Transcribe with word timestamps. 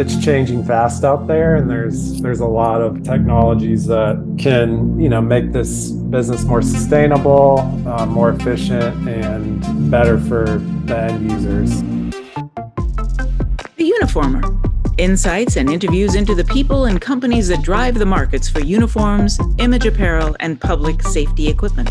it's 0.00 0.16
changing 0.24 0.64
fast 0.64 1.04
out 1.04 1.26
there 1.26 1.56
and 1.56 1.68
there's 1.68 2.22
there's 2.22 2.40
a 2.40 2.46
lot 2.46 2.80
of 2.80 3.02
technologies 3.02 3.84
that 3.86 4.16
can 4.38 4.98
you 4.98 5.10
know 5.10 5.20
make 5.20 5.52
this 5.52 5.90
business 5.90 6.42
more 6.44 6.62
sustainable 6.62 7.60
uh, 7.86 8.06
more 8.06 8.30
efficient 8.30 9.06
and 9.06 9.90
better 9.90 10.18
for 10.18 10.44
the 10.86 10.98
end 10.98 11.30
users. 11.30 11.82
The 13.76 13.92
uniformer. 14.00 14.56
Insights 14.98 15.56
and 15.56 15.70
interviews 15.70 16.14
into 16.14 16.34
the 16.34 16.44
people 16.44 16.86
and 16.86 17.00
companies 17.00 17.48
that 17.48 17.62
drive 17.62 17.94
the 17.94 18.06
markets 18.06 18.48
for 18.48 18.60
uniforms 18.60 19.38
image 19.58 19.86
apparel 19.86 20.34
and 20.40 20.58
public 20.60 21.02
safety 21.02 21.48
equipment. 21.48 21.90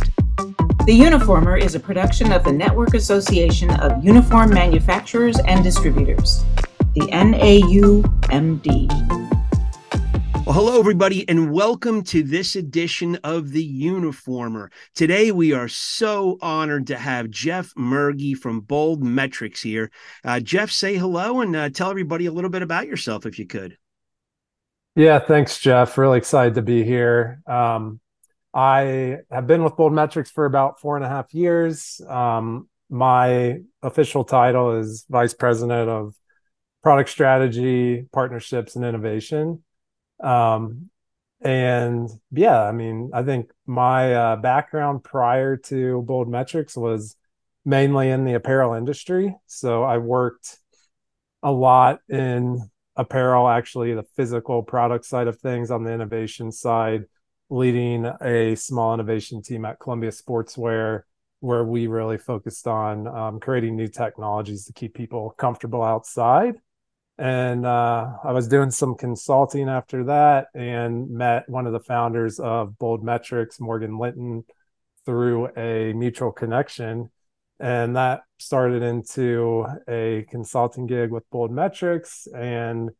The 0.86 1.00
Uniformer 1.00 1.62
is 1.62 1.76
a 1.76 1.80
production 1.80 2.32
of 2.32 2.44
the 2.44 2.52
Network 2.52 2.96
Association 2.96 3.70
of 3.80 4.04
Uniform 4.04 4.52
Manufacturers 4.52 5.38
and 5.46 5.64
Distributors 5.64 6.44
the 7.00 7.08
NAUMD. 7.12 8.66
Well, 10.46 10.54
hello, 10.54 10.80
everybody, 10.80 11.28
and 11.30 11.50
welcome 11.50 12.04
to 12.06 12.24
this 12.24 12.58
edition 12.58 13.18
of 13.24 13.52
The 13.52 13.64
Uniformer. 13.64 14.70
Today, 14.96 15.32
we 15.32 15.54
are 15.54 15.70
so 15.70 16.38
honored 16.42 16.88
to 16.88 16.98
have 16.98 17.30
Jeff 17.30 17.74
Mergy 17.76 18.36
from 18.36 18.60
Bold 18.60 19.02
Metrics 19.02 19.62
here. 19.62 19.92
Uh, 20.26 20.42
Jeff, 20.42 20.72
say 20.72 20.98
hello 20.98 21.40
and 21.40 21.56
uh, 21.56 21.70
tell 21.70 21.90
everybody 21.90 22.26
a 22.26 22.34
little 22.34 22.50
bit 22.50 22.64
about 22.64 22.88
yourself, 22.88 23.26
if 23.26 23.40
you 23.40 23.48
could. 23.48 23.78
Yeah, 24.98 25.20
thanks, 25.20 25.58
Jeff. 25.58 25.98
Really 25.98 26.18
excited 26.18 26.56
to 26.56 26.62
be 26.62 26.84
here. 26.84 27.42
Um, 27.48 28.02
I 28.54 29.20
have 29.32 29.48
been 29.48 29.64
with 29.64 29.78
Bold 29.78 29.94
Metrics 29.94 30.32
for 30.32 30.44
about 30.44 30.82
four 30.82 30.98
and 30.98 31.06
a 31.06 31.10
half 31.10 31.34
years. 31.34 32.02
Um, 32.10 32.68
my 32.90 33.60
official 33.84 34.26
title 34.26 34.80
is 34.80 35.06
Vice 35.10 35.34
President 35.34 35.90
of 35.90 36.16
product 36.82 37.10
strategy, 37.10 38.06
partnerships, 38.14 38.76
and 38.76 38.86
innovation. 38.86 39.64
Um, 40.22 40.90
and 41.42 42.10
yeah, 42.32 42.62
I 42.62 42.72
mean, 42.72 43.12
I 43.14 43.24
think 43.24 43.52
my 43.66 44.14
uh, 44.14 44.36
background 44.38 45.04
prior 45.04 45.58
to 45.58 46.02
Bold 46.02 46.30
Metrics 46.30 46.76
was 46.76 47.16
mainly 47.66 48.10
in 48.10 48.26
the 48.26 48.34
apparel 48.34 48.74
industry. 48.74 49.36
So 49.46 49.84
I 49.84 49.98
worked 49.98 50.58
a 51.42 51.52
lot 51.52 52.00
in 52.10 52.70
apparel, 52.96 53.48
actually, 53.48 53.94
the 53.94 54.04
physical 54.16 54.64
product 54.64 55.06
side 55.06 55.28
of 55.28 55.40
things 55.40 55.72
on 55.72 55.84
the 55.84 55.94
innovation 55.94 56.52
side, 56.52 57.06
leading 57.50 58.06
a 58.22 58.56
small 58.56 58.94
innovation 58.94 59.42
team 59.42 59.64
at 59.64 59.80
Columbia 59.80 60.12
Sportswear, 60.12 61.04
where 61.40 61.64
we 61.64 61.88
really 61.88 62.18
focused 62.18 62.68
on 62.68 63.08
um, 63.08 63.40
creating 63.40 63.78
new 63.78 63.88
technologies 63.88 64.66
to 64.66 64.74
keep 64.74 64.94
people 64.94 65.34
comfortable 65.38 65.82
outside 65.82 66.56
and 67.20 67.66
uh, 67.66 68.14
I 68.24 68.32
was 68.32 68.48
doing 68.48 68.72
some 68.72 68.96
consulting 68.96 69.68
after 69.68 70.06
that 70.06 70.48
and 70.56 71.10
met 71.10 71.50
one 71.50 71.68
of 71.68 71.74
the 71.74 71.82
founders 71.82 72.40
of 72.40 72.80
Bold 72.80 73.04
Metrics, 73.04 73.60
Morgan 73.60 73.98
Linton, 73.98 74.46
through 75.06 75.50
a 75.58 75.92
mutual 75.92 76.32
connection. 76.32 77.12
And 77.60 77.98
that 77.98 78.22
started 78.38 78.84
into 78.84 79.66
a 79.86 80.26
consulting 80.30 80.88
gig 80.88 81.12
with 81.12 81.30
Bold 81.30 81.52
Metrics. 81.52 82.26
And 82.34 82.92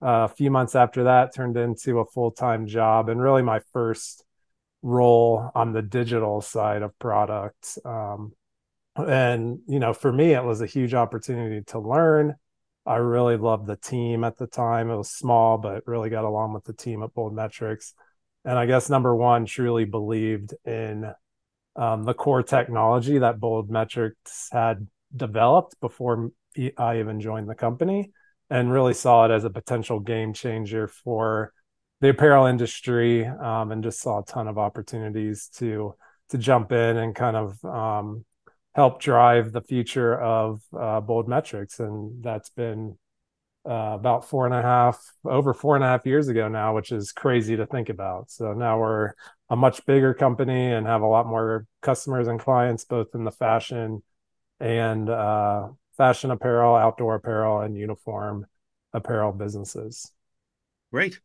uh, 0.00 0.28
a 0.30 0.34
few 0.34 0.52
months 0.52 0.76
after 0.76 1.04
that, 1.04 1.34
turned 1.34 1.56
into 1.56 1.98
a 1.98 2.06
full 2.06 2.30
time 2.30 2.68
job 2.68 3.08
and 3.08 3.20
really 3.20 3.42
my 3.42 3.60
first 3.72 4.24
role 4.82 5.50
on 5.52 5.72
the 5.72 5.82
digital 5.82 6.40
side 6.40 6.82
of 6.82 6.96
product. 7.00 7.76
Um, 7.84 8.34
and, 8.94 9.58
you 9.66 9.80
know, 9.80 9.92
for 9.92 10.12
me, 10.12 10.32
it 10.32 10.44
was 10.44 10.60
a 10.60 10.66
huge 10.66 10.94
opportunity 10.94 11.64
to 11.68 11.80
learn 11.80 12.36
I 12.86 12.96
really 12.96 13.36
loved 13.36 13.66
the 13.66 13.76
team 13.76 14.24
at 14.24 14.36
the 14.36 14.46
time. 14.46 14.90
It 14.90 14.96
was 14.96 15.10
small, 15.10 15.58
but 15.58 15.86
really 15.86 16.10
got 16.10 16.24
along 16.24 16.52
with 16.52 16.64
the 16.64 16.74
team 16.74 17.02
at 17.02 17.14
Bold 17.14 17.34
Metrics. 17.34 17.94
And 18.44 18.58
I 18.58 18.66
guess 18.66 18.90
number 18.90 19.16
one, 19.16 19.46
truly 19.46 19.84
believed 19.86 20.54
in 20.64 21.10
um, 21.76 22.02
the 22.04 22.14
core 22.14 22.42
technology 22.42 23.18
that 23.18 23.40
Bold 23.40 23.70
Metrics 23.70 24.48
had 24.52 24.86
developed 25.16 25.80
before 25.80 26.30
I 26.76 26.98
even 27.00 27.20
joined 27.20 27.48
the 27.48 27.54
company, 27.54 28.12
and 28.50 28.70
really 28.70 28.94
saw 28.94 29.24
it 29.24 29.30
as 29.30 29.44
a 29.44 29.50
potential 29.50 29.98
game 29.98 30.32
changer 30.34 30.86
for 30.86 31.52
the 32.00 32.10
apparel 32.10 32.46
industry, 32.46 33.24
um, 33.24 33.72
and 33.72 33.82
just 33.82 34.00
saw 34.00 34.20
a 34.20 34.24
ton 34.24 34.46
of 34.46 34.58
opportunities 34.58 35.48
to 35.56 35.94
to 36.30 36.38
jump 36.38 36.72
in 36.72 36.96
and 36.96 37.14
kind 37.14 37.36
of 37.36 37.64
um, 37.64 38.24
help 38.74 39.00
drive 39.00 39.52
the 39.52 39.60
future 39.60 40.18
of 40.20 40.62
uh, 40.78 41.00
bold 41.00 41.28
metrics. 41.28 41.80
And 41.80 42.22
that's 42.22 42.50
been 42.50 42.98
uh, 43.66 43.94
about 43.94 44.28
four 44.28 44.44
and 44.46 44.54
a 44.54 44.60
half 44.60 45.02
over 45.24 45.54
four 45.54 45.74
and 45.74 45.84
a 45.84 45.88
half 45.88 46.04
years 46.04 46.28
ago 46.28 46.48
now 46.48 46.74
which 46.74 46.92
is 46.92 47.12
crazy 47.12 47.56
to 47.56 47.66
think 47.66 47.88
about. 47.88 48.30
So 48.30 48.52
now 48.52 48.78
we're 48.78 49.12
a 49.48 49.56
much 49.56 49.86
bigger 49.86 50.12
company 50.12 50.72
and 50.72 50.86
have 50.86 51.00
a 51.00 51.06
lot 51.06 51.26
more 51.26 51.66
customers 51.80 52.28
and 52.28 52.38
clients 52.38 52.84
both 52.84 53.14
in 53.14 53.24
the 53.24 53.30
fashion 53.30 54.02
and 54.60 55.08
uh, 55.08 55.68
fashion 55.96 56.30
apparel 56.30 56.76
outdoor 56.76 57.14
apparel 57.14 57.60
and 57.60 57.74
uniform 57.74 58.46
apparel 58.92 59.32
businesses. 59.32 60.12
Great 60.92 61.20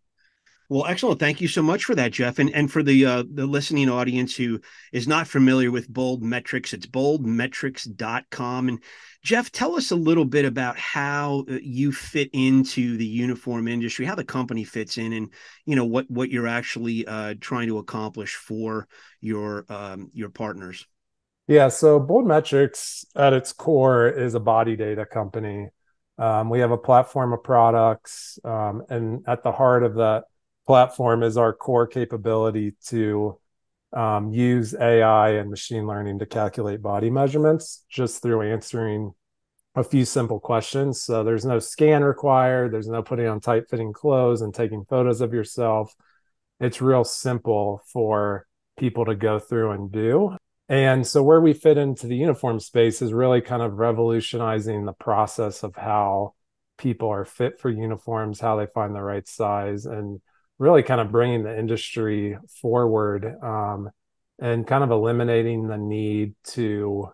well, 0.69 0.85
excellent. 0.85 1.19
Thank 1.19 1.41
you 1.41 1.47
so 1.47 1.63
much 1.63 1.83
for 1.83 1.95
that, 1.95 2.11
Jeff. 2.11 2.37
And 2.37 2.53
and 2.53 2.71
for 2.71 2.83
the 2.83 3.03
uh, 3.03 3.23
the 3.33 3.47
listening 3.47 3.89
audience 3.89 4.35
who 4.35 4.61
is 4.93 5.07
not 5.07 5.27
familiar 5.27 5.71
with 5.71 5.89
Bold 5.89 6.21
Metrics, 6.21 6.73
it's 6.73 6.85
boldmetrics.com. 6.85 8.69
And 8.69 8.83
Jeff, 9.23 9.51
tell 9.51 9.75
us 9.75 9.89
a 9.89 9.95
little 9.95 10.25
bit 10.25 10.45
about 10.45 10.77
how 10.77 11.43
uh, 11.49 11.57
you 11.63 11.91
fit 11.91 12.29
into 12.33 12.97
the 12.97 13.05
uniform 13.05 13.67
industry, 13.67 14.05
how 14.05 14.13
the 14.13 14.23
company 14.23 14.63
fits 14.63 14.99
in, 14.99 15.11
and 15.11 15.33
you 15.65 15.75
know 15.75 15.85
what 15.85 16.09
what 16.09 16.29
you're 16.29 16.47
actually 16.47 17.05
uh, 17.07 17.33
trying 17.41 17.67
to 17.67 17.79
accomplish 17.79 18.35
for 18.35 18.87
your 19.21 19.65
um, 19.69 20.11
your 20.13 20.29
partners. 20.29 20.85
Yeah, 21.47 21.69
so 21.69 21.99
Bold 21.99 22.27
Metrics 22.27 23.05
at 23.15 23.33
its 23.33 23.53
core 23.53 24.07
is 24.07 24.35
a 24.35 24.39
body 24.39 24.75
data 24.75 25.07
company. 25.07 25.69
Um, 26.19 26.51
we 26.51 26.59
have 26.59 26.69
a 26.69 26.77
platform 26.77 27.33
of 27.33 27.41
products, 27.41 28.37
um, 28.43 28.83
and 28.89 29.23
at 29.25 29.41
the 29.41 29.51
heart 29.51 29.81
of 29.81 29.95
that 29.95 30.25
platform 30.69 31.23
is 31.23 31.35
our 31.35 31.51
core 31.51 31.87
capability 31.87 32.75
to 32.85 33.39
um, 33.91 34.31
use 34.31 34.75
AI 34.75 35.29
and 35.29 35.49
machine 35.49 35.87
learning 35.87 36.19
to 36.19 36.27
calculate 36.27 36.79
body 36.79 37.09
measurements 37.09 37.85
just 37.89 38.21
through 38.21 38.43
answering 38.43 39.11
a 39.73 39.83
few 39.83 40.05
simple 40.05 40.39
questions. 40.39 41.01
So 41.01 41.23
there's 41.23 41.43
no 41.43 41.57
scan 41.57 42.03
required, 42.03 42.71
there's 42.71 42.87
no 42.87 43.01
putting 43.01 43.25
on 43.25 43.39
tight 43.39 43.67
fitting 43.67 43.93
clothes 43.93 44.43
and 44.43 44.53
taking 44.53 44.85
photos 44.85 45.21
of 45.21 45.33
yourself. 45.33 45.95
It's 46.59 46.83
real 46.83 47.03
simple 47.03 47.81
for 47.91 48.45
people 48.77 49.05
to 49.05 49.15
go 49.15 49.39
through 49.39 49.71
and 49.71 49.91
do. 49.91 50.37
And 50.67 51.07
so, 51.07 51.23
where 51.23 51.41
we 51.41 51.53
fit 51.53 51.79
into 51.79 52.05
the 52.05 52.15
uniform 52.15 52.59
space 52.59 53.01
is 53.01 53.11
really 53.11 53.41
kind 53.41 53.63
of 53.63 53.79
revolutionizing 53.79 54.85
the 54.85 54.93
process 54.93 55.63
of 55.63 55.75
how 55.75 56.35
people 56.77 57.09
are 57.09 57.25
fit 57.25 57.59
for 57.59 57.71
uniforms, 57.71 58.39
how 58.39 58.55
they 58.55 58.67
find 58.67 58.93
the 58.93 59.01
right 59.01 59.27
size, 59.27 59.87
and 59.87 60.21
really 60.59 60.83
kind 60.83 61.01
of 61.01 61.11
bringing 61.11 61.43
the 61.43 61.57
industry 61.57 62.37
forward 62.61 63.25
um, 63.41 63.89
and 64.39 64.67
kind 64.67 64.83
of 64.83 64.91
eliminating 64.91 65.67
the 65.67 65.77
need 65.77 66.35
to 66.43 67.09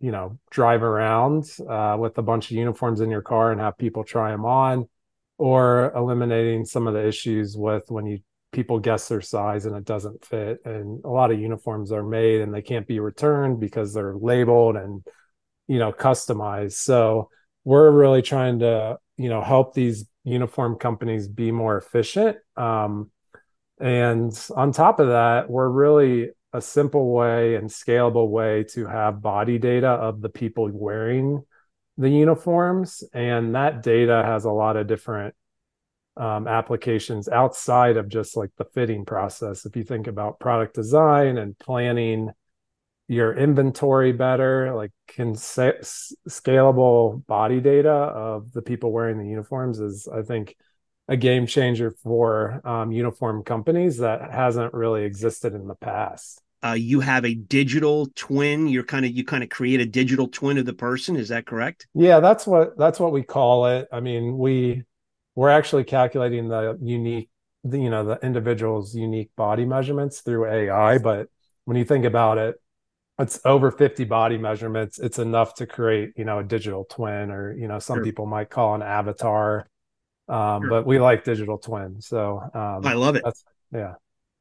you 0.00 0.10
know 0.10 0.38
drive 0.50 0.82
around 0.82 1.44
uh, 1.68 1.96
with 1.98 2.18
a 2.18 2.22
bunch 2.22 2.50
of 2.50 2.56
uniforms 2.56 3.00
in 3.00 3.10
your 3.10 3.22
car 3.22 3.52
and 3.52 3.60
have 3.60 3.78
people 3.78 4.04
try 4.04 4.30
them 4.30 4.44
on 4.44 4.88
or 5.36 5.92
eliminating 5.94 6.64
some 6.64 6.86
of 6.86 6.94
the 6.94 7.06
issues 7.06 7.56
with 7.56 7.84
when 7.88 8.06
you 8.06 8.18
people 8.50 8.78
guess 8.78 9.08
their 9.08 9.20
size 9.20 9.66
and 9.66 9.76
it 9.76 9.84
doesn't 9.84 10.24
fit 10.24 10.58
and 10.64 11.04
a 11.04 11.08
lot 11.08 11.30
of 11.30 11.38
uniforms 11.38 11.92
are 11.92 12.02
made 12.02 12.40
and 12.40 12.54
they 12.54 12.62
can't 12.62 12.86
be 12.86 12.98
returned 12.98 13.60
because 13.60 13.92
they're 13.92 14.16
labeled 14.16 14.76
and 14.76 15.04
you 15.66 15.78
know 15.78 15.92
customized. 15.92 16.72
So 16.72 17.28
we're 17.64 17.90
really 17.90 18.22
trying 18.22 18.60
to 18.60 18.98
you 19.16 19.28
know 19.28 19.42
help 19.42 19.74
these 19.74 20.06
uniform 20.28 20.76
companies 20.76 21.28
be 21.28 21.50
more 21.50 21.76
efficient. 21.76 22.36
Um, 22.56 23.10
and 23.80 24.32
on 24.54 24.72
top 24.72 25.00
of 25.00 25.08
that, 25.08 25.48
we're 25.48 25.68
really 25.68 26.30
a 26.52 26.60
simple 26.60 27.12
way 27.12 27.54
and 27.56 27.68
scalable 27.68 28.28
way 28.28 28.64
to 28.64 28.86
have 28.86 29.22
body 29.22 29.58
data 29.58 29.88
of 29.88 30.20
the 30.20 30.28
people 30.28 30.68
wearing 30.72 31.44
the 31.96 32.08
uniforms. 32.08 33.04
And 33.12 33.54
that 33.54 33.82
data 33.82 34.22
has 34.24 34.44
a 34.44 34.50
lot 34.50 34.76
of 34.76 34.86
different 34.86 35.34
um, 36.16 36.48
applications 36.48 37.28
outside 37.28 37.96
of 37.96 38.08
just 38.08 38.36
like 38.36 38.50
the 38.56 38.64
fitting 38.64 39.04
process. 39.04 39.66
If 39.66 39.76
you 39.76 39.84
think 39.84 40.06
about 40.06 40.40
product 40.40 40.74
design 40.74 41.38
and 41.38 41.58
planning 41.58 42.30
your 43.08 43.34
inventory 43.34 44.12
better, 44.12 44.74
like 44.74 44.92
can 45.08 45.34
scalable 45.34 47.26
body 47.26 47.60
data 47.60 47.90
of 47.90 48.52
the 48.52 48.62
people 48.62 48.92
wearing 48.92 49.18
the 49.18 49.26
uniforms 49.26 49.80
is, 49.80 50.06
I 50.06 50.22
think, 50.22 50.54
a 51.08 51.16
game 51.16 51.46
changer 51.46 51.90
for 52.02 52.60
um, 52.64 52.92
uniform 52.92 53.42
companies 53.42 53.98
that 53.98 54.30
hasn't 54.30 54.74
really 54.74 55.04
existed 55.04 55.54
in 55.54 55.66
the 55.66 55.74
past. 55.74 56.42
Uh, 56.62 56.72
you 56.72 57.00
have 57.00 57.24
a 57.24 57.34
digital 57.34 58.08
twin. 58.14 58.68
You're 58.68 58.84
kind 58.84 59.06
of 59.06 59.12
you 59.12 59.24
kind 59.24 59.42
of 59.42 59.48
create 59.48 59.80
a 59.80 59.86
digital 59.86 60.28
twin 60.28 60.58
of 60.58 60.66
the 60.66 60.74
person. 60.74 61.16
Is 61.16 61.28
that 61.28 61.46
correct? 61.46 61.86
Yeah, 61.94 62.20
that's 62.20 62.46
what 62.46 62.76
that's 62.76 63.00
what 63.00 63.12
we 63.12 63.22
call 63.22 63.66
it. 63.66 63.88
I 63.92 64.00
mean, 64.00 64.36
we 64.36 64.82
we're 65.34 65.50
actually 65.50 65.84
calculating 65.84 66.48
the 66.48 66.76
unique, 66.82 67.30
the, 67.62 67.78
you 67.78 67.90
know, 67.90 68.04
the 68.04 68.18
individual's 68.26 68.94
unique 68.94 69.30
body 69.36 69.64
measurements 69.64 70.20
through 70.20 70.46
AI. 70.46 70.98
But 70.98 71.28
when 71.64 71.76
you 71.76 71.84
think 71.84 72.04
about 72.04 72.38
it, 72.38 72.56
it's 73.18 73.40
over 73.44 73.70
50 73.70 74.04
body 74.04 74.38
measurements. 74.38 74.98
It's 74.98 75.18
enough 75.18 75.54
to 75.54 75.66
create, 75.66 76.12
you 76.16 76.24
know, 76.24 76.38
a 76.38 76.44
digital 76.44 76.84
twin, 76.84 77.30
or 77.30 77.52
you 77.52 77.68
know, 77.68 77.78
some 77.78 77.98
sure. 77.98 78.04
people 78.04 78.26
might 78.26 78.50
call 78.50 78.74
an 78.74 78.82
avatar. 78.82 79.68
Um, 80.28 80.62
sure. 80.62 80.70
But 80.70 80.86
we 80.86 80.98
like 80.98 81.24
digital 81.24 81.58
twins, 81.58 82.06
so 82.06 82.40
um, 82.54 82.86
I 82.86 82.94
love 82.94 83.16
it. 83.16 83.24
yeah. 83.72 83.94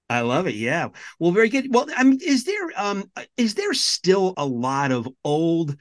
I 0.10 0.22
love 0.22 0.48
it. 0.48 0.56
Yeah. 0.56 0.90
Well, 1.20 1.32
very 1.32 1.50
good. 1.50 1.74
Well, 1.74 1.88
I 1.96 2.04
mean, 2.04 2.20
is 2.26 2.46
there 2.46 2.72
um 2.78 3.12
is 3.36 3.56
there 3.56 3.74
still 3.74 4.34
a 4.38 4.46
lot 4.46 4.92
of 4.92 5.08
old 5.24 5.76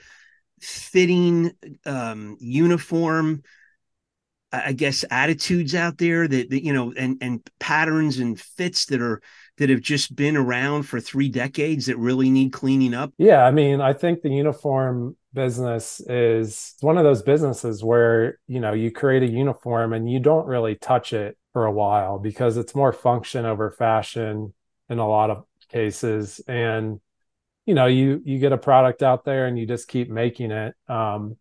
fitting 0.61 1.53
um 1.85 2.37
uniform 2.41 3.43
I 4.53 4.73
guess 4.73 5.05
attitudes 5.11 5.75
out 5.75 5.99
there 5.99 6.27
that, 6.27 6.51
that 6.51 6.65
you 6.65 6.73
know 6.73 6.93
and 6.97 7.19
and 7.21 7.49
patterns 7.59 8.19
and 8.19 8.39
fits 8.39 8.87
that 8.87 9.01
are 9.01 9.21
that 9.59 9.71
have 9.71 9.81
just 9.81 10.15
been 10.15 10.37
around 10.37 10.85
for 10.85 11.01
three 11.01 11.29
decades 11.29 11.87
that 11.87 11.99
really 11.99 12.31
need 12.31 12.53
cleaning 12.53 12.95
up? 12.95 13.13
Yeah, 13.19 13.45
I 13.45 13.51
mean, 13.51 13.81
I 13.81 13.93
think 13.93 14.23
the 14.23 14.31
uniform 14.31 15.17
business 15.33 16.01
is 16.01 16.75
one 16.81 16.99
of 16.99 17.05
those 17.05 17.23
businesses 17.23 17.83
where, 17.85 18.39
you 18.47 18.61
know, 18.61 18.73
you 18.73 18.91
create 18.91 19.23
a 19.23 19.31
uniform 19.31 19.93
and 19.93 20.11
you 20.11 20.19
don't 20.21 20.47
really 20.47 20.75
touch 20.75 21.13
it 21.13 21.37
for 21.53 21.65
a 21.65 21.73
while 21.73 22.19
because 22.19 22.57
it's 22.57 22.75
more 22.75 22.93
function 22.93 23.47
over 23.47 23.71
fashion 23.71 24.53
in 24.89 24.99
a 24.99 25.09
lot 25.09 25.31
of 25.31 25.45
cases 25.71 26.41
and 26.47 27.01
you 27.65 27.75
know 27.75 27.87
you 27.87 28.23
you 28.25 28.39
get 28.39 28.53
a 28.53 28.59
product 28.59 29.03
out 29.03 29.25
there 29.25 29.47
and 29.47 29.59
you 29.59 29.67
just 29.67 29.89
keep 29.89 30.09
making 30.09 30.51
it 30.51 30.75
um, 30.89 31.37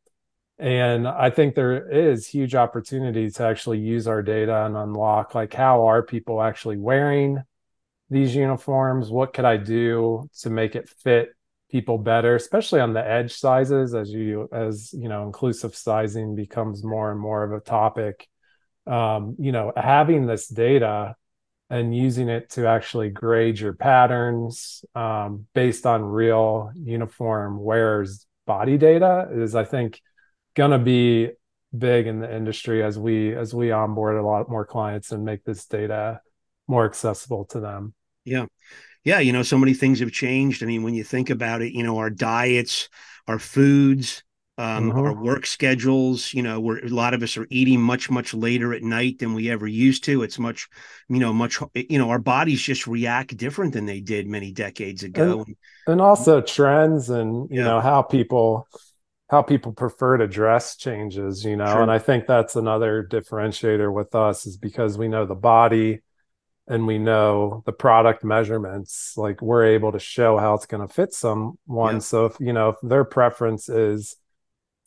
and 0.58 1.08
i 1.08 1.30
think 1.30 1.54
there 1.54 1.90
is 1.90 2.26
huge 2.28 2.56
opportunity 2.56 3.30
to 3.30 3.44
actually 3.44 3.78
use 3.78 4.08
our 4.08 4.24
data 4.24 4.66
and 4.66 4.76
unlock 4.76 5.36
like 5.36 5.54
how 5.54 5.86
are 5.86 6.02
people 6.02 6.42
actually 6.42 6.78
wearing 6.78 7.44
these 8.10 8.36
uniforms? 8.36 9.10
What 9.10 9.34
could 9.34 9.46
i 9.46 9.58
do 9.58 10.30
to 10.42 10.50
make 10.50 10.76
it 10.76 10.90
fit 10.90 11.30
people 11.72 11.98
better 11.98 12.36
especially 12.36 12.80
on 12.80 12.94
the 12.94 13.06
edge 13.06 13.34
sizes 13.34 13.96
as 13.96 14.12
you 14.12 14.48
as 14.54 14.94
you 14.94 15.10
know 15.10 15.24
inclusive 15.24 15.76
sizing 15.76 16.36
becomes 16.36 16.84
more 16.84 17.12
and 17.12 17.20
more 17.20 17.44
of 17.44 17.52
a 17.52 17.60
topic. 17.60 18.28
Um, 18.88 19.36
you 19.40 19.52
know, 19.52 19.74
having 19.76 20.28
this 20.28 20.48
data 20.48 21.16
and 21.70 21.96
using 21.96 22.30
it 22.30 22.52
to 22.52 22.68
actually 22.68 23.10
grade 23.10 23.60
your 23.60 23.74
patterns 23.74 24.86
um, 24.94 25.48
based 25.56 25.86
on 25.86 26.04
real 26.04 26.72
uniform 26.76 27.60
wearers 27.60 28.28
body 28.46 28.78
data 28.78 29.28
is, 29.32 29.56
I 29.56 29.64
think, 29.64 30.00
going 30.56 30.72
to 30.72 30.80
be 30.80 31.32
big 31.76 32.08
in 32.08 32.20
the 32.20 32.34
industry 32.34 32.84
as 32.84 32.98
we 32.98 33.36
as 33.36 33.54
we 33.54 33.72
onboard 33.72 34.16
a 34.16 34.26
lot 34.26 34.50
more 34.50 34.66
clients 34.66 35.12
and 35.12 35.26
make 35.26 35.44
this 35.44 35.66
data 35.66 36.22
more 36.68 36.86
accessible 36.86 37.46
to 37.46 37.60
them. 37.60 37.94
Yeah. 38.24 38.46
Yeah, 39.04 39.20
you 39.20 39.34
know, 39.34 39.44
so 39.44 39.58
many 39.60 39.76
things 39.76 40.00
have 40.00 40.12
changed. 40.12 40.64
I 40.64 40.66
mean, 40.66 40.82
when 40.82 40.96
you 40.96 41.04
think 41.04 41.30
about 41.30 41.62
it, 41.62 41.74
you 41.74 41.84
know, 41.84 42.00
our 42.00 42.10
diets, 42.10 42.90
our 43.28 43.38
foods, 43.38 44.24
um, 44.58 44.90
mm-hmm. 44.90 45.00
our 45.00 45.14
work 45.14 45.46
schedules 45.46 46.34
you 46.34 46.42
know 46.42 46.60
where 46.60 46.78
a 46.78 46.88
lot 46.88 47.14
of 47.14 47.22
us 47.22 47.36
are 47.36 47.48
eating 47.50 47.82
much 47.82 48.10
much 48.10 48.34
later 48.34 48.74
at 48.74 48.84
night 48.84 49.20
than 49.20 49.34
we 49.34 49.50
ever 49.50 49.68
used 49.68 50.04
to 50.06 50.24
it's 50.24 50.40
much 50.40 50.70
you 51.10 51.20
know 51.20 51.34
much 51.34 51.60
you 51.74 51.98
know 51.98 52.10
our 52.10 52.20
bodies 52.20 52.62
just 52.62 52.88
react 52.88 53.36
different 53.36 53.74
than 53.74 53.86
they 53.86 54.00
did 54.00 54.28
many 54.28 54.52
decades 54.52 55.04
ago 55.04 55.44
and, 55.46 55.56
and 55.88 56.02
also 56.02 56.40
trends 56.40 57.10
and 57.10 57.50
you 57.50 57.60
yeah. 57.60 57.66
know 57.66 57.82
how 57.82 58.02
people 58.02 58.68
how 59.30 59.42
people 59.42 59.74
prefer 59.74 60.18
to 60.18 60.28
dress 60.28 60.78
changes 60.78 61.44
you 61.44 61.58
know 61.58 61.82
and 61.82 61.92
i 61.92 62.00
think 62.00 62.26
that's 62.26 62.56
another 62.56 63.06
differentiator 63.10 63.92
with 63.92 64.16
us 64.16 64.46
is 64.46 64.56
because 64.56 64.98
we 64.98 65.10
know 65.10 65.26
the 65.26 65.36
body 65.36 66.00
and 66.68 66.88
we 66.88 66.98
know 66.98 67.64
the 67.66 67.72
product 67.72 68.24
measurements 68.24 69.14
like 69.18 69.42
we're 69.42 69.66
able 69.66 69.92
to 69.92 70.00
show 70.00 70.38
how 70.38 70.56
it's 70.56 70.66
going 70.66 70.86
to 70.86 70.94
fit 70.94 71.14
someone. 71.14 71.96
Yeah. 71.96 72.00
so 72.00 72.26
if 72.26 72.38
you 72.40 72.54
know 72.54 72.70
if 72.70 72.76
their 72.82 73.04
preference 73.04 73.70
is 73.70 74.16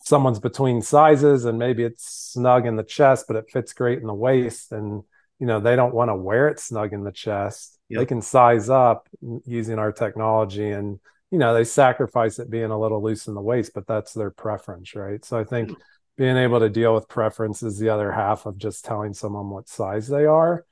someone's 0.00 0.40
between 0.40 0.82
sizes 0.82 1.44
and 1.44 1.58
maybe 1.58 1.82
it's 1.84 2.04
snug 2.32 2.66
in 2.66 2.76
the 2.76 2.84
chest 2.84 3.26
but 3.26 3.36
it 3.36 3.50
fits 3.50 3.72
great 3.72 3.98
in 3.98 4.06
the 4.06 4.14
waist 4.14 4.72
and 4.72 5.02
you 5.38 5.46
know 5.46 5.60
they 5.60 5.76
don't 5.76 5.94
want 5.94 6.08
to 6.08 6.14
wear 6.14 6.48
it 6.48 6.58
snug 6.58 6.92
in 6.92 7.04
the 7.04 7.12
chest. 7.12 7.78
Yep. 7.90 8.00
they 8.00 8.06
can 8.06 8.20
size 8.20 8.68
up 8.68 9.08
using 9.46 9.78
our 9.78 9.92
technology 9.92 10.70
and 10.70 10.98
you 11.30 11.38
know 11.38 11.54
they 11.54 11.64
sacrifice 11.64 12.38
it 12.38 12.50
being 12.50 12.70
a 12.70 12.78
little 12.78 13.02
loose 13.02 13.28
in 13.28 13.34
the 13.34 13.40
waist 13.40 13.72
but 13.74 13.86
that's 13.86 14.12
their 14.12 14.30
preference 14.30 14.94
right? 14.94 15.24
So 15.24 15.38
i 15.38 15.44
think 15.44 15.70
hmm. 15.70 15.74
being 16.16 16.36
able 16.36 16.58
to 16.58 16.68
deal 16.68 16.92
with 16.94 17.08
preference 17.08 17.62
is 17.62 17.78
the 17.78 17.90
other 17.90 18.10
half 18.10 18.46
of 18.46 18.58
just 18.58 18.84
telling 18.84 19.14
someone 19.14 19.48
what 19.48 19.68
size 19.68 20.08
they 20.08 20.24
are 20.24 20.64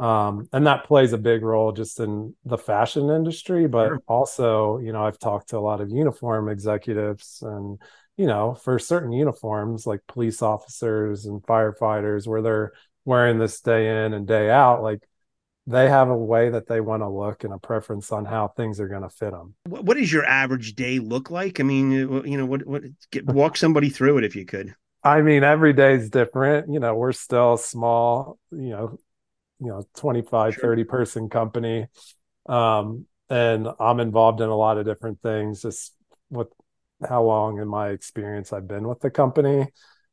um, 0.00 0.48
and 0.52 0.66
that 0.66 0.84
plays 0.84 1.12
a 1.12 1.18
big 1.18 1.42
role 1.42 1.72
just 1.72 2.00
in 2.00 2.34
the 2.44 2.58
fashion 2.58 3.10
industry 3.10 3.68
but 3.68 3.88
sure. 3.88 4.02
also 4.08 4.78
you 4.78 4.92
know 4.92 5.04
i've 5.04 5.18
talked 5.18 5.50
to 5.50 5.58
a 5.58 5.60
lot 5.60 5.80
of 5.80 5.90
uniform 5.90 6.48
executives 6.48 7.42
and 7.42 7.78
you 8.20 8.26
know, 8.26 8.52
for 8.52 8.78
certain 8.78 9.12
uniforms 9.12 9.86
like 9.86 10.00
police 10.06 10.42
officers 10.42 11.24
and 11.24 11.42
firefighters 11.42 12.26
where 12.26 12.42
they're 12.42 12.72
wearing 13.06 13.38
this 13.38 13.62
day 13.62 13.88
in 13.88 14.12
and 14.12 14.26
day 14.26 14.50
out, 14.50 14.82
like 14.82 15.00
they 15.66 15.88
have 15.88 16.10
a 16.10 16.16
way 16.16 16.50
that 16.50 16.66
they 16.66 16.82
want 16.82 17.02
to 17.02 17.08
look 17.08 17.44
and 17.44 17.54
a 17.54 17.58
preference 17.58 18.12
on 18.12 18.26
how 18.26 18.48
things 18.48 18.78
are 18.78 18.88
going 18.88 19.04
to 19.04 19.08
fit 19.08 19.30
them. 19.30 19.54
What 19.66 19.96
does 19.96 20.12
your 20.12 20.26
average 20.26 20.74
day 20.74 20.98
look 20.98 21.30
like? 21.30 21.60
I 21.60 21.62
mean, 21.62 21.92
you 21.92 22.36
know, 22.36 22.44
what 22.44 22.66
what 22.66 22.82
get, 23.10 23.24
walk 23.24 23.56
somebody 23.56 23.88
through 23.88 24.18
it 24.18 24.24
if 24.24 24.36
you 24.36 24.44
could. 24.44 24.74
I 25.02 25.22
mean, 25.22 25.42
every 25.42 25.72
day 25.72 25.94
is 25.94 26.10
different. 26.10 26.70
You 26.70 26.78
know, 26.78 26.94
we're 26.94 27.12
still 27.12 27.56
small, 27.56 28.38
you 28.50 28.68
know, 28.68 28.98
you 29.60 29.68
know, 29.68 29.86
25, 29.96 30.54
sure. 30.54 30.62
30 30.62 30.84
person 30.84 31.28
company. 31.28 31.86
Um, 32.46 33.06
and 33.28 33.68
I'm 33.78 34.00
involved 34.00 34.40
in 34.40 34.48
a 34.48 34.56
lot 34.56 34.78
of 34.78 34.86
different 34.86 35.20
things 35.22 35.62
just 35.62 35.94
with 36.30 36.48
how 37.08 37.22
long 37.22 37.60
in 37.60 37.68
my 37.68 37.90
experience 37.90 38.52
I've 38.52 38.68
been 38.68 38.88
with 38.88 39.00
the 39.00 39.10
company. 39.10 39.68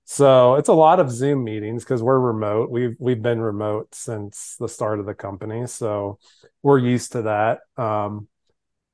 So 0.05 0.55
it's 0.55 0.69
a 0.69 0.73
lot 0.73 0.99
of 0.99 1.11
Zoom 1.11 1.43
meetings 1.43 1.83
because 1.83 2.01
we're 2.01 2.19
remote. 2.19 2.69
We've 2.69 2.95
we've 2.97 3.21
been 3.21 3.41
remote 3.41 3.93
since 3.93 4.55
the 4.57 4.69
start 4.69 4.99
of 4.99 5.05
the 5.05 5.13
company, 5.13 5.67
so 5.67 6.19
we're 6.63 6.77
used 6.77 7.11
to 7.11 7.23
that. 7.23 7.59
Um, 7.75 8.29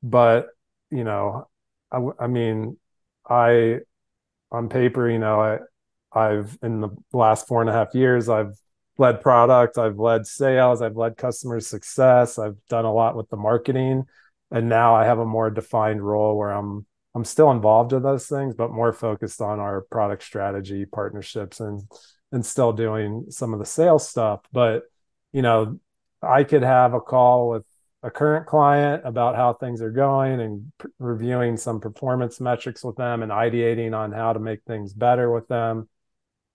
but 0.02 0.48
you 0.90 1.04
know, 1.04 1.48
I, 1.92 2.00
I 2.20 2.28
mean, 2.28 2.78
I 3.30 3.82
on 4.52 4.70
paper, 4.70 5.08
you 5.08 5.20
know, 5.20 5.40
I 5.40 5.60
I've 6.12 6.58
in 6.64 6.82
the 6.82 6.90
last 7.12 7.48
four 7.48 7.62
and 7.62 7.70
a 7.70 7.74
half 7.74 7.94
years, 7.94 8.28
I've 8.28 8.56
led 8.98 9.22
product, 9.22 9.78
I've 9.78 9.98
led 9.98 10.28
sales, 10.28 10.82
I've 10.82 10.96
led 10.96 11.18
customer 11.18 11.60
success, 11.60 12.38
I've 12.38 12.58
done 12.70 12.86
a 12.86 12.94
lot 12.94 13.16
with 13.16 13.30
the 13.30 13.38
marketing, 13.38 14.06
and 14.52 14.70
now 14.70 14.96
I 14.96 15.06
have 15.06 15.20
a 15.20 15.26
more 15.26 15.50
defined 15.50 16.06
role 16.06 16.38
where 16.38 16.52
I'm 16.52 16.86
I'm 17.16 17.26
still 17.26 17.52
involved 17.52 17.94
in 17.94 18.02
those 18.02 18.26
things, 18.28 18.56
but 18.56 18.72
more 18.72 18.92
focused 18.92 19.40
on 19.40 19.60
our 19.60 19.82
product 19.82 20.24
strategy, 20.24 20.86
partnerships, 20.86 21.60
and 21.60 21.82
and 22.32 22.46
still 22.46 22.74
doing 22.74 23.26
some 23.30 23.54
of 23.54 23.60
the 23.60 23.66
sales 23.66 24.08
stuff. 24.08 24.42
But 24.52 24.84
you 25.32 25.42
know, 25.42 25.80
I 26.22 26.44
could 26.44 26.64
have 26.64 26.94
a 26.94 27.02
call 27.02 27.50
with 27.50 27.66
a 28.04 28.12
current 28.12 28.48
client 28.48 29.04
about 29.06 29.36
how 29.36 29.54
things 29.54 29.82
are 29.82 29.92
going 29.92 30.42
and 30.42 30.72
reviewing 31.00 31.56
some 31.56 31.80
performance 31.80 32.42
metrics 32.42 32.84
with 32.84 32.98
them 32.98 33.24
and 33.24 33.32
ideating 33.32 33.96
on 33.98 34.12
how 34.12 34.34
to 34.34 34.40
make 34.40 34.62
things 34.64 34.94
better 34.94 35.32
with 35.32 35.48
them. 35.48 35.88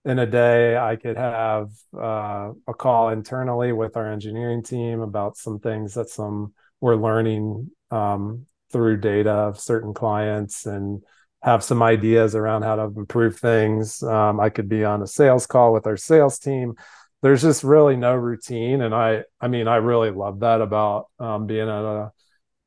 In 0.09 0.17
a 0.17 0.25
day, 0.25 0.75
I 0.75 0.95
could 0.95 1.17
have 1.17 1.69
uh, 1.95 2.49
a 2.67 2.73
call 2.73 3.09
internally 3.09 3.73
with 3.73 3.95
our 3.95 4.11
engineering 4.11 4.63
team 4.63 5.01
about 5.01 5.37
some 5.37 5.59
things 5.59 5.93
that 5.93 6.09
some 6.09 6.53
we're 6.81 6.95
learning 6.95 7.69
um, 7.91 8.47
through 8.71 9.01
data 9.01 9.29
of 9.29 9.59
certain 9.59 9.93
clients 9.93 10.65
and 10.65 11.03
have 11.43 11.63
some 11.63 11.83
ideas 11.83 12.33
around 12.33 12.63
how 12.63 12.77
to 12.77 12.85
improve 12.97 13.37
things. 13.37 14.01
Um, 14.01 14.39
I 14.39 14.49
could 14.49 14.67
be 14.67 14.83
on 14.83 15.03
a 15.03 15.07
sales 15.07 15.45
call 15.45 15.73
with 15.73 15.85
our 15.85 15.97
sales 15.97 16.39
team. 16.39 16.73
There's 17.21 17.43
just 17.43 17.63
really 17.63 17.95
no 17.95 18.15
routine, 18.15 18.81
and 18.81 18.95
I, 18.95 19.25
I 19.39 19.47
mean, 19.47 19.67
I 19.67 19.75
really 19.75 20.09
love 20.09 20.39
that 20.39 20.61
about 20.61 21.05
um, 21.19 21.45
being 21.45 21.69
at 21.69 21.83
a, 21.83 22.11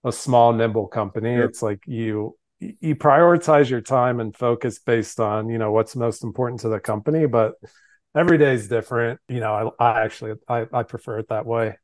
a 0.04 0.12
small, 0.12 0.52
nimble 0.52 0.86
company. 0.86 1.34
It's 1.34 1.60
like 1.60 1.80
you 1.86 2.36
you 2.80 2.96
prioritize 2.96 3.68
your 3.68 3.80
time 3.80 4.20
and 4.20 4.36
focus 4.36 4.78
based 4.78 5.18
on 5.20 5.48
you 5.48 5.58
know 5.58 5.72
what's 5.72 5.96
most 5.96 6.24
important 6.24 6.60
to 6.60 6.68
the 6.68 6.80
company, 6.80 7.26
but 7.26 7.54
every 8.14 8.38
day 8.38 8.54
is 8.54 8.68
different. 8.68 9.20
You 9.28 9.40
know, 9.40 9.72
I, 9.78 9.84
I 9.84 10.04
actually 10.04 10.34
I, 10.48 10.66
I 10.72 10.82
prefer 10.82 11.18
it 11.18 11.28
that 11.28 11.46
way. 11.46 11.76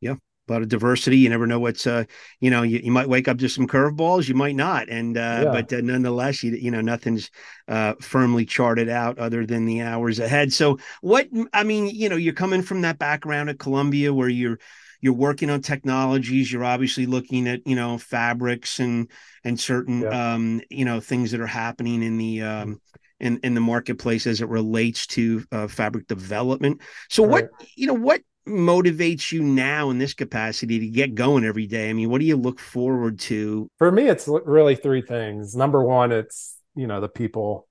Yeah, 0.00 0.14
a 0.48 0.52
lot 0.52 0.62
of 0.62 0.68
diversity. 0.68 1.18
You 1.18 1.28
never 1.28 1.46
know 1.46 1.60
what's, 1.60 1.86
uh, 1.86 2.04
you 2.40 2.50
know, 2.50 2.62
you, 2.62 2.80
you 2.82 2.90
might 2.90 3.08
wake 3.08 3.28
up 3.28 3.38
to 3.38 3.48
some 3.48 3.66
curveballs, 3.66 4.28
you 4.28 4.34
might 4.34 4.56
not. 4.56 4.88
And, 4.88 5.16
uh, 5.16 5.42
yeah. 5.44 5.50
but 5.52 5.72
uh, 5.72 5.80
nonetheless, 5.82 6.42
you, 6.42 6.52
you 6.52 6.70
know, 6.70 6.80
nothing's 6.80 7.30
uh, 7.66 7.94
firmly 8.00 8.46
charted 8.46 8.88
out 8.88 9.18
other 9.18 9.44
than 9.44 9.66
the 9.66 9.82
hours 9.82 10.18
ahead. 10.18 10.52
So, 10.52 10.78
what, 11.00 11.28
I 11.52 11.64
mean, 11.64 11.86
you 11.86 12.08
know, 12.08 12.16
you're 12.16 12.32
coming 12.32 12.62
from 12.62 12.82
that 12.82 12.98
background 12.98 13.50
at 13.50 13.58
Columbia 13.58 14.14
where 14.14 14.28
you're, 14.28 14.58
you're 15.00 15.12
working 15.12 15.50
on 15.50 15.60
technologies 15.60 16.52
you're 16.52 16.64
obviously 16.64 17.06
looking 17.06 17.48
at 17.48 17.66
you 17.66 17.76
know 17.76 17.98
fabrics 17.98 18.80
and 18.80 19.10
and 19.44 19.58
certain 19.58 20.02
yeah. 20.02 20.34
um 20.34 20.60
you 20.70 20.84
know 20.84 21.00
things 21.00 21.30
that 21.30 21.40
are 21.40 21.46
happening 21.46 22.02
in 22.02 22.18
the 22.18 22.42
um 22.42 22.80
in 23.20 23.38
in 23.42 23.54
the 23.54 23.60
marketplace 23.60 24.26
as 24.26 24.40
it 24.40 24.48
relates 24.48 25.06
to 25.06 25.44
uh, 25.52 25.66
fabric 25.66 26.06
development. 26.06 26.80
So 27.08 27.24
right. 27.24 27.30
what 27.30 27.50
you 27.74 27.86
know 27.86 27.94
what 27.94 28.22
motivates 28.46 29.30
you 29.30 29.42
now 29.42 29.90
in 29.90 29.98
this 29.98 30.14
capacity 30.14 30.78
to 30.78 30.88
get 30.88 31.14
going 31.14 31.44
every 31.44 31.66
day? 31.66 31.90
I 31.90 31.92
mean, 31.92 32.10
what 32.10 32.20
do 32.20 32.26
you 32.26 32.36
look 32.36 32.60
forward 32.60 33.18
to? 33.20 33.70
For 33.78 33.92
me, 33.92 34.08
it's 34.08 34.28
really 34.28 34.74
three 34.74 35.02
things. 35.02 35.54
Number 35.54 35.82
one, 35.82 36.12
it's 36.12 36.56
you 36.74 36.86
know 36.86 37.00
the 37.00 37.08
people 37.08 37.68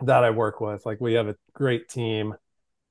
that 0.00 0.24
I 0.24 0.30
work 0.30 0.60
with. 0.60 0.84
Like 0.86 1.00
we 1.00 1.14
have 1.14 1.28
a 1.28 1.36
great 1.52 1.88
team. 1.88 2.34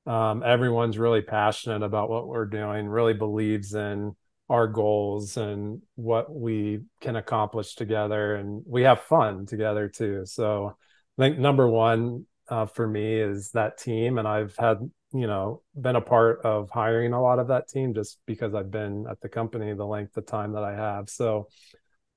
Um, 0.08 0.42
everyone's 0.42 0.96
really 0.96 1.20
passionate 1.20 1.82
about 1.82 2.08
what 2.08 2.26
we're 2.26 2.46
doing. 2.46 2.88
Really 2.88 3.12
believes 3.12 3.74
in 3.74 4.16
our 4.48 4.66
goals 4.66 5.36
and 5.36 5.82
what 5.96 6.34
we 6.34 6.80
can 7.02 7.16
accomplish 7.16 7.74
together. 7.74 8.36
And 8.36 8.62
we 8.66 8.82
have 8.82 9.02
fun 9.02 9.44
together 9.44 9.88
too. 9.88 10.24
So 10.24 10.74
i 11.18 11.22
think 11.22 11.38
number 11.38 11.68
one 11.68 12.24
uh, 12.48 12.64
for 12.64 12.88
me 12.88 13.20
is 13.20 13.50
that 13.50 13.76
team. 13.76 14.16
And 14.16 14.26
i've 14.26 14.56
had 14.56 14.78
you 15.12 15.26
know 15.26 15.62
been 15.78 15.96
a 15.96 16.00
part 16.00 16.40
of 16.42 16.70
hiring 16.70 17.12
a 17.12 17.22
lot 17.22 17.38
of 17.38 17.48
that 17.48 17.66
team 17.68 17.94
just 17.94 18.18
because 18.26 18.54
i've 18.54 18.70
been 18.70 19.06
at 19.10 19.18
the 19.22 19.28
company 19.28 19.72
the 19.72 19.86
length 19.86 20.16
of 20.16 20.24
time 20.24 20.52
that 20.52 20.64
i 20.64 20.74
have. 20.74 21.10
So 21.10 21.48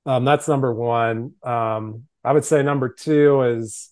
um, 0.06 0.24
that's 0.24 0.48
number 0.48 0.72
one. 0.72 1.34
Um, 1.42 2.04
i 2.24 2.32
would 2.32 2.46
say 2.46 2.62
number 2.62 2.88
two 2.88 3.42
is 3.42 3.91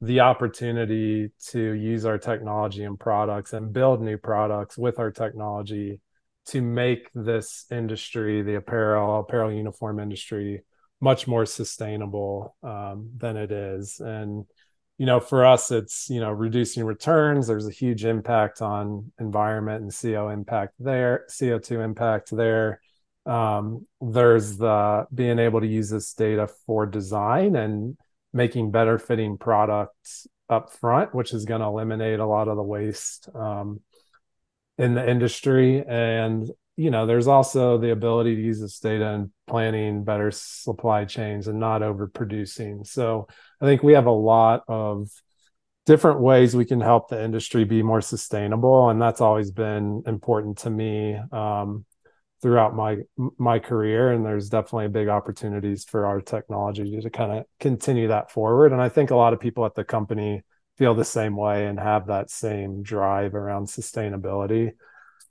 the 0.00 0.20
opportunity 0.20 1.30
to 1.48 1.72
use 1.72 2.04
our 2.04 2.18
technology 2.18 2.84
and 2.84 3.00
products 3.00 3.52
and 3.52 3.72
build 3.72 4.02
new 4.02 4.18
products 4.18 4.76
with 4.76 4.98
our 4.98 5.10
technology 5.10 6.00
to 6.46 6.60
make 6.62 7.10
this 7.14 7.64
industry, 7.70 8.42
the 8.42 8.56
apparel, 8.56 9.20
apparel 9.20 9.52
uniform 9.52 9.98
industry, 9.98 10.62
much 11.00 11.26
more 11.26 11.46
sustainable 11.46 12.56
um, 12.62 13.10
than 13.16 13.36
it 13.36 13.50
is. 13.50 14.00
And, 14.00 14.44
you 14.98 15.06
know, 15.06 15.18
for 15.18 15.44
us, 15.44 15.70
it's, 15.70 16.08
you 16.08 16.20
know, 16.20 16.30
reducing 16.30 16.84
returns. 16.84 17.46
There's 17.46 17.66
a 17.66 17.72
huge 17.72 18.04
impact 18.04 18.62
on 18.62 19.12
environment 19.18 19.82
and 19.82 19.94
CO 19.94 20.28
impact 20.28 20.74
there, 20.78 21.24
CO2 21.28 21.84
impact 21.84 22.34
there. 22.34 22.80
Um, 23.24 23.86
there's 24.00 24.56
the 24.56 25.06
being 25.12 25.38
able 25.38 25.60
to 25.60 25.66
use 25.66 25.90
this 25.90 26.12
data 26.14 26.48
for 26.66 26.86
design 26.86 27.56
and 27.56 27.96
making 28.36 28.70
better 28.70 28.98
fitting 28.98 29.38
products 29.38 30.26
up 30.48 30.72
front, 30.72 31.14
which 31.14 31.32
is 31.32 31.44
going 31.44 31.60
to 31.60 31.66
eliminate 31.66 32.20
a 32.20 32.26
lot 32.26 32.46
of 32.46 32.56
the 32.56 32.62
waste. 32.62 33.28
Um, 33.34 33.80
in 34.78 34.94
the 34.94 35.08
industry 35.08 35.84
and 35.86 36.50
you 36.76 36.90
know 36.90 37.06
there's 37.06 37.26
also 37.26 37.78
the 37.78 37.90
ability 37.90 38.36
to 38.36 38.42
use 38.42 38.60
this 38.60 38.78
data 38.78 39.06
in 39.12 39.32
planning 39.46 40.04
better 40.04 40.30
supply 40.30 41.04
chains 41.04 41.48
and 41.48 41.58
not 41.58 41.80
overproducing 41.80 42.86
so 42.86 43.26
i 43.60 43.64
think 43.64 43.82
we 43.82 43.94
have 43.94 44.06
a 44.06 44.10
lot 44.10 44.62
of 44.68 45.08
different 45.86 46.20
ways 46.20 46.54
we 46.54 46.64
can 46.64 46.80
help 46.80 47.08
the 47.08 47.22
industry 47.22 47.64
be 47.64 47.82
more 47.82 48.00
sustainable 48.00 48.90
and 48.90 49.00
that's 49.00 49.20
always 49.20 49.50
been 49.50 50.02
important 50.06 50.58
to 50.58 50.68
me 50.68 51.16
um, 51.32 51.84
throughout 52.42 52.74
my 52.74 52.98
my 53.38 53.58
career 53.58 54.12
and 54.12 54.24
there's 54.24 54.48
definitely 54.48 54.88
big 54.88 55.08
opportunities 55.08 55.84
for 55.84 56.06
our 56.06 56.20
technology 56.20 57.00
to 57.00 57.10
kind 57.10 57.32
of 57.32 57.44
continue 57.60 58.08
that 58.08 58.30
forward 58.30 58.72
and 58.72 58.80
i 58.80 58.88
think 58.88 59.10
a 59.10 59.16
lot 59.16 59.32
of 59.32 59.40
people 59.40 59.64
at 59.64 59.74
the 59.74 59.84
company 59.84 60.42
feel 60.76 60.94
the 60.94 61.04
same 61.04 61.36
way 61.36 61.66
and 61.66 61.78
have 61.78 62.06
that 62.06 62.30
same 62.30 62.82
drive 62.82 63.34
around 63.34 63.66
sustainability. 63.66 64.72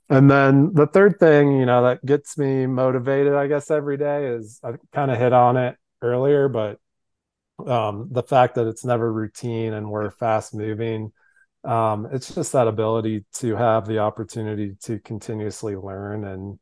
And 0.08 0.30
then 0.30 0.72
the 0.72 0.86
third 0.86 1.18
thing, 1.18 1.58
you 1.58 1.66
know, 1.66 1.84
that 1.84 2.04
gets 2.04 2.38
me 2.38 2.66
motivated, 2.66 3.34
I 3.34 3.46
guess, 3.46 3.70
every 3.70 3.96
day 3.96 4.26
is 4.26 4.60
I 4.62 4.72
kind 4.92 5.10
of 5.10 5.18
hit 5.18 5.32
on 5.32 5.56
it 5.56 5.76
earlier, 6.02 6.48
but 6.48 6.78
um, 7.66 8.08
the 8.10 8.22
fact 8.22 8.56
that 8.56 8.66
it's 8.68 8.84
never 8.84 9.12
routine 9.12 9.72
and 9.72 9.90
we're 9.90 10.10
fast 10.10 10.54
moving. 10.54 11.12
Um, 11.64 12.06
it's 12.12 12.32
just 12.32 12.52
that 12.52 12.68
ability 12.68 13.24
to 13.36 13.56
have 13.56 13.86
the 13.86 13.98
opportunity 13.98 14.76
to 14.82 15.00
continuously 15.00 15.74
learn 15.74 16.24
and 16.24 16.60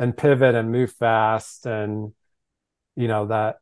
and 0.00 0.16
pivot 0.16 0.56
and 0.56 0.72
move 0.72 0.92
fast. 0.92 1.66
And 1.66 2.12
you 2.96 3.06
know 3.06 3.26
that 3.26 3.58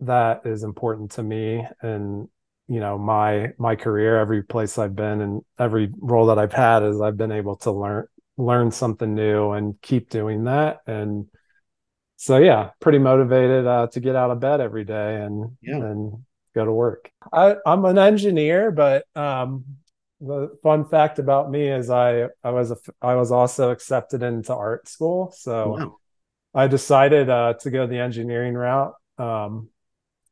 that 0.00 0.42
is 0.44 0.62
important 0.62 1.12
to 1.12 1.22
me 1.22 1.66
and 1.80 2.28
you 2.68 2.78
know 2.78 2.96
my 2.96 3.48
my 3.58 3.74
career 3.74 4.16
every 4.16 4.44
place 4.44 4.78
i've 4.78 4.94
been 4.94 5.20
and 5.20 5.42
every 5.58 5.90
role 5.98 6.26
that 6.26 6.38
i've 6.38 6.52
had 6.52 6.84
is 6.84 7.00
i've 7.00 7.16
been 7.16 7.32
able 7.32 7.56
to 7.56 7.72
learn 7.72 8.06
learn 8.38 8.70
something 8.70 9.14
new 9.14 9.50
and 9.50 9.80
keep 9.82 10.08
doing 10.08 10.44
that. 10.44 10.78
And 10.86 11.26
so 12.16 12.38
yeah 12.38 12.70
pretty 12.80 12.98
motivated 12.98 13.66
uh, 13.66 13.88
to 13.88 14.00
get 14.00 14.16
out 14.16 14.30
of 14.30 14.40
bed 14.40 14.60
every 14.60 14.84
day 14.84 15.16
and 15.16 15.56
yeah. 15.60 15.76
and 15.76 16.24
go 16.54 16.64
to 16.64 16.72
work. 16.72 17.10
I, 17.32 17.56
i'm 17.66 17.84
an 17.84 17.98
engineer 17.98 18.70
but 18.70 19.04
um, 19.14 19.64
the 20.20 20.56
fun 20.62 20.84
fact 20.84 21.18
about 21.18 21.50
me 21.50 21.68
is 21.68 21.90
i 21.90 22.26
i 22.42 22.50
was 22.50 22.70
a, 22.70 22.76
i 23.00 23.14
was 23.14 23.30
also 23.30 23.70
accepted 23.70 24.22
into 24.22 24.54
art 24.54 24.88
school 24.88 25.32
so 25.36 25.76
wow. 25.78 25.96
i 26.54 26.66
decided 26.66 27.30
uh, 27.30 27.54
to 27.54 27.70
go 27.70 27.86
the 27.86 27.98
engineering 27.98 28.54
route 28.54 28.94
um, 29.18 29.68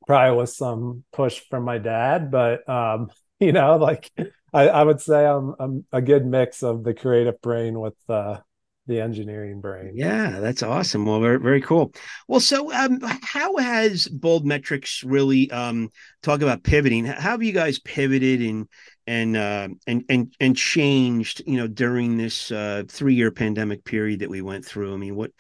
probably 0.07 0.39
with 0.39 0.51
some 0.51 1.05
push 1.13 1.41
from 1.51 1.65
my 1.65 1.79
dad, 1.79 2.31
but 2.31 2.67
um, 2.69 3.11
you 3.41 3.53
know, 3.53 3.77
like 3.77 4.11
I, 4.53 4.69
I 4.69 4.83
would 4.83 5.01
say 5.01 5.27
I'm, 5.27 5.55
I'm, 5.59 5.85
a 5.93 6.01
good 6.01 6.25
mix 6.25 6.63
of 6.63 6.85
the 6.85 6.95
creative 6.95 7.41
brain 7.43 7.79
with 7.79 7.97
uh, 8.09 8.39
the 8.87 9.01
engineering 9.01 9.61
brain. 9.61 9.93
Yeah, 9.95 10.39
that's 10.41 10.63
awesome. 10.63 11.05
Well, 11.05 11.21
very 11.21 11.41
very 11.41 11.61
cool. 11.61 11.93
Well, 12.29 12.41
so 12.41 12.73
um, 12.73 13.01
how 13.03 13.57
has 13.57 14.09
Bold 14.09 14.47
Metrics 14.47 15.03
really 15.03 15.51
um, 15.51 15.91
talk 16.23 16.41
about 16.41 16.63
pivoting? 16.63 17.05
How 17.05 17.33
have 17.33 17.43
you 17.43 17.53
guys 17.53 17.79
pivoted 17.79 18.41
and 18.41 18.69
and 19.07 19.37
uh, 19.37 19.69
and 19.87 20.05
and 20.09 20.35
and 20.41 20.57
changed? 20.57 21.43
You 21.47 21.59
know, 21.59 21.67
during 21.67 22.17
this 22.17 22.51
uh, 22.51 22.85
three 22.89 23.15
year 23.15 23.31
pandemic 23.31 23.85
period 23.85 24.21
that 24.21 24.31
we 24.31 24.43
went 24.43 24.65
through. 24.65 24.95
I 24.95 24.97
mean, 24.97 25.17
what? 25.17 25.33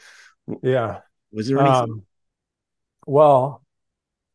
Yeah. 0.62 1.00
Was 1.32 1.48
there 1.48 1.58
anything? 1.58 1.82
Um, 1.82 2.02
well, 3.06 3.62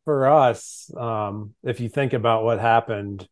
for 0.04 0.28
us, 0.28 0.90
um, 0.96 1.54
if 1.62 1.80
you 1.80 1.88
think 1.88 2.12
about 2.12 2.44
what 2.44 2.60
happened 2.60 3.28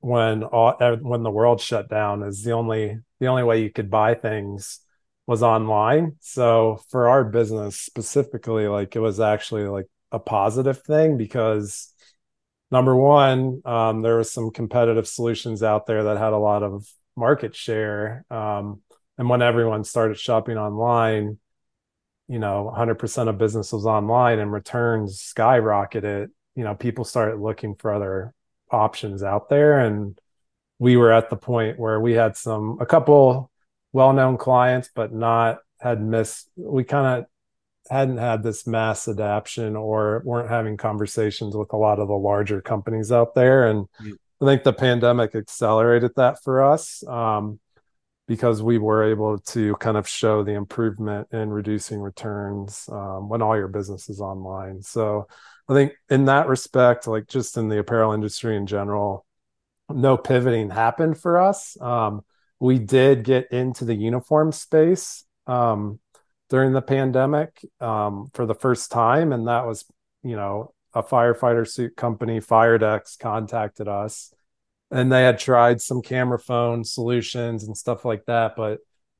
when 0.00 0.44
all, 0.44 0.74
when 1.00 1.22
the 1.22 1.30
world 1.30 1.60
shut 1.60 1.88
down, 1.88 2.22
is 2.22 2.42
the 2.42 2.52
only 2.52 2.98
the 3.20 3.26
only 3.26 3.42
way 3.42 3.62
you 3.62 3.70
could 3.70 3.90
buy 3.90 4.14
things 4.14 4.80
was 5.26 5.42
online. 5.42 6.16
So 6.20 6.80
for 6.90 7.08
our 7.08 7.24
business 7.24 7.76
specifically, 7.76 8.68
like 8.68 8.94
it 8.94 9.00
was 9.00 9.20
actually 9.20 9.64
like 9.64 9.86
a 10.12 10.18
positive 10.18 10.82
thing 10.82 11.16
because 11.16 11.92
number 12.70 12.94
one, 12.96 13.62
um, 13.64 14.02
there 14.02 14.16
was 14.16 14.32
some 14.32 14.50
competitive 14.50 15.06
solutions 15.06 15.62
out 15.62 15.86
there 15.86 16.04
that 16.04 16.18
had 16.18 16.32
a 16.32 16.38
lot 16.38 16.62
of 16.62 16.86
market 17.16 17.54
share. 17.54 18.24
Um, 18.30 18.82
and 19.18 19.28
when 19.28 19.42
everyone 19.42 19.84
started 19.84 20.18
shopping 20.18 20.58
online, 20.58 21.38
you 22.28 22.38
know 22.38 22.72
100% 22.76 23.28
of 23.28 23.38
business 23.38 23.72
was 23.72 23.86
online 23.86 24.38
and 24.38 24.52
returns 24.52 25.32
skyrocketed 25.36 26.28
you 26.54 26.64
know 26.64 26.74
people 26.74 27.04
started 27.04 27.40
looking 27.40 27.74
for 27.74 27.92
other 27.92 28.34
options 28.70 29.22
out 29.22 29.48
there 29.48 29.78
and 29.78 30.18
we 30.78 30.96
were 30.96 31.12
at 31.12 31.30
the 31.30 31.36
point 31.36 31.78
where 31.78 32.00
we 32.00 32.12
had 32.12 32.36
some 32.36 32.78
a 32.80 32.86
couple 32.86 33.50
well-known 33.92 34.36
clients 34.36 34.90
but 34.94 35.12
not 35.12 35.58
had 35.80 36.02
missed 36.02 36.48
we 36.56 36.82
kind 36.84 37.20
of 37.20 37.26
hadn't 37.90 38.18
had 38.18 38.42
this 38.42 38.66
mass 38.66 39.08
adaption 39.08 39.76
or 39.76 40.22
weren't 40.24 40.48
having 40.48 40.76
conversations 40.76 41.56
with 41.56 41.72
a 41.72 41.76
lot 41.76 41.98
of 41.98 42.08
the 42.08 42.14
larger 42.14 42.60
companies 42.60 43.12
out 43.12 43.34
there 43.34 43.66
and 43.66 43.86
i 44.02 44.44
think 44.44 44.62
the 44.62 44.72
pandemic 44.72 45.34
accelerated 45.34 46.10
that 46.16 46.42
for 46.42 46.62
us 46.62 47.06
um, 47.06 47.58
because 48.26 48.62
we 48.62 48.78
were 48.78 49.04
able 49.04 49.38
to 49.38 49.76
kind 49.76 49.96
of 49.96 50.08
show 50.08 50.42
the 50.42 50.52
improvement 50.52 51.28
in 51.32 51.50
reducing 51.50 52.00
returns 52.00 52.88
um, 52.90 53.28
when 53.28 53.40
all 53.40 53.56
your 53.56 53.68
business 53.68 54.08
is 54.08 54.20
online. 54.20 54.82
So 54.82 55.28
I 55.68 55.74
think 55.74 55.92
in 56.10 56.24
that 56.24 56.48
respect, 56.48 57.06
like 57.06 57.28
just 57.28 57.56
in 57.56 57.68
the 57.68 57.78
apparel 57.78 58.12
industry 58.12 58.56
in 58.56 58.66
general, 58.66 59.24
no 59.88 60.16
pivoting 60.16 60.70
happened 60.70 61.18
for 61.18 61.38
us. 61.38 61.80
Um, 61.80 62.24
we 62.58 62.78
did 62.78 63.22
get 63.22 63.52
into 63.52 63.84
the 63.84 63.94
uniform 63.94 64.50
space 64.50 65.24
um, 65.46 66.00
during 66.48 66.72
the 66.72 66.82
pandemic 66.82 67.64
um, 67.80 68.28
for 68.34 68.46
the 68.46 68.54
first 68.54 68.90
time, 68.90 69.32
and 69.32 69.48
that 69.48 69.66
was, 69.66 69.84
you 70.22 70.36
know, 70.36 70.72
a 70.94 71.02
firefighter 71.02 71.68
suit 71.68 71.96
company, 71.96 72.40
Firedex, 72.40 73.18
contacted 73.18 73.88
us 73.88 74.32
and 74.90 75.10
they 75.10 75.22
had 75.22 75.38
tried 75.38 75.80
some 75.80 76.02
camera 76.02 76.38
phone 76.38 76.84
solutions 76.84 77.64
and 77.64 77.76
stuff 77.76 78.04
like 78.04 78.24
that, 78.26 78.54
but 78.56 78.78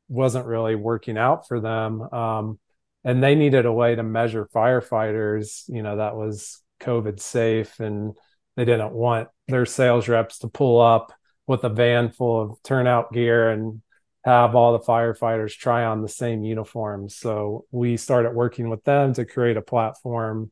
wasn't 0.09 0.47
really 0.47 0.75
working 0.75 1.19
out 1.19 1.49
for 1.49 1.61
them. 1.61 2.03
Um, 2.13 2.59
and 3.05 3.23
they 3.23 3.35
needed 3.35 3.67
a 3.67 3.73
way 3.73 3.95
to 3.95 4.03
measure 4.03 4.49
firefighters, 4.55 5.65
you 5.69 5.83
know, 5.83 5.97
that 5.97 6.17
was 6.17 6.63
COVID 6.81 7.21
safe, 7.21 7.81
and 7.81 8.17
they 8.57 8.65
didn't 8.65 8.93
want 8.93 9.29
their 9.49 9.67
sales 9.67 10.09
reps 10.09 10.39
to 10.39 10.49
pull 10.49 10.81
up 10.81 11.13
with 11.47 11.65
a 11.65 11.69
van 11.69 12.11
full 12.11 12.43
of 12.43 12.63
turnout 12.63 13.13
gear 13.13 13.51
and 13.51 13.81
have 14.27 14.57
all 14.57 14.73
the 14.73 14.85
firefighters 14.85 15.57
try 15.57 15.85
on 15.85 16.03
the 16.03 16.09
same 16.09 16.43
uniforms. 16.43 17.15
So 17.15 17.65
we 17.71 17.97
started 17.97 18.35
working 18.35 18.69
with 18.69 18.83
them 18.83 19.15
to 19.15 19.25
create 19.25 19.57
a 19.57 19.63
platform 19.63 20.51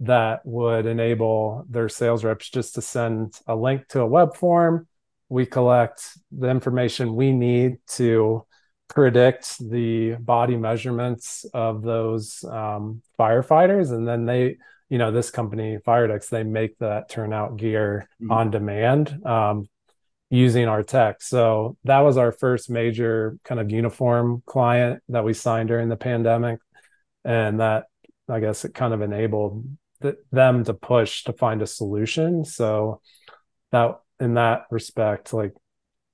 that 0.00 0.40
would 0.46 0.86
enable 0.86 1.66
their 1.68 1.90
sales 1.90 2.24
reps 2.24 2.48
just 2.48 2.76
to 2.76 2.80
send 2.82 3.38
a 3.46 3.54
link 3.54 3.86
to 3.88 4.00
a 4.00 4.06
web 4.06 4.34
form. 4.34 4.88
We 5.28 5.44
collect 5.44 6.16
the 6.32 6.48
information 6.48 7.14
we 7.14 7.30
need 7.30 7.76
to 7.88 8.46
predict 8.88 9.58
the 9.58 10.14
body 10.14 10.56
measurements 10.56 11.44
of 11.52 11.82
those 11.82 12.42
um, 12.44 13.02
firefighters, 13.18 13.90
and 13.90 14.08
then 14.08 14.24
they, 14.24 14.56
you 14.88 14.96
know, 14.96 15.10
this 15.10 15.30
company 15.30 15.76
Firedex, 15.86 16.30
they 16.30 16.42
make 16.42 16.78
that 16.78 17.10
turnout 17.10 17.58
gear 17.58 18.08
mm-hmm. 18.22 18.32
on 18.32 18.50
demand 18.50 19.20
um, 19.26 19.68
using 20.30 20.66
our 20.66 20.82
tech. 20.82 21.22
So 21.22 21.76
that 21.84 22.00
was 22.00 22.16
our 22.16 22.32
first 22.32 22.70
major 22.70 23.38
kind 23.44 23.60
of 23.60 23.70
uniform 23.70 24.42
client 24.46 25.02
that 25.08 25.24
we 25.24 25.32
signed 25.32 25.68
during 25.68 25.88
the 25.88 25.96
pandemic, 25.96 26.60
and 27.24 27.60
that 27.60 27.84
I 28.28 28.40
guess 28.40 28.64
it 28.64 28.74
kind 28.74 28.94
of 28.94 29.02
enabled 29.02 29.64
them 30.32 30.64
to 30.64 30.74
push 30.74 31.24
to 31.24 31.32
find 31.32 31.62
a 31.62 31.66
solution. 31.66 32.44
So 32.44 33.00
that 33.70 34.00
in 34.20 34.34
that 34.34 34.64
respect, 34.70 35.32
like 35.32 35.52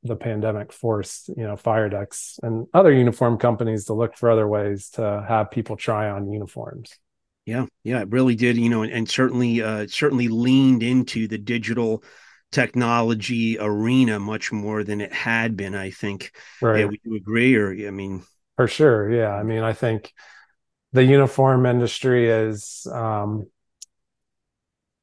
the 0.03 0.17
pandemic 0.17 0.73
forced, 0.73 1.29
you 1.29 1.45
know, 1.45 1.57
Firedex 1.57 2.39
and 2.43 2.67
other 2.73 2.93
uniform 2.93 3.39
companies 3.39 3.85
to 3.87 3.95
look 3.95 4.17
for 4.17 4.31
other 4.31 4.49
ways 4.49 4.91
to 4.91 5.25
have 5.29 5.51
people 5.51 5.77
try 5.77 6.09
on 6.09 6.33
uniforms. 6.33 6.99
Yeah, 7.47 7.67
yeah, 7.85 8.01
it 8.01 8.11
really 8.11 8.35
did, 8.35 8.57
you 8.57 8.69
know, 8.69 8.83
and, 8.83 8.93
and 8.93 9.09
certainly 9.09 9.63
uh 9.63 9.87
certainly 9.89 10.29
leaned 10.29 10.83
into 10.83 11.27
the 11.27 11.39
digital 11.39 12.03
technology 12.51 13.59
arena 13.59 14.19
much 14.19 14.53
more 14.53 14.85
than 14.85 15.01
it 15.01 15.13
had 15.13 15.57
been, 15.57 15.75
I 15.75 15.91
think. 15.91 16.33
Right. 16.61 16.81
Yeah, 16.81 16.87
would 16.87 17.01
you 17.05 17.17
agree 17.17 17.55
or 17.55 17.71
I 17.71 17.91
mean 17.91 18.23
for 18.57 18.69
sure. 18.69 19.11
Yeah. 19.11 19.35
I 19.35 19.43
mean, 19.43 19.63
I 19.63 19.73
think 19.73 20.13
the 20.93 21.05
uniform 21.05 21.67
industry 21.67 22.29
is 22.29 22.87
um 22.93 23.47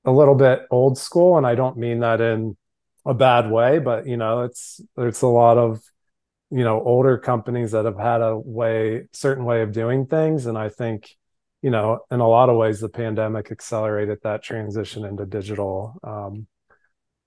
a 0.06 0.12
little 0.12 0.36
bit 0.36 0.62
old 0.72 0.98
school, 0.98 1.38
and 1.38 1.46
I 1.46 1.56
don't 1.56 1.77
mean 1.77 2.00
that 2.00 2.22
in 2.22 2.56
a 3.06 3.13
bad 3.13 3.50
way, 3.51 3.80
but 3.80 4.08
you 4.08 4.18
know, 4.18 4.42
it's 4.44 4.82
there's 4.96 5.22
a 5.22 5.27
lot 5.27 5.58
of 5.58 5.82
you 6.50 6.63
know 6.63 6.82
older 6.82 7.18
companies 7.18 7.72
that 7.72 7.86
have 7.86 8.00
had 8.00 8.22
a 8.22 8.38
way 8.38 9.08
certain 9.13 9.46
way 9.46 9.62
of 9.62 9.72
doing 9.72 10.06
things, 10.06 10.46
and 10.46 10.58
I 10.58 10.70
think 10.70 11.10
you 11.62 11.72
know 11.72 12.00
in 12.12 12.20
a 12.20 12.27
lot 12.27 12.50
of 12.50 12.58
ways 12.58 12.80
the 12.80 12.89
pandemic 12.89 13.51
accelerated 13.51 14.20
that 14.24 14.44
transition 14.44 15.04
into 15.06 15.25
digital 15.25 15.96
um, 16.04 16.48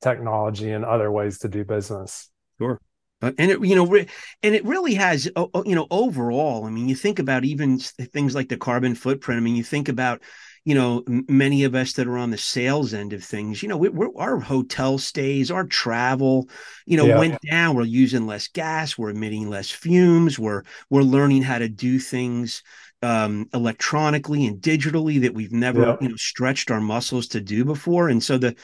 technology 0.01 0.71
and 0.73 0.85
other 0.85 1.11
ways 1.11 1.39
to 1.39 1.49
do 1.49 1.65
business. 1.65 2.31
Sure. 2.59 2.81
Uh, 3.23 3.33
and 3.39 3.51
it, 3.51 3.65
you 3.65 3.77
know, 3.77 3.87
re- 3.87 4.07
and 4.43 4.55
it 4.55 4.65
really 4.65 4.95
has, 4.95 5.31
uh, 5.37 5.47
you 5.67 5.75
know, 5.75 5.87
overall. 5.91 6.65
I 6.65 6.71
mean, 6.71 6.89
you 6.89 6.95
think 6.95 7.19
about 7.19 7.45
even 7.45 7.79
things 7.79 8.35
like 8.35 8.49
the 8.49 8.57
carbon 8.57 8.95
footprint. 8.95 9.39
I 9.39 9.43
mean, 9.43 9.57
you 9.57 9.65
think 9.65 9.89
about, 9.89 10.23
you 10.65 10.75
know 10.75 11.03
many 11.07 11.65
of 11.65 11.75
us 11.75 11.95
that 11.95 12.07
are 12.07 12.19
on 12.19 12.31
the 12.31 12.39
sales 12.39 12.93
end 12.93 13.13
of 13.13 13.25
things 13.25 13.63
you 13.63 13.69
know 13.69 13.77
we, 13.77 13.91
our 14.17 14.39
hotel 14.39 14.99
stays 14.99 15.51
our 15.51 15.65
travel 15.65 16.49
you 16.87 16.97
know 16.97 17.07
yeah. 17.07 17.19
went 17.19 17.39
down 17.51 17.75
we're 17.75 17.85
using 17.85 18.27
less 18.27 18.49
gas 18.49 18.99
we're 18.99 19.11
emitting 19.11 19.49
less 19.49 19.71
fumes 19.71 20.39
we're 20.39 20.63
we're 20.91 21.03
learning 21.03 21.43
how 21.43 21.59
to 21.59 21.69
do 21.69 21.99
things 21.99 22.63
um, 23.03 23.49
electronically 23.55 24.47
and 24.47 24.61
digitally 24.61 25.23
that 25.23 25.33
we've 25.33 25.53
never 25.53 25.81
yeah. 25.81 25.97
you 26.03 26.09
know 26.11 26.17
stretched 26.17 26.71
our 26.71 26.81
muscles 26.81 27.29
to 27.29 27.41
do 27.41 27.65
before 27.65 28.11
and 28.11 28.23
so 28.23 28.37
the 28.37 28.55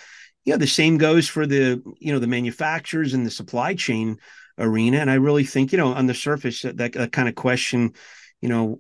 you 0.46 0.52
know 0.52 0.58
the 0.58 0.66
same 0.66 0.96
goes 0.96 1.28
for 1.28 1.46
the 1.46 1.82
you 1.98 2.12
know 2.12 2.18
the 2.18 2.26
manufacturers 2.26 3.12
and 3.12 3.26
the 3.26 3.30
supply 3.30 3.74
chain 3.74 4.18
arena 4.58 4.98
and 4.98 5.10
i 5.10 5.14
really 5.14 5.44
think 5.44 5.72
you 5.72 5.78
know 5.78 5.92
on 5.92 6.06
the 6.06 6.14
surface 6.14 6.62
that, 6.62 6.78
that, 6.78 6.92
that 6.94 7.12
kind 7.12 7.28
of 7.28 7.34
question 7.34 7.92
you 8.40 8.48
know 8.48 8.78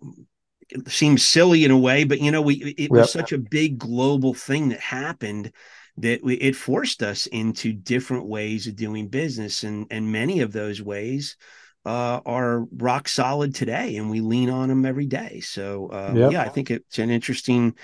seems 0.88 1.24
silly 1.24 1.64
in 1.64 1.70
a 1.70 1.78
way, 1.78 2.04
but 2.04 2.20
you 2.20 2.30
know, 2.30 2.42
we 2.42 2.54
it 2.54 2.80
yep. 2.80 2.90
was 2.90 3.12
such 3.12 3.32
a 3.32 3.38
big 3.38 3.78
global 3.78 4.34
thing 4.34 4.70
that 4.70 4.80
happened 4.80 5.52
that 5.98 6.22
we, 6.22 6.34
it 6.34 6.56
forced 6.56 7.02
us 7.02 7.26
into 7.26 7.72
different 7.72 8.26
ways 8.26 8.66
of 8.66 8.76
doing 8.76 9.08
business, 9.08 9.64
and 9.64 9.86
and 9.90 10.10
many 10.10 10.40
of 10.40 10.52
those 10.52 10.82
ways 10.82 11.36
uh, 11.84 12.20
are 12.26 12.66
rock 12.76 13.08
solid 13.08 13.54
today, 13.54 13.96
and 13.96 14.10
we 14.10 14.20
lean 14.20 14.50
on 14.50 14.68
them 14.68 14.84
every 14.84 15.06
day. 15.06 15.40
So 15.40 15.90
um, 15.92 16.16
yep. 16.16 16.32
yeah, 16.32 16.42
I 16.42 16.48
think 16.48 16.70
it's 16.70 16.98
an 16.98 17.10
interesting, 17.10 17.74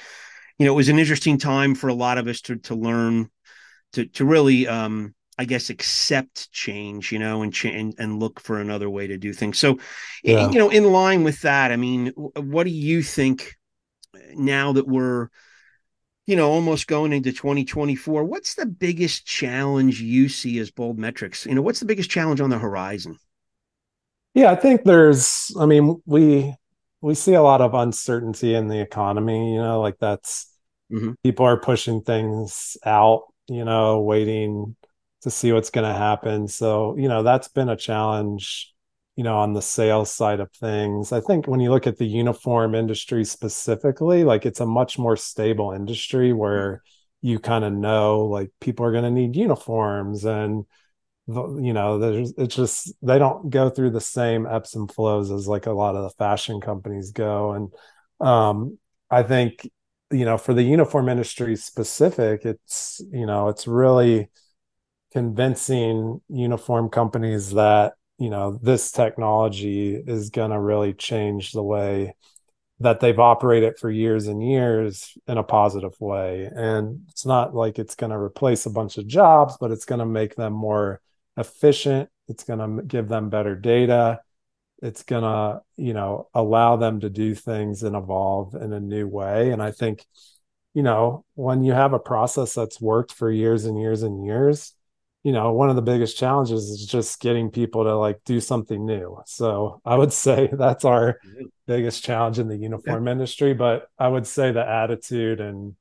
you 0.58 0.66
know, 0.66 0.72
it 0.72 0.76
was 0.76 0.88
an 0.88 0.98
interesting 0.98 1.38
time 1.38 1.74
for 1.74 1.88
a 1.88 1.94
lot 1.94 2.18
of 2.18 2.26
us 2.26 2.40
to 2.42 2.56
to 2.56 2.74
learn 2.74 3.30
to 3.92 4.06
to 4.06 4.24
really 4.24 4.66
um, 4.66 5.14
I 5.38 5.44
guess 5.44 5.70
accept 5.70 6.52
change, 6.52 7.10
you 7.10 7.18
know, 7.18 7.42
and 7.42 7.52
change 7.52 7.94
and 7.98 8.20
look 8.20 8.38
for 8.40 8.60
another 8.60 8.90
way 8.90 9.06
to 9.06 9.16
do 9.16 9.32
things. 9.32 9.58
So, 9.58 9.78
yeah. 10.22 10.50
you 10.50 10.58
know, 10.58 10.68
in 10.68 10.84
line 10.84 11.24
with 11.24 11.40
that, 11.40 11.72
I 11.72 11.76
mean, 11.76 12.08
what 12.08 12.64
do 12.64 12.70
you 12.70 13.02
think 13.02 13.56
now 14.34 14.72
that 14.74 14.86
we're, 14.86 15.28
you 16.26 16.36
know, 16.36 16.50
almost 16.50 16.86
going 16.86 17.12
into 17.12 17.32
2024? 17.32 18.24
What's 18.24 18.54
the 18.54 18.66
biggest 18.66 19.26
challenge 19.26 20.00
you 20.00 20.28
see 20.28 20.58
as 20.58 20.70
Bold 20.70 20.98
Metrics? 20.98 21.46
You 21.46 21.54
know, 21.54 21.62
what's 21.62 21.80
the 21.80 21.86
biggest 21.86 22.10
challenge 22.10 22.40
on 22.40 22.50
the 22.50 22.58
horizon? 22.58 23.18
Yeah, 24.34 24.50
I 24.50 24.56
think 24.56 24.84
there's. 24.84 25.54
I 25.58 25.66
mean, 25.66 26.00
we 26.06 26.54
we 27.00 27.14
see 27.14 27.34
a 27.34 27.42
lot 27.42 27.60
of 27.60 27.74
uncertainty 27.74 28.54
in 28.54 28.68
the 28.68 28.80
economy. 28.80 29.54
You 29.54 29.60
know, 29.60 29.80
like 29.80 29.98
that's 29.98 30.50
mm-hmm. 30.90 31.12
people 31.22 31.46
are 31.46 31.58
pushing 31.58 32.02
things 32.02 32.76
out. 32.84 33.24
You 33.52 33.64
know, 33.64 34.00
waiting 34.00 34.76
to 35.22 35.30
see 35.30 35.52
what's 35.52 35.70
going 35.70 35.86
to 35.88 35.96
happen. 35.96 36.48
So, 36.48 36.96
you 36.96 37.08
know, 37.08 37.22
that's 37.22 37.48
been 37.48 37.68
a 37.68 37.76
challenge, 37.76 38.72
you 39.16 39.24
know, 39.24 39.38
on 39.38 39.52
the 39.52 39.62
sales 39.62 40.10
side 40.12 40.40
of 40.40 40.50
things. 40.52 41.12
I 41.12 41.20
think 41.20 41.46
when 41.46 41.60
you 41.60 41.70
look 41.70 41.86
at 41.86 41.96
the 41.98 42.06
uniform 42.06 42.74
industry 42.74 43.24
specifically, 43.24 44.24
like 44.24 44.46
it's 44.46 44.60
a 44.60 44.66
much 44.66 44.98
more 44.98 45.16
stable 45.16 45.72
industry 45.72 46.32
where 46.32 46.82
you 47.20 47.38
kind 47.38 47.64
of 47.64 47.72
know 47.72 48.26
like 48.26 48.50
people 48.60 48.84
are 48.84 48.92
going 48.92 49.04
to 49.04 49.10
need 49.10 49.36
uniforms 49.36 50.24
and 50.24 50.66
you 51.28 51.72
know 51.72 51.98
there's 51.98 52.34
it's 52.36 52.56
just 52.56 52.92
they 53.00 53.16
don't 53.16 53.48
go 53.48 53.70
through 53.70 53.90
the 53.90 54.00
same 54.00 54.44
ebbs 54.44 54.74
and 54.74 54.90
flows 54.90 55.30
as 55.30 55.46
like 55.46 55.66
a 55.66 55.72
lot 55.72 55.94
of 55.94 56.02
the 56.02 56.10
fashion 56.10 56.60
companies 56.60 57.12
go 57.12 57.52
and 57.52 57.72
um 58.20 58.76
i 59.08 59.22
think 59.22 59.68
you 60.12 60.24
know 60.24 60.38
for 60.38 60.54
the 60.54 60.62
uniform 60.62 61.08
industry 61.08 61.56
specific 61.56 62.44
it's 62.44 63.00
you 63.10 63.26
know 63.26 63.48
it's 63.48 63.66
really 63.66 64.28
convincing 65.12 66.20
uniform 66.28 66.88
companies 66.88 67.50
that 67.52 67.94
you 68.18 68.30
know 68.30 68.58
this 68.62 68.92
technology 68.92 69.94
is 69.94 70.30
going 70.30 70.50
to 70.50 70.60
really 70.60 70.94
change 70.94 71.52
the 71.52 71.62
way 71.62 72.14
that 72.80 73.00
they've 73.00 73.18
operated 73.18 73.78
for 73.78 73.90
years 73.90 74.26
and 74.26 74.44
years 74.44 75.16
in 75.28 75.38
a 75.38 75.42
positive 75.42 75.94
way. 76.00 76.50
And 76.52 77.02
it's 77.10 77.24
not 77.24 77.54
like 77.54 77.78
it's 77.78 77.94
going 77.94 78.10
to 78.10 78.18
replace 78.18 78.66
a 78.66 78.70
bunch 78.70 78.98
of 78.98 79.06
jobs 79.06 79.56
but 79.60 79.70
it's 79.70 79.84
going 79.84 80.00
to 80.00 80.06
make 80.06 80.34
them 80.34 80.52
more 80.52 81.00
efficient. 81.36 82.08
It's 82.28 82.44
going 82.44 82.58
to 82.58 82.82
give 82.82 83.08
them 83.08 83.28
better 83.28 83.54
data 83.54 84.20
it's 84.82 85.04
going 85.04 85.22
to 85.22 85.62
you 85.76 85.94
know 85.94 86.28
allow 86.34 86.76
them 86.76 87.00
to 87.00 87.08
do 87.08 87.34
things 87.34 87.82
and 87.84 87.96
evolve 87.96 88.54
in 88.54 88.72
a 88.72 88.80
new 88.80 89.06
way. 89.06 89.50
And 89.50 89.62
i 89.62 89.70
think 89.70 90.04
you 90.74 90.82
know 90.82 91.24
when 91.34 91.62
you 91.62 91.72
have 91.72 91.92
a 91.92 91.98
process 91.98 92.54
that's 92.54 92.80
worked 92.80 93.12
for 93.12 93.30
years 93.30 93.64
and 93.64 93.80
years 93.80 94.02
and 94.02 94.24
years 94.24 94.74
you 95.22 95.30
know 95.32 95.52
one 95.52 95.70
of 95.70 95.76
the 95.76 95.82
biggest 95.82 96.18
challenges 96.18 96.64
is 96.64 96.86
just 96.86 97.20
getting 97.20 97.50
people 97.50 97.84
to 97.84 97.96
like 97.96 98.20
do 98.24 98.40
something 98.40 98.84
new. 98.84 99.18
So 99.26 99.80
i 99.84 99.94
would 99.94 100.12
say 100.24 100.50
that's 100.52 100.84
our 100.84 101.18
biggest 101.66 102.04
challenge 102.04 102.38
in 102.38 102.48
the 102.48 102.56
uniform 102.56 103.06
yeah. 103.06 103.12
industry. 103.12 103.54
But 103.54 103.88
i 103.98 104.08
would 104.08 104.26
say 104.26 104.52
the 104.52 104.68
attitude 104.68 105.40
and 105.40 105.76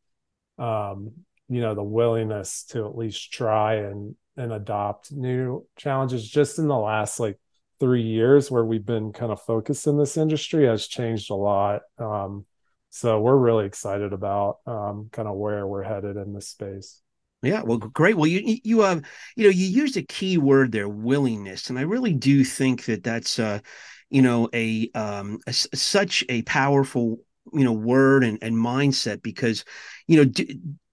um 0.58 1.12
you 1.50 1.62
know 1.62 1.74
the 1.74 1.84
willingness 1.84 2.66
to 2.70 2.86
at 2.86 2.96
least 2.96 3.34
try 3.34 3.76
and 3.76 4.16
and 4.38 4.54
adopt 4.54 5.12
new 5.12 5.68
challenges 5.76 6.28
just 6.28 6.60
in 6.60 6.68
the 6.68 6.78
last 6.78 7.20
like 7.20 7.38
three 7.82 8.04
years 8.04 8.50
where 8.50 8.63
we've 8.63 8.86
been 8.86 9.12
kind 9.12 9.32
of 9.32 9.41
focused 9.41 9.88
in 9.88 9.98
this 9.98 10.15
industry 10.15 10.65
has 10.65 10.88
changed 10.88 11.30
a 11.32 11.36
lot 11.36 11.82
um 11.98 12.46
so 12.91 13.20
we're 13.20 13.36
really 13.36 13.65
excited 13.65 14.13
about 14.13 14.60
um 14.65 15.10
kind 15.12 15.28
of 15.28 15.36
where 15.36 15.67
we're 15.67 15.84
headed 15.84 16.15
in 16.15 16.34
this 16.34 16.48
space 16.48 17.02
yeah, 17.44 17.63
well, 17.63 17.80
great. 17.80 18.15
Well, 18.15 18.28
you 18.28 18.60
you 18.63 18.86
um 18.86 19.02
you 19.36 19.46
know 19.46 19.50
you 19.50 19.65
used 19.65 19.98
a 19.98 20.04
key 20.04 20.38
word 20.38 20.72
there, 20.72 20.88
willingness, 20.88 21.72
and 21.72 21.80
I 21.80 21.84
really 21.84 22.13
do 22.13 22.44
think 22.44 22.86
that 22.86 23.04
that's 23.04 23.39
uh 23.39 23.60
you 24.12 24.22
know 24.22 24.48
a 24.54 24.91
um 24.94 25.39
a, 25.48 25.54
such 25.54 26.24
a 26.30 26.44
powerful 26.44 27.17
you 27.52 27.63
know 27.63 27.74
word 27.74 28.24
and, 28.24 28.38
and 28.44 28.56
mindset 28.56 29.24
because 29.24 29.65
you 30.08 30.24
know 30.24 30.32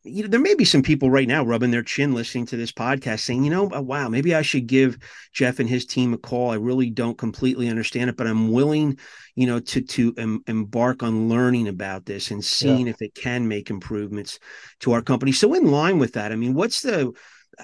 you 0.05 0.23
know, 0.23 0.29
there 0.29 0.41
may 0.41 0.55
be 0.55 0.65
some 0.65 0.83
people 0.83 1.11
right 1.11 1.27
now 1.27 1.45
rubbing 1.45 1.71
their 1.71 1.83
chin 1.83 2.15
listening 2.15 2.47
to 2.47 2.57
this 2.57 2.73
podcast 2.73 3.21
saying, 3.21 3.45
you 3.45 3.51
know, 3.51 3.71
uh, 3.75 3.83
wow, 3.83 4.09
maybe 4.09 4.35
I 4.35 4.43
should 4.43 4.67
give 4.67 4.99
Jeff 5.33 5.59
and 5.59 5.69
his 5.69 5.85
team 5.85 6.15
a 6.15 6.19
call. 6.19 6.51
I 6.51 6.57
really 6.57 6.89
don't 6.89 7.19
completely 7.19 7.69
understand 7.69 8.09
it, 8.09 8.17
but 8.17 8.27
I'm 8.27 8.53
willing, 8.53 8.99
you 9.35 9.47
know, 9.47 9.59
to 9.61 9.81
to 9.81 10.15
em- 10.17 10.43
embark 10.47 11.03
on 11.03 11.29
learning 11.29 11.69
about 11.69 12.07
this 12.07 12.31
and 12.31 12.45
seeing 12.45 12.87
yeah. 12.87 12.93
if 12.93 13.03
it 13.03 13.15
can 13.15 13.49
make 13.49 13.71
improvements 13.71 14.39
to 14.81 14.93
our 14.93 15.03
company. 15.03 15.33
So 15.33 15.53
in 15.55 15.71
line 15.71 15.99
with 15.99 16.13
that, 16.15 16.33
I 16.33 16.37
mean, 16.37 16.55
what's 16.55 16.83
the 16.83 17.13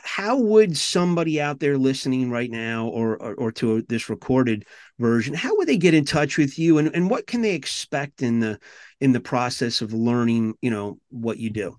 how 0.03 0.37
would 0.37 0.77
somebody 0.77 1.40
out 1.40 1.61
there 1.61 1.79
listening 1.79 2.31
right 2.31 2.51
now 2.51 2.88
or, 2.88 3.16
or, 3.16 3.35
or 3.35 3.53
to 3.53 3.83
this 3.83 4.09
recorded 4.09 4.66
version 4.99 5.35
how 5.35 5.57
would 5.57 5.68
they 5.68 5.77
get 5.77 5.94
in 5.94 6.05
touch 6.05 6.37
with 6.37 6.59
you 6.59 6.79
and, 6.79 6.92
and 6.94 7.09
what 7.09 7.29
can 7.29 7.42
they 7.42 7.55
expect 7.55 8.20
in 8.20 8.40
the 8.40 8.59
in 9.01 9.12
the 9.12 9.20
process 9.20 9.83
of 9.83 9.92
learning 9.92 10.55
you 10.61 10.70
know 10.70 10.99
what 11.11 11.38
you 11.38 11.49
do 11.49 11.77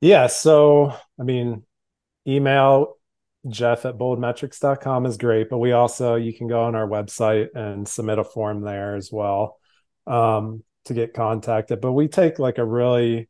Yeah. 0.00 0.26
So, 0.26 0.92
I 1.18 1.22
mean, 1.22 1.64
email 2.26 2.96
jeff 3.48 3.84
at 3.86 3.96
boldmetrics.com 3.96 5.06
is 5.06 5.16
great, 5.16 5.48
but 5.48 5.58
we 5.58 5.72
also, 5.72 6.16
you 6.16 6.34
can 6.34 6.48
go 6.48 6.62
on 6.62 6.74
our 6.74 6.86
website 6.86 7.48
and 7.54 7.86
submit 7.86 8.18
a 8.18 8.24
form 8.24 8.62
there 8.62 8.96
as 8.96 9.10
well 9.12 9.58
um, 10.06 10.62
to 10.84 10.94
get 10.94 11.14
contacted. 11.14 11.80
But 11.80 11.92
we 11.92 12.08
take 12.08 12.38
like 12.38 12.58
a 12.58 12.64
really, 12.64 13.28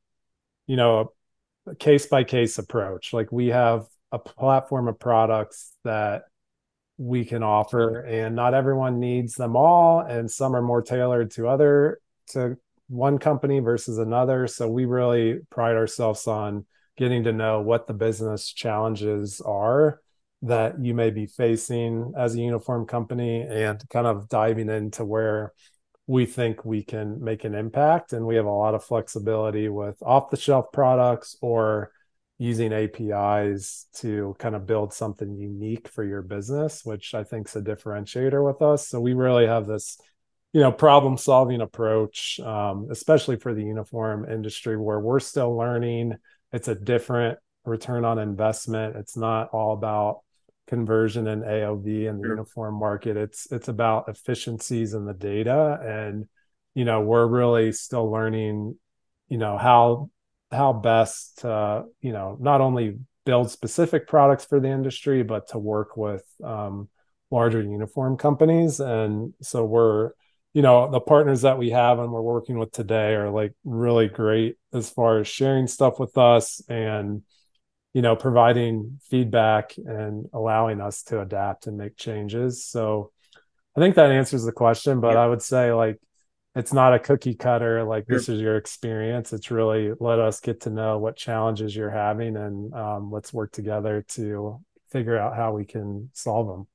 you 0.66 0.76
know, 0.76 1.12
case 1.78 2.06
by 2.06 2.24
case 2.24 2.58
approach. 2.58 3.12
Like 3.12 3.30
we 3.30 3.48
have 3.48 3.86
a 4.12 4.18
platform 4.18 4.88
of 4.88 4.98
products 4.98 5.72
that 5.84 6.22
we 6.98 7.24
can 7.24 7.42
offer 7.42 7.98
and 8.00 8.34
not 8.34 8.54
everyone 8.54 9.00
needs 9.00 9.34
them 9.34 9.54
all 9.54 10.00
and 10.00 10.30
some 10.30 10.56
are 10.56 10.62
more 10.62 10.80
tailored 10.80 11.30
to 11.30 11.46
other 11.46 11.98
to 12.28 12.56
one 12.88 13.18
company 13.18 13.58
versus 13.58 13.98
another 13.98 14.46
so 14.46 14.68
we 14.68 14.84
really 14.84 15.40
pride 15.50 15.76
ourselves 15.76 16.26
on 16.26 16.64
getting 16.96 17.24
to 17.24 17.32
know 17.32 17.60
what 17.60 17.86
the 17.86 17.94
business 17.94 18.52
challenges 18.52 19.40
are 19.40 20.00
that 20.42 20.78
you 20.82 20.94
may 20.94 21.10
be 21.10 21.26
facing 21.26 22.12
as 22.16 22.34
a 22.34 22.40
uniform 22.40 22.86
company 22.86 23.42
and 23.42 23.82
kind 23.88 24.06
of 24.06 24.28
diving 24.28 24.68
into 24.68 25.04
where 25.04 25.52
we 26.06 26.24
think 26.24 26.64
we 26.64 26.84
can 26.84 27.22
make 27.22 27.44
an 27.44 27.54
impact 27.54 28.12
and 28.12 28.24
we 28.24 28.36
have 28.36 28.46
a 28.46 28.50
lot 28.50 28.74
of 28.74 28.84
flexibility 28.84 29.68
with 29.68 30.00
off 30.02 30.30
the 30.30 30.36
shelf 30.36 30.66
products 30.72 31.36
or 31.40 31.90
using 32.38 32.72
APIs 32.72 33.86
to 33.94 34.36
kind 34.38 34.54
of 34.54 34.66
build 34.66 34.92
something 34.92 35.36
unique 35.36 35.88
for 35.88 36.04
your 36.04 36.22
business, 36.22 36.84
which 36.84 37.14
I 37.14 37.24
think 37.24 37.48
is 37.48 37.56
a 37.56 37.62
differentiator 37.62 38.44
with 38.44 38.60
us. 38.60 38.88
So 38.88 39.00
we 39.00 39.14
really 39.14 39.46
have 39.46 39.66
this, 39.66 39.98
you 40.56 40.62
know, 40.62 40.72
problem 40.72 41.18
solving 41.18 41.60
approach, 41.60 42.40
um, 42.40 42.88
especially 42.90 43.36
for 43.36 43.52
the 43.52 43.62
uniform 43.62 44.24
industry 44.26 44.74
where 44.74 44.98
we're 44.98 45.20
still 45.20 45.54
learning. 45.54 46.14
It's 46.50 46.66
a 46.66 46.74
different 46.74 47.38
return 47.66 48.06
on 48.06 48.18
investment. 48.18 48.96
It's 48.96 49.18
not 49.18 49.50
all 49.50 49.74
about 49.74 50.20
conversion 50.66 51.28
and 51.28 51.42
AOV 51.42 52.08
in 52.08 52.16
the 52.16 52.22
sure. 52.22 52.30
uniform 52.30 52.74
market. 52.76 53.18
It's 53.18 53.52
it's 53.52 53.68
about 53.68 54.08
efficiencies 54.08 54.94
in 54.94 55.04
the 55.04 55.12
data 55.12 55.78
and 55.84 56.24
you 56.72 56.86
know, 56.86 57.02
we're 57.02 57.26
really 57.26 57.72
still 57.72 58.10
learning, 58.10 58.78
you 59.28 59.36
know, 59.36 59.58
how 59.58 60.08
how 60.50 60.72
best 60.72 61.40
to 61.40 61.84
you 62.00 62.12
know 62.12 62.38
not 62.40 62.62
only 62.62 62.96
build 63.26 63.50
specific 63.50 64.08
products 64.08 64.46
for 64.46 64.58
the 64.58 64.70
industry 64.70 65.22
but 65.22 65.48
to 65.48 65.58
work 65.58 65.98
with 65.98 66.24
um, 66.42 66.88
larger 67.30 67.60
uniform 67.60 68.16
companies 68.16 68.80
and 68.80 69.34
so 69.42 69.62
we're 69.62 70.12
you 70.56 70.62
know 70.62 70.90
the 70.90 71.00
partners 71.00 71.42
that 71.42 71.58
we 71.58 71.68
have 71.68 71.98
and 71.98 72.10
we're 72.10 72.22
working 72.22 72.58
with 72.58 72.72
today 72.72 73.14
are 73.14 73.28
like 73.28 73.52
really 73.62 74.08
great 74.08 74.56
as 74.72 74.88
far 74.88 75.18
as 75.18 75.28
sharing 75.28 75.66
stuff 75.66 76.00
with 76.00 76.16
us 76.16 76.62
and 76.66 77.20
you 77.92 78.00
know 78.00 78.16
providing 78.16 78.98
feedback 79.10 79.76
and 79.76 80.30
allowing 80.32 80.80
us 80.80 81.02
to 81.02 81.20
adapt 81.20 81.66
and 81.66 81.76
make 81.76 81.94
changes. 81.98 82.64
So 82.64 83.12
i 83.76 83.80
think 83.80 83.96
that 83.96 84.10
answers 84.10 84.44
the 84.44 84.52
question 84.52 85.00
but 85.00 85.12
yeah. 85.12 85.20
i 85.20 85.26
would 85.26 85.42
say 85.42 85.74
like 85.74 86.00
it's 86.54 86.72
not 86.72 86.94
a 86.94 86.98
cookie 86.98 87.34
cutter 87.34 87.84
like 87.84 88.06
this 88.06 88.30
is 88.30 88.40
your 88.40 88.56
experience. 88.56 89.34
It's 89.34 89.50
really 89.50 89.92
let 90.00 90.18
us 90.18 90.40
get 90.40 90.62
to 90.62 90.70
know 90.70 90.96
what 90.96 91.18
challenges 91.18 91.76
you're 91.76 91.90
having 91.90 92.34
and 92.34 92.72
um, 92.72 93.10
let's 93.12 93.30
work 93.30 93.52
together 93.52 94.06
to 94.16 94.58
figure 94.90 95.18
out 95.18 95.36
how 95.36 95.52
we 95.52 95.66
can 95.66 96.08
solve 96.14 96.46
them 96.46 96.66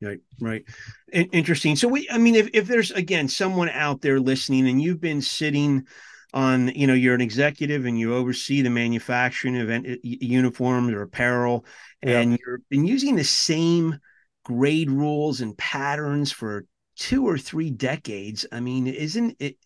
right 0.00 0.20
right 0.40 0.64
interesting 1.12 1.76
so 1.76 1.88
we 1.88 2.08
i 2.10 2.18
mean 2.18 2.34
if, 2.34 2.48
if 2.54 2.66
there's 2.66 2.90
again 2.90 3.28
someone 3.28 3.68
out 3.68 4.00
there 4.00 4.20
listening 4.20 4.68
and 4.68 4.80
you've 4.80 5.00
been 5.00 5.20
sitting 5.20 5.86
on 6.32 6.68
you 6.68 6.86
know 6.86 6.94
you're 6.94 7.14
an 7.14 7.20
executive 7.20 7.86
and 7.86 7.98
you 7.98 8.14
oversee 8.14 8.62
the 8.62 8.70
manufacturing 8.70 9.58
of 9.60 9.84
uniforms 10.02 10.92
or 10.92 11.02
apparel 11.02 11.64
yeah. 12.02 12.20
and 12.20 12.38
you're 12.38 12.60
been 12.70 12.86
using 12.86 13.16
the 13.16 13.24
same 13.24 13.98
grade 14.44 14.90
rules 14.90 15.40
and 15.40 15.56
patterns 15.56 16.32
for 16.32 16.64
two 16.96 17.26
or 17.26 17.38
three 17.38 17.70
decades. 17.70 18.46
I 18.52 18.60
mean, 18.60 18.86
isn't 18.86 19.36
it? 19.40 19.56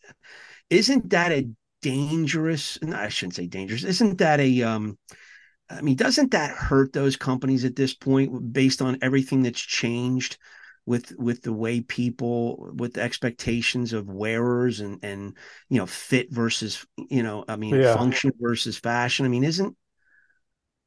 Isn't 0.71 1.11
that 1.11 1.33
a 1.33 1.49
dangerous? 1.83 2.79
No, 2.83 2.97
I 2.97 3.09
shouldn't 3.09 3.35
say 3.35 3.47
dangerous. 3.47 3.85
Isn't 3.85 4.19
that 4.19 4.41
a? 4.41 4.63
Um, 4.63 4.99
I 5.71 5.81
mean, 5.81 5.97
doesn't 5.97 6.33
that 6.33 6.51
hurt 6.51 6.93
those 6.93 7.17
companies 7.17 7.65
at 7.65 7.77
this 7.77 7.95
point, 7.95 8.53
based 8.53 8.83
on 8.83 8.99
everything 9.03 9.43
that's 9.43 9.61
changed? 9.61 10.39
with 10.87 11.15
with 11.19 11.43
the 11.43 11.53
way 11.53 11.81
people 11.81 12.71
with 12.77 12.95
the 12.95 13.03
expectations 13.03 13.93
of 13.93 14.09
wearers 14.09 14.81
and 14.81 15.03
and 15.03 15.35
you 15.69 15.79
know 15.79 15.87
fit 15.87 16.31
versus 16.31 16.87
you 17.09 17.23
know 17.23 17.45
i 17.49 17.57
mean 17.57 17.75
yeah. 17.75 17.97
function 17.97 18.31
versus 18.39 18.79
fashion 18.79 19.25
i 19.25 19.29
mean 19.29 19.45
isn't 19.45 19.77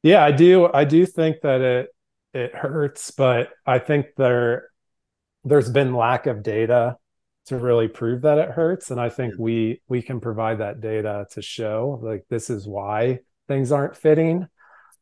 yeah 0.02 0.24
i 0.24 0.30
do 0.30 0.70
i 0.72 0.84
do 0.84 1.04
think 1.04 1.36
that 1.42 1.60
it 1.60 1.88
it 2.32 2.54
hurts 2.54 3.10
but 3.10 3.50
i 3.66 3.78
think 3.78 4.06
there 4.16 4.68
there's 5.44 5.70
been 5.70 5.94
lack 5.94 6.26
of 6.26 6.42
data 6.42 6.96
to 7.46 7.56
really 7.56 7.88
prove 7.88 8.22
that 8.22 8.38
it 8.38 8.50
hurts 8.50 8.90
and 8.90 9.00
i 9.00 9.08
think 9.08 9.34
we 9.38 9.80
we 9.88 10.00
can 10.00 10.20
provide 10.20 10.58
that 10.58 10.80
data 10.80 11.26
to 11.32 11.42
show 11.42 11.98
like 12.02 12.24
this 12.30 12.50
is 12.50 12.68
why 12.68 13.18
things 13.48 13.72
aren't 13.72 13.96
fitting 13.96 14.46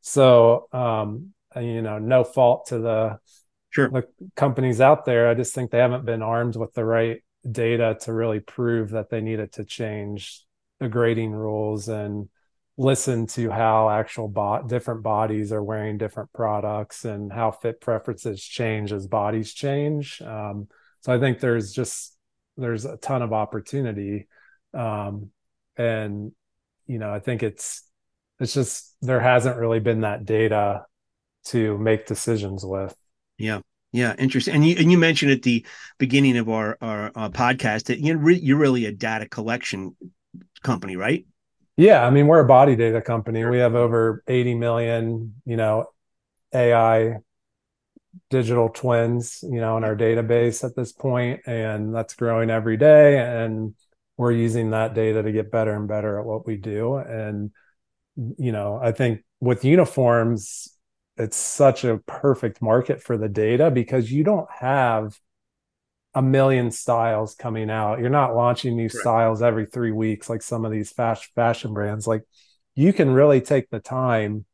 so 0.01 0.69
um 0.73 1.33
you 1.57 1.83
know 1.83 1.99
no 1.99 2.25
fault 2.25 2.67
to 2.67 2.79
the 2.79 3.19
sure. 3.71 3.89
the 3.91 4.05
companies 4.35 4.81
out 4.81 5.05
there. 5.05 5.29
I 5.29 5.35
just 5.35 5.55
think 5.55 5.71
they 5.71 5.79
haven't 5.79 6.05
been 6.05 6.23
armed 6.23 6.57
with 6.57 6.75
the 6.75 6.85
right 6.85 7.23
data 7.49 7.97
to 8.03 8.13
really 8.13 8.41
prove 8.41 8.91
that 8.91 9.11
they 9.11 9.21
needed 9.21 9.53
to 9.53 9.65
change 9.65 10.45
the 10.81 10.89
grading 10.89 11.33
rules 11.33 11.89
and 11.89 12.29
listen 12.79 13.27
to 13.27 13.51
how 13.51 13.89
actual 13.89 14.29
bot 14.29 14.69
different 14.69 15.03
bodies 15.03 15.51
are 15.51 15.63
wearing 15.63 15.97
different 15.97 16.31
products 16.33 17.05
and 17.05 17.33
how 17.33 17.51
fit 17.51 17.81
preferences 17.81 18.43
change 18.43 18.93
as 18.93 19.07
bodies 19.07 19.55
change. 19.55 20.21
Um, 20.21 20.69
so 21.01 21.13
I 21.13 21.19
think 21.19 21.41
there's 21.41 21.73
just 21.73 22.15
there's 22.57 22.85
a 22.85 22.97
ton 22.97 23.23
of 23.23 23.33
opportunity, 23.33 24.29
um, 24.75 25.31
and 25.77 26.33
you 26.87 26.99
know 26.99 27.13
I 27.13 27.21
think 27.21 27.43
it's 27.43 27.83
it's 28.41 28.55
just 28.55 28.95
there 29.01 29.21
hasn't 29.21 29.57
really 29.57 29.81
been 29.81 30.03
that 30.03 30.25
data 30.25 30.85
to 31.47 31.79
make 31.79 32.07
decisions 32.07 32.65
with. 32.65 32.95
Yeah. 33.39 33.61
Yeah, 33.93 34.15
interesting. 34.19 34.55
And 34.55 34.67
you 34.67 34.77
and 34.79 34.91
you 34.91 34.99
mentioned 34.99 35.33
at 35.33 35.43
the 35.43 35.65
beginning 35.97 36.37
of 36.37 36.51
our 36.51 36.77
our 36.83 37.11
uh, 37.15 37.31
podcast 37.31 37.85
that 37.85 38.01
you're, 38.01 38.19
re- 38.19 38.39
you're 38.39 38.59
really 38.59 38.85
a 38.85 38.93
data 38.93 39.27
collection 39.27 39.97
company, 40.63 40.97
right? 40.97 41.25
Yeah, 41.79 42.05
I 42.05 42.11
mean, 42.11 42.27
we're 42.27 42.41
a 42.41 42.47
body 42.47 42.77
data 42.77 43.01
company. 43.01 43.45
We 43.45 43.59
have 43.59 43.75
over 43.75 44.23
80 44.27 44.55
million, 44.57 45.35
you 45.45 45.57
know, 45.57 45.87
AI 46.55 47.19
digital 48.29 48.69
twins, 48.69 49.41
you 49.43 49.61
know, 49.61 49.77
in 49.77 49.85
our 49.85 49.97
database 49.97 50.65
at 50.65 50.75
this 50.75 50.93
point, 50.93 51.41
and 51.47 51.95
that's 51.95 52.15
growing 52.15 52.51
every 52.51 52.77
day. 52.77 53.19
And 53.19 53.75
we're 54.17 54.33
using 54.33 54.71
that 54.71 54.95
data 54.95 55.23
to 55.23 55.33
get 55.33 55.51
better 55.51 55.75
and 55.75 55.87
better 55.87 56.19
at 56.19 56.27
what 56.27 56.47
we 56.47 56.57
do. 56.57 56.97
And, 56.97 57.51
you 58.17 58.53
know, 58.53 58.79
I 58.83 58.93
think 58.93 59.25
with 59.41 59.65
uniforms, 59.65 60.77
it's 61.17 61.37
such 61.37 61.85
a 61.85 61.99
perfect 61.99 62.61
market 62.61 63.03
for 63.03 63.17
the 63.17 63.29
data 63.29 63.71
because 63.71 64.11
you 64.11 64.25
don't 64.25 64.49
have 64.51 65.19
a 66.15 66.23
million 66.23 66.71
styles 66.71 67.35
coming 67.35 67.71
out. 67.71 67.99
You're 67.99 68.09
not 68.09 68.35
launching 68.35 68.77
new 68.77 68.89
styles 68.89 69.43
every 69.43 69.67
three 69.67 69.93
weeks 69.93 70.31
like 70.31 70.43
some 70.43 70.65
of 70.65 70.73
these 70.73 70.91
fast 70.91 71.27
fashion 71.35 71.75
brands. 71.75 72.07
Like 72.07 72.23
you 72.75 72.93
can 72.93 73.11
really 73.11 73.41
take 73.41 73.69
the 73.71 73.81
time 73.81 74.47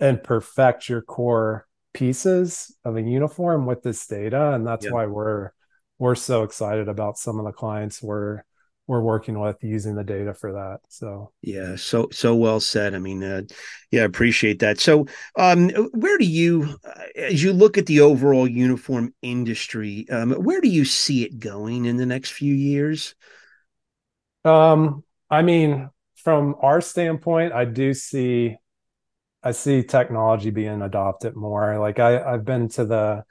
and 0.00 0.22
perfect 0.22 0.88
your 0.88 1.02
core 1.02 1.66
pieces 1.94 2.76
of 2.84 2.96
a 2.96 3.02
uniform 3.02 3.66
with 3.66 3.82
this 3.82 4.06
data. 4.06 4.52
And 4.52 4.66
that's 4.66 4.84
yeah. 4.84 4.92
why 4.92 5.06
we're 5.06 5.50
we're 5.98 6.14
so 6.14 6.42
excited 6.42 6.88
about 6.88 7.18
some 7.18 7.38
of 7.38 7.44
the 7.44 7.52
clients 7.52 8.02
we're 8.02 8.42
we're 8.88 9.02
working 9.02 9.38
with 9.38 9.62
using 9.62 9.94
the 9.94 10.02
data 10.02 10.32
for 10.32 10.54
that. 10.54 10.80
So 10.88 11.30
yeah, 11.42 11.76
so 11.76 12.08
so 12.10 12.34
well 12.34 12.58
said. 12.58 12.94
I 12.94 12.98
mean, 12.98 13.22
uh, 13.22 13.42
yeah, 13.92 14.04
appreciate 14.04 14.58
that. 14.60 14.80
So, 14.80 15.06
um, 15.38 15.68
where 15.92 16.16
do 16.16 16.24
you, 16.24 16.76
uh, 16.84 17.02
as 17.14 17.42
you 17.42 17.52
look 17.52 17.76
at 17.76 17.84
the 17.86 18.00
overall 18.00 18.48
uniform 18.48 19.14
industry, 19.20 20.06
um, 20.10 20.32
where 20.32 20.62
do 20.62 20.68
you 20.68 20.86
see 20.86 21.22
it 21.22 21.38
going 21.38 21.84
in 21.84 21.98
the 21.98 22.06
next 22.06 22.30
few 22.30 22.54
years? 22.54 23.14
Um, 24.46 25.04
I 25.28 25.42
mean, 25.42 25.90
from 26.16 26.56
our 26.60 26.80
standpoint, 26.80 27.52
I 27.52 27.66
do 27.66 27.92
see, 27.92 28.56
I 29.42 29.52
see 29.52 29.82
technology 29.82 30.48
being 30.48 30.80
adopted 30.80 31.36
more. 31.36 31.78
Like 31.78 31.98
I, 31.98 32.22
I've 32.22 32.46
been 32.46 32.70
to 32.70 32.86
the 32.86 33.24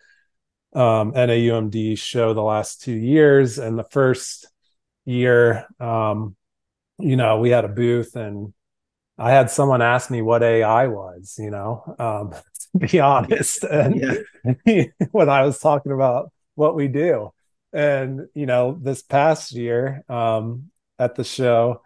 um, 0.79 1.13
NAUMD 1.13 1.97
show 1.97 2.35
the 2.35 2.43
last 2.43 2.81
two 2.81 2.93
years, 2.93 3.57
and 3.57 3.79
the 3.79 3.85
first 3.85 4.47
year 5.07 5.65
um, 5.79 6.35
you 6.99 7.15
know 7.15 7.39
we 7.39 7.49
had 7.49 7.65
a 7.65 7.69
booth 7.69 8.15
and 8.15 8.53
i 9.17 9.31
had 9.31 9.49
someone 9.49 9.81
ask 9.81 10.09
me 10.11 10.21
what 10.21 10.43
ai 10.43 10.87
was 10.87 11.35
you 11.39 11.49
know 11.49 11.83
um, 11.99 12.33
to 12.79 12.87
be 12.87 12.99
honest 12.99 13.63
and 13.63 14.23
yeah. 14.65 14.83
when 15.11 15.29
i 15.29 15.43
was 15.43 15.59
talking 15.59 15.91
about 15.91 16.31
what 16.55 16.75
we 16.75 16.87
do 16.87 17.29
and 17.73 18.21
you 18.33 18.45
know 18.45 18.77
this 18.81 19.01
past 19.01 19.51
year 19.51 20.03
um, 20.09 20.69
at 20.99 21.15
the 21.15 21.23
show 21.23 21.81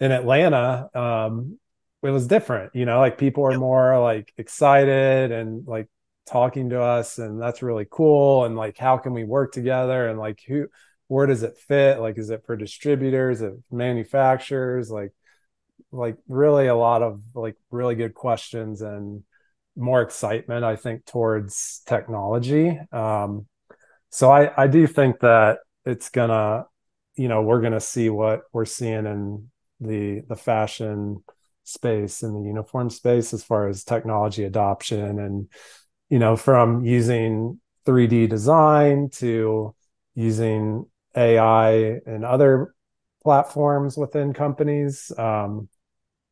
in 0.00 0.12
atlanta 0.12 0.88
um, 0.94 1.58
it 2.04 2.10
was 2.10 2.26
different, 2.26 2.74
you 2.74 2.84
know, 2.84 2.98
like 2.98 3.18
people 3.18 3.44
are 3.44 3.52
yep. 3.52 3.60
more 3.60 3.98
like 3.98 4.32
excited 4.36 5.32
and 5.32 5.66
like 5.66 5.88
talking 6.26 6.70
to 6.70 6.80
us 6.80 7.18
and 7.18 7.40
that's 7.40 7.62
really 7.62 7.86
cool 7.90 8.44
and 8.44 8.56
like 8.56 8.76
how 8.78 8.98
can 8.98 9.12
we 9.12 9.24
work 9.24 9.52
together 9.52 10.08
and 10.08 10.18
like 10.18 10.40
who 10.46 10.66
where 11.08 11.26
does 11.26 11.42
it 11.42 11.58
fit? 11.58 12.00
Like 12.00 12.18
is 12.18 12.30
it 12.30 12.44
for 12.46 12.56
distributors 12.56 13.40
it 13.40 13.54
manufacturers? 13.70 14.90
Like 14.90 15.12
like 15.92 16.16
really 16.28 16.66
a 16.66 16.74
lot 16.74 17.02
of 17.02 17.20
like 17.34 17.56
really 17.70 17.94
good 17.94 18.14
questions 18.14 18.82
and 18.82 19.22
more 19.76 20.02
excitement 20.02 20.64
i 20.64 20.76
think 20.76 21.04
towards 21.04 21.82
technology. 21.86 22.78
Um 22.92 23.46
so 24.10 24.30
i 24.30 24.50
i 24.62 24.66
do 24.66 24.86
think 24.86 25.20
that 25.20 25.58
it's 25.84 26.10
gonna 26.10 26.66
you 27.16 27.28
know 27.28 27.42
we're 27.42 27.60
gonna 27.60 27.80
see 27.80 28.08
what 28.08 28.42
we're 28.52 28.64
seeing 28.64 29.06
in 29.06 29.50
the 29.80 30.22
the 30.28 30.36
fashion 30.36 31.22
space 31.64 32.22
and 32.22 32.36
the 32.36 32.46
uniform 32.46 32.90
space 32.90 33.32
as 33.32 33.42
far 33.42 33.68
as 33.68 33.84
technology 33.84 34.44
adoption 34.44 35.18
and 35.18 35.48
you 36.10 36.18
know 36.18 36.36
from 36.36 36.84
using 36.84 37.60
3d 37.86 38.28
design 38.28 39.08
to 39.10 39.74
using 40.14 40.86
ai 41.16 42.00
and 42.06 42.24
other 42.24 42.74
platforms 43.22 43.96
within 43.96 44.32
companies. 44.32 45.12
Um, 45.16 45.68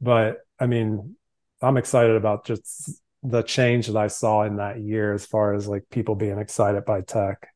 but 0.03 0.39
i 0.59 0.67
mean 0.67 1.17
i'm 1.63 1.79
excited 1.79 2.17
about 2.17 2.45
just 2.45 3.01
the 3.23 3.43
change 3.43 3.87
that 3.87 3.97
i 3.97 4.09
saw 4.09 4.43
in 4.43 4.57
that 4.57 4.81
year 4.81 5.15
as 5.15 5.25
far 5.25 5.55
as 5.55 5.67
like 5.67 5.85
people 5.91 6.15
being 6.15 6.39
excited 6.39 6.85
by 6.85 7.01
tech 7.01 7.49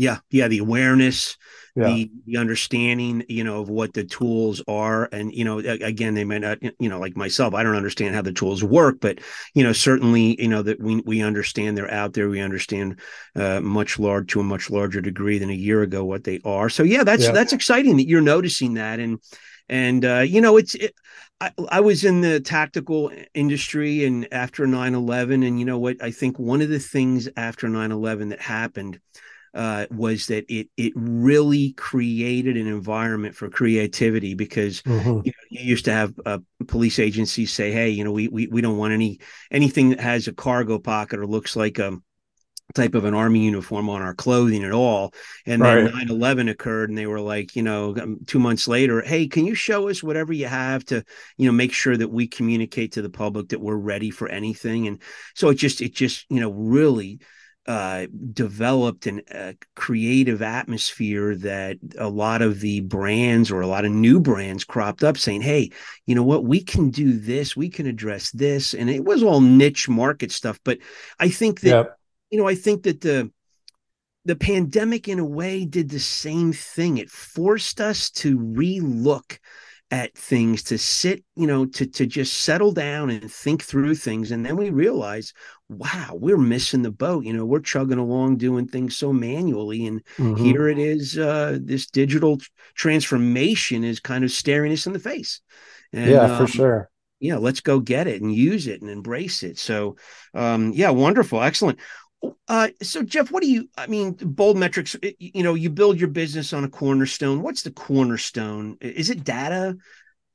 yeah 0.00 0.18
yeah 0.30 0.48
the 0.48 0.58
awareness 0.58 1.36
yeah. 1.76 1.84
the 1.84 2.10
the 2.26 2.36
understanding 2.38 3.22
you 3.28 3.44
know 3.44 3.60
of 3.60 3.68
what 3.68 3.92
the 3.92 4.02
tools 4.02 4.62
are. 4.66 5.08
And 5.12 5.32
you 5.32 5.44
know 5.44 5.58
again 5.58 6.14
they 6.14 6.24
might 6.24 6.40
not 6.40 6.58
you 6.62 6.88
know 6.88 6.98
like 6.98 7.16
myself 7.16 7.54
i 7.54 7.62
don't 7.62 7.76
understand 7.76 8.14
how 8.14 8.22
the 8.22 8.32
tools 8.32 8.64
work 8.64 8.96
but 9.00 9.18
you 9.54 9.62
know 9.62 9.72
certainly 9.72 10.40
you 10.40 10.48
know 10.48 10.62
that 10.62 10.80
we 10.80 11.02
we 11.04 11.22
understand 11.22 11.76
they're 11.76 11.92
out 11.92 12.14
there. 12.14 12.30
We 12.30 12.40
understand 12.40 13.00
uh, 13.36 13.60
much 13.60 13.98
large 13.98 14.28
to 14.32 14.40
a 14.40 14.44
much 14.44 14.70
larger 14.70 15.02
degree 15.02 15.38
than 15.38 15.50
a 15.50 15.54
year 15.54 15.82
ago 15.82 16.04
what 16.04 16.24
they 16.24 16.40
are. 16.44 16.70
So 16.70 16.82
yeah 16.82 17.04
that's 17.04 17.24
yeah. 17.24 17.32
that's 17.32 17.52
exciting 17.52 17.98
that 17.98 18.08
you're 18.08 18.22
noticing 18.22 18.74
that. 18.74 19.00
And 19.00 19.18
and 19.68 20.04
uh, 20.04 20.20
you 20.20 20.40
know 20.40 20.56
it's 20.56 20.74
it, 20.74 20.94
I, 21.42 21.52
I, 21.70 21.80
was 21.80 22.04
in 22.04 22.20
the 22.20 22.38
tactical 22.40 23.10
industry 23.32 24.04
and 24.04 24.28
after 24.30 24.66
9-11 24.66 25.46
and 25.46 25.58
you 25.58 25.64
know 25.64 25.78
what? 25.78 26.02
I 26.02 26.10
think 26.10 26.38
one 26.38 26.60
of 26.60 26.68
the 26.68 26.78
things 26.78 27.30
after 27.34 27.66
9-11 27.66 28.28
that 28.28 28.40
happened 28.40 29.00
uh, 29.52 29.86
was 29.90 30.26
that 30.26 30.44
it 30.48 30.68
it 30.76 30.92
really 30.94 31.72
created 31.72 32.56
an 32.56 32.66
environment 32.66 33.34
for 33.34 33.50
creativity 33.50 34.34
because 34.34 34.82
mm-hmm. 34.82 35.08
you, 35.08 35.32
know, 35.32 35.46
you, 35.50 35.60
used 35.60 35.86
to 35.86 35.92
have 35.92 36.14
uh, 36.24 36.38
police 36.68 36.98
agencies 36.98 37.52
say, 37.52 37.72
"Hey, 37.72 37.90
you 37.90 38.04
know, 38.04 38.12
we, 38.12 38.28
we 38.28 38.46
we 38.46 38.60
don't 38.60 38.78
want 38.78 38.92
any 38.92 39.18
anything 39.50 39.90
that 39.90 40.00
has 40.00 40.28
a 40.28 40.32
cargo 40.32 40.78
pocket 40.78 41.18
or 41.18 41.26
looks 41.26 41.56
like 41.56 41.78
a 41.78 41.98
type 42.76 42.94
of 42.94 43.04
an 43.04 43.14
army 43.14 43.40
uniform 43.40 43.90
on 43.90 44.02
our 44.02 44.14
clothing 44.14 44.62
at 44.62 44.70
all." 44.70 45.12
And 45.46 45.60
then 45.60 45.88
9/11 45.88 46.48
occurred, 46.48 46.88
and 46.88 46.96
they 46.96 47.06
were 47.06 47.20
like, 47.20 47.56
you 47.56 47.64
know, 47.64 47.96
um, 48.00 48.18
two 48.28 48.38
months 48.38 48.68
later, 48.68 49.02
"Hey, 49.02 49.26
can 49.26 49.46
you 49.46 49.56
show 49.56 49.88
us 49.88 50.00
whatever 50.00 50.32
you 50.32 50.46
have 50.46 50.84
to, 50.86 51.02
you 51.38 51.46
know, 51.46 51.52
make 51.52 51.72
sure 51.72 51.96
that 51.96 52.10
we 52.12 52.28
communicate 52.28 52.92
to 52.92 53.02
the 53.02 53.10
public 53.10 53.48
that 53.48 53.60
we're 53.60 53.74
ready 53.74 54.10
for 54.10 54.28
anything?" 54.28 54.86
And 54.86 55.02
so 55.34 55.48
it 55.48 55.56
just 55.56 55.80
it 55.80 55.92
just 55.92 56.26
you 56.30 56.38
know 56.38 56.52
really 56.52 57.18
uh, 57.70 58.08
developed 58.32 59.06
an, 59.06 59.22
a 59.30 59.54
creative 59.76 60.42
atmosphere 60.42 61.36
that 61.36 61.78
a 61.96 62.08
lot 62.08 62.42
of 62.42 62.58
the 62.58 62.80
brands 62.80 63.48
or 63.48 63.60
a 63.60 63.66
lot 63.68 63.84
of 63.84 63.92
new 63.92 64.18
brands 64.18 64.64
cropped 64.64 65.04
up 65.04 65.16
saying, 65.16 65.40
hey, 65.40 65.70
you 66.04 66.16
know 66.16 66.24
what, 66.24 66.44
we 66.44 66.60
can 66.64 66.90
do 66.90 67.16
this, 67.16 67.56
we 67.56 67.68
can 67.68 67.86
address 67.86 68.32
this. 68.32 68.74
And 68.74 68.90
it 68.90 69.04
was 69.04 69.22
all 69.22 69.40
niche 69.40 69.88
market 69.88 70.32
stuff. 70.32 70.58
But 70.64 70.78
I 71.20 71.28
think 71.28 71.60
that, 71.60 71.68
yep. 71.68 71.96
you 72.30 72.40
know, 72.40 72.48
I 72.48 72.56
think 72.56 72.82
that 72.82 73.02
the, 73.02 73.30
the 74.24 74.34
pandemic 74.34 75.06
in 75.06 75.20
a 75.20 75.24
way 75.24 75.64
did 75.64 75.90
the 75.90 76.00
same 76.00 76.52
thing. 76.52 76.98
It 76.98 77.08
forced 77.08 77.80
us 77.80 78.10
to 78.10 78.36
relook 78.36 79.38
at 79.92 80.16
things 80.16 80.62
to 80.62 80.78
sit 80.78 81.24
you 81.34 81.48
know 81.48 81.66
to 81.66 81.84
to 81.84 82.06
just 82.06 82.42
settle 82.42 82.70
down 82.70 83.10
and 83.10 83.28
think 83.28 83.60
through 83.60 83.92
things 83.92 84.30
and 84.30 84.46
then 84.46 84.56
we 84.56 84.70
realize 84.70 85.32
wow 85.70 86.10
we're 86.14 86.36
missing 86.36 86.82
the 86.82 86.90
boat 86.90 87.24
you 87.24 87.32
know 87.32 87.44
we're 87.46 87.60
chugging 87.60 87.98
along 87.98 88.36
doing 88.36 88.66
things 88.66 88.96
so 88.96 89.12
manually 89.12 89.86
and 89.86 90.04
mm-hmm. 90.16 90.42
here 90.44 90.68
it 90.68 90.78
is 90.78 91.16
uh 91.16 91.56
this 91.62 91.86
digital 91.86 92.38
transformation 92.74 93.84
is 93.84 94.00
kind 94.00 94.24
of 94.24 94.32
staring 94.32 94.72
us 94.72 94.86
in 94.86 94.92
the 94.92 94.98
face 94.98 95.40
and, 95.92 96.10
yeah 96.10 96.36
for 96.36 96.42
um, 96.42 96.48
sure 96.48 96.90
yeah 97.20 97.36
let's 97.36 97.60
go 97.60 97.78
get 97.78 98.08
it 98.08 98.20
and 98.20 98.34
use 98.34 98.66
it 98.66 98.80
and 98.82 98.90
embrace 98.90 99.44
it 99.44 99.58
so 99.58 99.94
um 100.34 100.72
yeah 100.72 100.90
wonderful 100.90 101.40
excellent 101.40 101.78
uh, 102.48 102.68
so 102.82 103.02
Jeff, 103.02 103.30
what 103.30 103.42
do 103.42 103.50
you? 103.50 103.70
I 103.78 103.86
mean, 103.86 104.12
bold 104.12 104.58
metrics. 104.58 104.94
You 105.18 105.42
know, 105.42 105.54
you 105.54 105.70
build 105.70 105.98
your 105.98 106.10
business 106.10 106.52
on 106.52 106.64
a 106.64 106.68
cornerstone. 106.68 107.40
What's 107.40 107.62
the 107.62 107.70
cornerstone? 107.70 108.76
Is 108.82 109.08
it 109.08 109.24
data? 109.24 109.78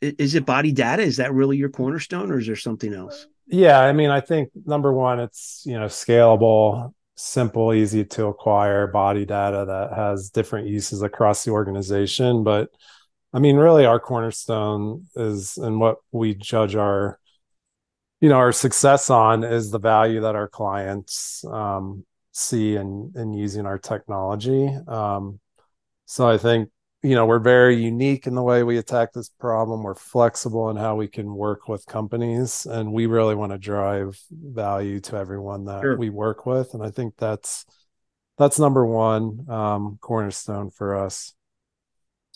Is 0.02 0.34
it 0.34 0.48
body 0.48 0.72
data? 0.72 1.04
Is 1.04 1.18
that 1.18 1.32
really 1.32 1.58
your 1.58 1.70
cornerstone, 1.70 2.32
or 2.32 2.40
is 2.40 2.48
there 2.48 2.56
something 2.56 2.92
else? 2.92 3.28
Yeah, 3.48 3.80
I 3.80 3.94
mean, 3.94 4.10
I 4.10 4.22
think 4.22 4.50
number 4.66 4.92
one, 4.92 5.20
it's 5.20 5.64
you 5.66 5.80
know 5.80 5.86
scalable, 5.86 6.94
simple, 7.16 7.74
easy 7.74 8.04
to 8.06 8.26
acquire 8.28 8.88
body 8.88 9.26
data 9.26 9.66
that 9.68 9.96
has 9.96 10.30
different 10.30 10.68
uses 10.68 11.02
across 11.04 11.44
the 11.46 11.52
organization. 11.52 12.44
But 12.44 12.70
I 13.34 13.40
mean, 13.40 13.58
really, 13.58 13.86
our 13.86 14.00
cornerstone 14.00 15.06
is 15.16 15.58
and 15.58 15.80
what 15.80 15.98
we 16.12 16.34
judge 16.36 16.76
our 16.76 17.20
you 18.22 18.30
know 18.30 18.36
our 18.36 18.52
success 18.52 19.10
on 19.10 19.44
is 19.44 19.72
the 19.72 19.80
value 19.80 20.22
that 20.22 20.36
our 20.36 20.48
clients 20.48 21.44
um, 21.46 22.06
see 22.32 22.76
in 22.76 23.14
in 23.16 23.34
using 23.34 23.66
our 23.66 23.78
technology. 23.78 24.68
Um, 24.88 25.40
so 26.06 26.28
I 26.28 26.38
think 26.38 26.70
you 27.06 27.16
know 27.16 27.26
we're 27.26 27.40
very 27.40 27.76
unique 27.76 28.26
in 28.26 28.34
the 28.34 28.42
way 28.42 28.64
we 28.64 28.78
attack 28.78 29.14
this 29.14 29.30
problem. 29.30 29.84
We're 29.84 29.96
flexible 29.96 30.70
in 30.70 30.78
how 30.78 30.96
we 30.96 31.08
can 31.08 31.36
work 31.36 31.68
with 31.68 31.86
companies, 31.86 32.66
and 32.66 32.92
we 32.92 33.06
really 33.06 33.36
want 33.36 33.52
to 33.52 33.58
drive 33.58 34.20
value 34.32 35.00
to 35.02 35.16
everyone 35.16 35.66
that 35.66 35.82
sure. 35.82 35.98
we 35.98 36.10
work 36.10 36.46
with. 36.46 36.74
And 36.74 36.84
I 36.84 36.90
think 36.90 37.14
that's 37.18 37.66
that's 38.38 38.60
number 38.60 38.86
one 38.86 39.50
um, 39.50 39.98
cornerstone 40.02 40.72
for 40.72 40.96
us. 40.96 41.34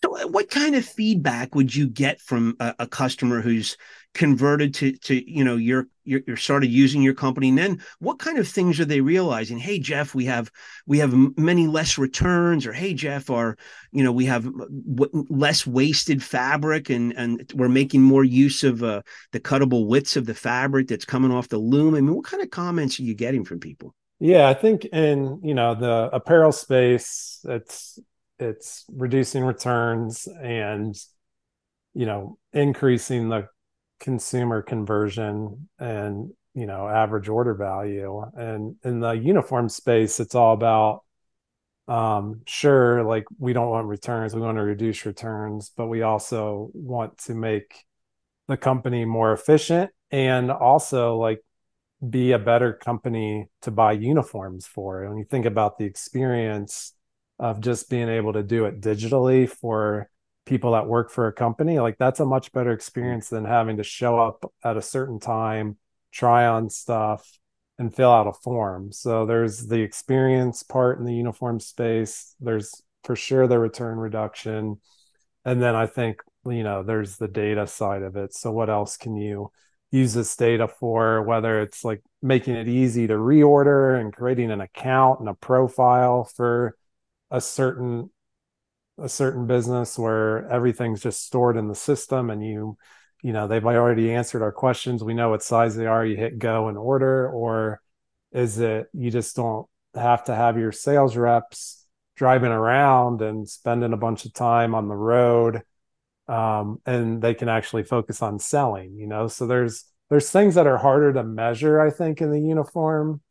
So, 0.04 0.16
uh, 0.16 0.28
what 0.28 0.50
kind 0.50 0.76
of 0.76 0.86
feedback 0.86 1.56
would 1.56 1.74
you 1.74 1.88
get 1.88 2.22
from 2.22 2.56
a, 2.60 2.76
a 2.80 2.88
customer 2.88 3.42
who's 3.42 3.76
converted 4.14 4.74
to 4.74 4.92
to 4.94 5.32
you 5.32 5.44
know 5.44 5.56
you're, 5.56 5.88
you're 6.04 6.22
you're 6.26 6.38
started 6.38 6.68
using 6.68 7.02
your 7.02 7.14
company. 7.14 7.50
And 7.50 7.58
then 7.58 7.82
what 8.00 8.20
kind 8.20 8.38
of 8.38 8.48
things 8.48 8.80
are 8.80 8.86
they 8.86 9.02
realizing? 9.02 9.58
Hey 9.58 9.80
jeff 9.80 10.16
we 10.16 10.26
have 10.26 10.52
we 10.88 11.00
have 11.00 11.14
many 11.38 11.68
less 11.68 11.98
returns 11.98 12.66
or 12.66 12.74
hey 12.74 12.94
jeff 12.94 13.30
our 13.30 13.56
you 13.92 14.04
know 14.04 14.12
we 14.12 14.26
have 14.26 14.44
w- 14.44 15.26
less 15.30 15.66
wasted 15.68 16.24
fabric 16.24 16.90
and 16.90 17.14
and 17.16 17.52
we're 17.56 17.70
making 17.70 18.02
more 18.02 18.24
use 18.24 18.64
of 18.64 18.84
uh, 18.84 19.02
the 19.32 19.40
cuttable 19.40 19.88
widths 19.88 20.18
of 20.18 20.26
the 20.26 20.34
fabric 20.34 20.88
that's 20.88 21.06
coming 21.06 21.32
off 21.32 21.50
the 21.50 21.58
loom. 21.58 21.96
I 21.96 22.02
mean 22.02 22.16
what 22.16 22.26
kind 22.26 22.42
of 22.42 22.50
comments 22.50 23.00
are 23.00 23.04
you 23.04 23.14
getting 23.14 23.46
from 23.46 23.60
people? 23.60 23.94
Yeah 24.20 24.50
i 24.50 24.54
think 24.54 24.86
in 24.86 25.40
you 25.44 25.54
know 25.54 25.76
the 25.76 26.10
apparel 26.12 26.52
space 26.52 27.40
it's 27.48 28.00
it's 28.40 28.86
reducing 28.92 29.44
returns 29.44 30.28
and 30.42 30.96
you 31.94 32.06
know 32.06 32.38
increasing 32.54 33.30
the 33.30 33.48
consumer 34.00 34.62
conversion 34.62 35.70
and 35.80 36.32
you 36.54 36.66
know 36.66 36.88
average 36.88 37.30
order 37.30 37.54
value. 37.54 38.24
And 38.36 38.76
in 38.84 39.00
the 39.00 39.12
uniform 39.12 39.70
space 39.70 40.20
it's 40.20 40.36
all 40.36 40.54
about 40.54 41.04
um 41.88 42.42
sure 42.46 43.04
like 43.04 43.26
we 43.40 43.52
don't 43.52 43.70
want 43.70 43.88
returns 43.88 44.36
we 44.36 44.42
want 44.42 44.60
to 44.60 44.62
reduce 44.62 45.08
returns 45.08 45.72
but 45.76 45.88
we 45.88 46.04
also 46.04 46.70
want 46.76 47.18
to 47.18 47.34
make 47.34 47.84
the 48.48 48.56
company 48.56 49.06
more 49.06 49.34
efficient 49.34 49.90
and 50.12 50.52
also 50.52 51.18
like 51.18 51.42
be 52.08 52.32
a 52.32 52.40
better 52.40 52.74
company 52.74 53.48
to 53.62 53.72
buy 53.72 53.92
uniforms 53.92 54.66
for. 54.66 55.08
When 55.08 55.18
you 55.18 55.26
think 55.26 55.46
about 55.46 55.78
the 55.78 55.86
experience 55.86 56.94
of 57.38 57.62
just 57.62 57.90
being 57.90 58.10
able 58.10 58.34
to 58.34 58.44
do 58.44 58.66
it 58.66 58.82
digitally 58.82 59.50
for 59.50 60.10
people 60.50 60.72
that 60.72 60.88
work 60.88 61.12
for 61.12 61.28
a 61.28 61.34
company 61.34 61.80
like 61.80 61.98
that's 61.98 62.20
a 62.20 62.26
much 62.26 62.52
better 62.52 62.72
mm. 62.72 62.76
experience 62.76 63.30
than 63.30 63.46
having 63.46 63.78
to 63.78 63.84
show 63.84 64.20
up 64.20 64.52
at 64.64 64.76
a 64.76 64.82
certain 64.82 65.20
time 65.20 65.78
try 66.12 66.46
on 66.46 66.70
stuff 66.70 67.40
and 67.78 67.96
fill 67.96 68.12
out 68.12 68.28
a 68.28 68.34
form. 68.34 68.92
So 68.92 69.26
there's 69.26 69.68
the 69.68 69.82
experience 69.82 70.64
part 70.64 71.00
in 71.00 71.06
the 71.06 71.14
uniform 71.14 71.60
space. 71.62 72.36
There's 72.40 72.84
for 73.06 73.16
sure 73.16 73.48
the 73.48 73.58
return 73.58 73.98
reduction. 73.98 74.82
And 75.46 75.62
then 75.62 75.74
i 75.74 75.86
think 75.88 76.22
you 76.46 76.64
know 76.64 76.84
there's 76.84 77.18
the 77.18 77.28
data 77.28 77.66
side 77.68 78.04
of 78.04 78.16
it. 78.18 78.34
So 78.34 78.52
what 78.52 78.70
else 78.70 78.98
can 78.98 79.16
you 79.16 79.52
use 79.92 80.14
this 80.14 80.36
data 80.36 80.68
for? 80.68 81.22
Whether 81.24 81.62
it's 81.62 81.86
like 81.86 82.02
making 82.22 82.56
it 82.56 82.68
easy 82.68 83.08
to 83.08 83.14
reorder 83.14 84.00
and 84.00 84.14
creating 84.14 84.52
an 84.52 84.62
account 84.62 85.22
and 85.22 85.30
a 85.30 85.34
profile 85.34 86.26
for 86.26 86.76
a 87.32 87.40
certain 87.40 88.10
a 89.02 89.10
certain 89.10 89.48
business 89.48 89.98
where 89.98 90.50
everything's 90.50 91.02
just 91.02 91.26
stored 91.26 91.58
in 91.58 91.68
the 91.68 91.76
system 91.76 92.30
and 92.30 92.44
you 92.46 92.78
you 93.22 93.34
know 93.34 93.48
they've 93.48 93.66
already 93.66 94.14
answered 94.14 94.42
our 94.42 94.52
questions. 94.52 95.04
We 95.04 95.14
know 95.14 95.30
what 95.30 95.44
size 95.44 95.76
they 95.76 95.86
are. 95.86 96.06
You 96.06 96.16
hit 96.16 96.40
go 96.40 96.68
and 96.68 96.78
order 96.78 97.30
or 97.30 97.82
is 98.32 98.60
it 98.60 98.88
you 98.94 99.12
just 99.12 99.36
don't 99.36 99.68
have 99.96 100.24
to 100.26 100.36
have 100.36 100.58
your 100.58 100.72
sales 100.72 101.18
reps 101.18 101.86
driving 102.16 102.52
around 102.52 103.22
and 103.22 103.48
spending 103.50 103.94
a 103.94 103.98
bunch 103.98 104.26
of 104.26 104.34
time 104.34 104.76
on 104.76 104.88
the 104.88 104.96
road 104.96 105.64
um, 106.28 106.80
and 106.86 107.22
they 107.22 107.34
can 107.34 107.50
actually 107.50 107.84
focus 107.84 108.22
on 108.22 108.40
selling 108.40 108.96
you 108.96 109.08
know? 109.08 109.28
So 109.28 109.48
there's 109.48 109.86
there's 110.10 110.30
things 110.30 110.56
that 110.56 110.68
are 110.68 110.78
harder 110.78 111.14
to 111.14 111.24
measure 111.24 111.80
i 111.80 111.90
think 111.90 112.22
in 112.22 112.32
the 112.32 112.42
uniform 112.42 113.22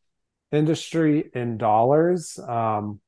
industry 0.52 1.30
in 1.34 1.58
dollars. 1.58 2.38
Um, 2.38 3.00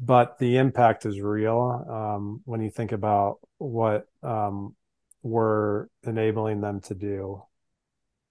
but 0.00 0.38
the 0.38 0.56
impact 0.56 1.04
is 1.04 1.20
real 1.20 1.84
um, 1.88 2.40
when 2.44 2.62
you 2.62 2.70
think 2.70 2.92
about 2.92 3.38
what 3.58 4.06
um, 4.22 4.74
we're 5.22 5.86
enabling 6.04 6.60
them 6.60 6.80
to 6.80 6.94
do 6.94 7.42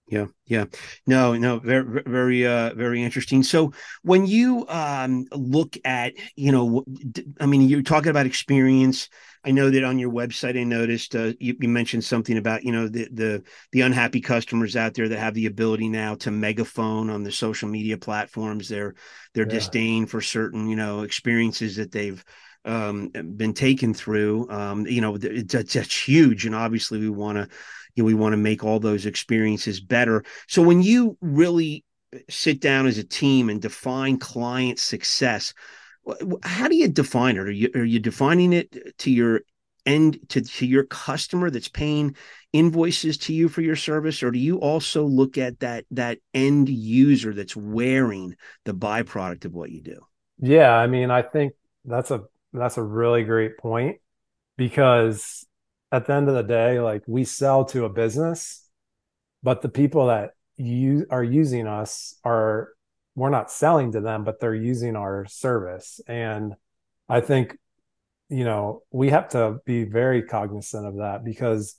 yeah 0.10 0.26
yeah. 0.46 0.66
No 1.06 1.36
no 1.36 1.60
very 1.60 2.02
very 2.06 2.48
uh 2.48 2.74
very 2.74 3.04
interesting. 3.04 3.44
So 3.44 3.72
when 4.02 4.26
you 4.26 4.66
um 4.68 5.26
look 5.32 5.78
at 5.86 6.14
you 6.36 6.52
know 6.52 6.84
i 7.40 7.46
mean 7.46 7.62
you're 7.62 7.84
talking 7.84 8.10
about 8.10 8.26
experience. 8.26 9.10
I 9.46 9.52
know 9.52 9.70
that 9.70 9.86
on 9.86 10.00
your 10.00 10.12
website 10.12 10.60
i 10.60 10.64
noticed 10.64 11.16
uh, 11.16 11.32
you, 11.40 11.56
you, 11.62 11.70
mentioned 11.70 12.04
something 12.04 12.38
about 12.38 12.66
you 12.66 12.74
know 12.74 12.90
the 12.90 13.08
the 13.14 13.44
the 13.72 13.82
unhappy 13.82 14.20
customers 14.20 14.76
out 14.76 14.96
there 14.96 15.08
that 15.08 15.20
have 15.20 15.34
the 15.34 15.46
ability 15.46 15.88
now 15.88 16.16
to 16.16 16.32
megaphone 16.32 17.10
on 17.10 17.24
the 17.24 17.32
social 17.32 17.70
media 17.70 17.98
platforms. 17.98 18.68
Their 18.68 18.96
their 19.34 19.46
yeah. 19.46 19.54
disdain 19.54 20.08
for 20.08 20.20
certain 20.22 20.68
you 20.68 20.76
know 20.76 21.04
experiences 21.04 21.76
that 21.78 21.92
they've 21.92 22.24
um, 22.66 23.10
been 23.10 23.54
taken 23.54 23.94
through. 23.94 24.50
Um, 24.50 24.86
you 24.88 25.02
know 25.02 25.18
it's, 25.22 25.54
it's 25.54 26.08
huge. 26.08 26.46
And 26.46 26.56
obviously 26.56 27.00
we 27.00 27.10
want 27.10 27.38
to 27.38 27.48
you 27.96 28.04
know, 28.04 28.08
we 28.08 28.14
want 28.14 28.34
to 28.34 28.38
make 28.38 28.64
all 28.64 28.80
those 28.80 29.06
experiences 29.06 29.80
better. 29.80 30.24
So 30.48 30.62
when 30.62 30.82
you 30.82 31.18
really 31.22 31.84
uh, 32.14 32.20
sit 32.30 32.62
down 32.62 32.88
as 32.88 32.98
a 32.98 33.04
team 33.04 33.50
and 33.50 33.62
define 33.62 34.18
client 34.18 34.80
success, 34.80 35.54
how 36.44 36.68
do 36.68 36.76
you 36.76 36.88
define 36.88 37.36
it? 37.38 37.42
Are 37.42 37.52
you 37.52 37.70
are 37.76 37.84
you 37.84 38.00
defining 38.00 38.54
it 38.54 38.98
to 39.00 39.12
your 39.12 39.42
end 39.86 40.20
to, 40.30 40.42
to 40.42 40.66
your 40.66 40.86
customer 40.86 41.50
that's 41.50 41.68
paying 41.68 42.16
invoices 42.54 43.18
to 43.18 43.34
you 43.34 43.48
for 43.48 43.62
your 43.62 43.76
service 43.76 44.22
or 44.24 44.32
do 44.32 44.40
you 44.40 44.58
also 44.58 45.04
look 45.04 45.38
at 45.38 45.60
that 45.60 45.86
that 45.92 46.18
end 46.34 46.70
user 46.70 47.34
that's 47.34 47.56
wearing 47.56 48.36
the 48.66 48.74
byproduct 48.74 49.46
of 49.46 49.54
what 49.54 49.72
you 49.72 49.82
do 49.82 50.00
yeah 50.40 50.74
i 50.76 50.88
mean 50.88 51.10
i 51.12 51.22
think 51.22 51.54
that's 51.86 52.12
a 52.12 52.22
that's 52.54 52.78
a 52.78 52.84
really 52.84 53.24
great 53.24 53.58
point 53.58 53.98
because 54.58 55.46
at 55.92 56.06
the 56.06 56.14
end 56.14 56.30
of 56.30 56.36
the 56.36 56.44
day, 56.44 56.80
like 56.80 57.04
we 57.08 57.24
sell 57.24 57.66
to 57.66 57.86
a 57.86 57.90
business, 57.90 58.68
but 59.42 59.62
the 59.62 59.70
people 59.70 60.08
that 60.08 60.32
you 60.58 61.06
are 61.10 61.24
using 61.24 61.68
us 61.68 62.16
are 62.24 62.70
we're 63.16 63.30
not 63.30 63.52
selling 63.52 63.92
to 63.94 64.02
them, 64.02 64.24
but 64.24 64.40
they're 64.40 64.56
using 64.56 64.96
our 64.96 65.26
service. 65.26 66.00
And 66.08 66.54
I 67.08 67.22
think, 67.22 67.58
you 68.30 68.44
know, 68.44 68.84
we 68.92 69.10
have 69.10 69.30
to 69.30 69.58
be 69.66 69.84
very 69.84 70.24
cognizant 70.24 70.86
of 70.86 70.98
that 70.98 71.24
because, 71.26 71.76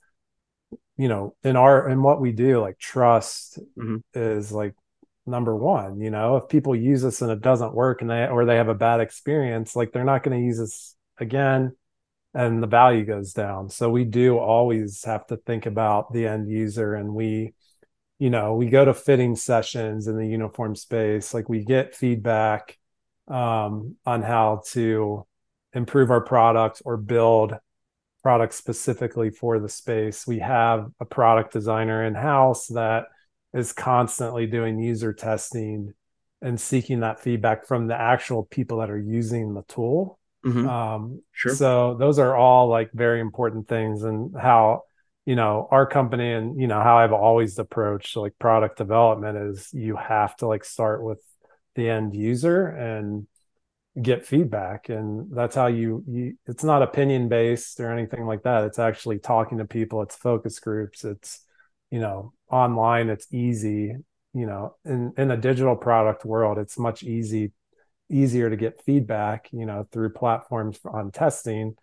you 0.96 1.08
know, 1.08 1.34
in 1.44 1.56
our 1.56 1.88
in 1.88 2.02
what 2.02 2.20
we 2.20 2.32
do, 2.32 2.60
like 2.60 2.78
trust 2.78 3.58
mm-hmm. 3.78 3.96
is 4.12 4.50
like 4.50 4.74
number 5.24 5.54
one. 5.54 6.00
You 6.00 6.10
know, 6.10 6.36
if 6.36 6.48
people 6.48 6.74
use 6.74 7.04
us 7.04 7.22
and 7.22 7.30
it 7.30 7.40
doesn't 7.40 7.74
work 7.74 8.02
and 8.02 8.10
they 8.10 8.26
or 8.26 8.44
they 8.44 8.56
have 8.56 8.68
a 8.68 8.74
bad 8.74 9.00
experience, 9.00 9.76
like 9.76 9.92
they're 9.92 10.04
not 10.04 10.22
going 10.24 10.38
to 10.38 10.44
use 10.44 10.60
us 10.60 10.96
again 11.18 11.76
and 12.34 12.62
the 12.62 12.66
value 12.66 13.04
goes 13.04 13.32
down. 13.32 13.68
So 13.68 13.90
we 13.90 14.04
do 14.04 14.38
always 14.38 15.04
have 15.04 15.26
to 15.28 15.36
think 15.36 15.66
about 15.66 16.12
the 16.12 16.26
end 16.26 16.48
user 16.48 16.94
and 16.94 17.14
we 17.14 17.54
you 18.20 18.28
know, 18.28 18.54
we 18.54 18.66
go 18.66 18.84
to 18.84 18.92
fitting 18.92 19.34
sessions 19.34 20.06
in 20.06 20.16
the 20.18 20.26
uniform 20.26 20.76
space, 20.76 21.32
like 21.32 21.48
we 21.48 21.64
get 21.64 21.96
feedback 21.96 22.76
um, 23.28 23.96
on 24.04 24.20
how 24.20 24.60
to 24.72 25.26
improve 25.72 26.10
our 26.10 26.20
product 26.20 26.82
or 26.84 26.98
build 26.98 27.54
products 28.22 28.56
specifically 28.56 29.30
for 29.30 29.58
the 29.58 29.70
space. 29.70 30.26
We 30.26 30.40
have 30.40 30.90
a 31.00 31.06
product 31.06 31.54
designer 31.54 32.04
in 32.04 32.14
house 32.14 32.66
that 32.68 33.04
is 33.54 33.72
constantly 33.72 34.46
doing 34.46 34.78
user 34.78 35.14
testing 35.14 35.94
and 36.42 36.60
seeking 36.60 37.00
that 37.00 37.20
feedback 37.20 37.66
from 37.66 37.86
the 37.86 37.98
actual 37.98 38.44
people 38.44 38.80
that 38.80 38.90
are 38.90 39.00
using 39.00 39.54
the 39.54 39.62
tool. 39.62 40.19
Mm-hmm. 40.44 40.68
Um, 40.68 41.22
sure. 41.32 41.54
So 41.54 41.96
those 41.98 42.18
are 42.18 42.34
all 42.34 42.68
like 42.68 42.90
very 42.92 43.20
important 43.20 43.68
things, 43.68 44.02
and 44.02 44.34
how 44.38 44.82
you 45.26 45.36
know 45.36 45.68
our 45.70 45.86
company 45.86 46.32
and 46.32 46.60
you 46.60 46.66
know 46.66 46.82
how 46.82 46.98
I've 46.98 47.12
always 47.12 47.58
approached 47.58 48.16
like 48.16 48.38
product 48.38 48.78
development 48.78 49.36
is 49.38 49.68
you 49.72 49.96
have 49.96 50.36
to 50.36 50.46
like 50.46 50.64
start 50.64 51.02
with 51.02 51.18
the 51.74 51.88
end 51.88 52.14
user 52.14 52.66
and 52.66 53.26
get 54.00 54.24
feedback 54.24 54.88
and 54.88 55.28
that's 55.34 55.56
how 55.56 55.66
you, 55.66 56.04
you 56.06 56.34
it's 56.46 56.62
not 56.62 56.80
opinion 56.80 57.28
based 57.28 57.80
or 57.80 57.90
anything 57.90 58.24
like 58.24 58.42
that 58.44 58.64
it's 58.64 58.78
actually 58.78 59.18
talking 59.18 59.58
to 59.58 59.64
people 59.64 60.00
it's 60.00 60.14
focus 60.14 60.60
groups 60.60 61.04
it's 61.04 61.44
you 61.90 61.98
know 61.98 62.32
online 62.50 63.08
it's 63.08 63.26
easy 63.32 63.94
you 64.32 64.46
know 64.46 64.76
in 64.84 65.12
in 65.18 65.32
a 65.32 65.36
digital 65.36 65.74
product 65.74 66.24
world 66.24 66.56
it's 66.56 66.78
much 66.78 67.02
easy 67.02 67.50
easier 68.10 68.50
to 68.50 68.56
get 68.56 68.82
feedback, 68.82 69.48
you 69.52 69.66
know, 69.66 69.86
through 69.92 70.10
platforms 70.10 70.78
on 70.84 71.10
testing 71.10 71.74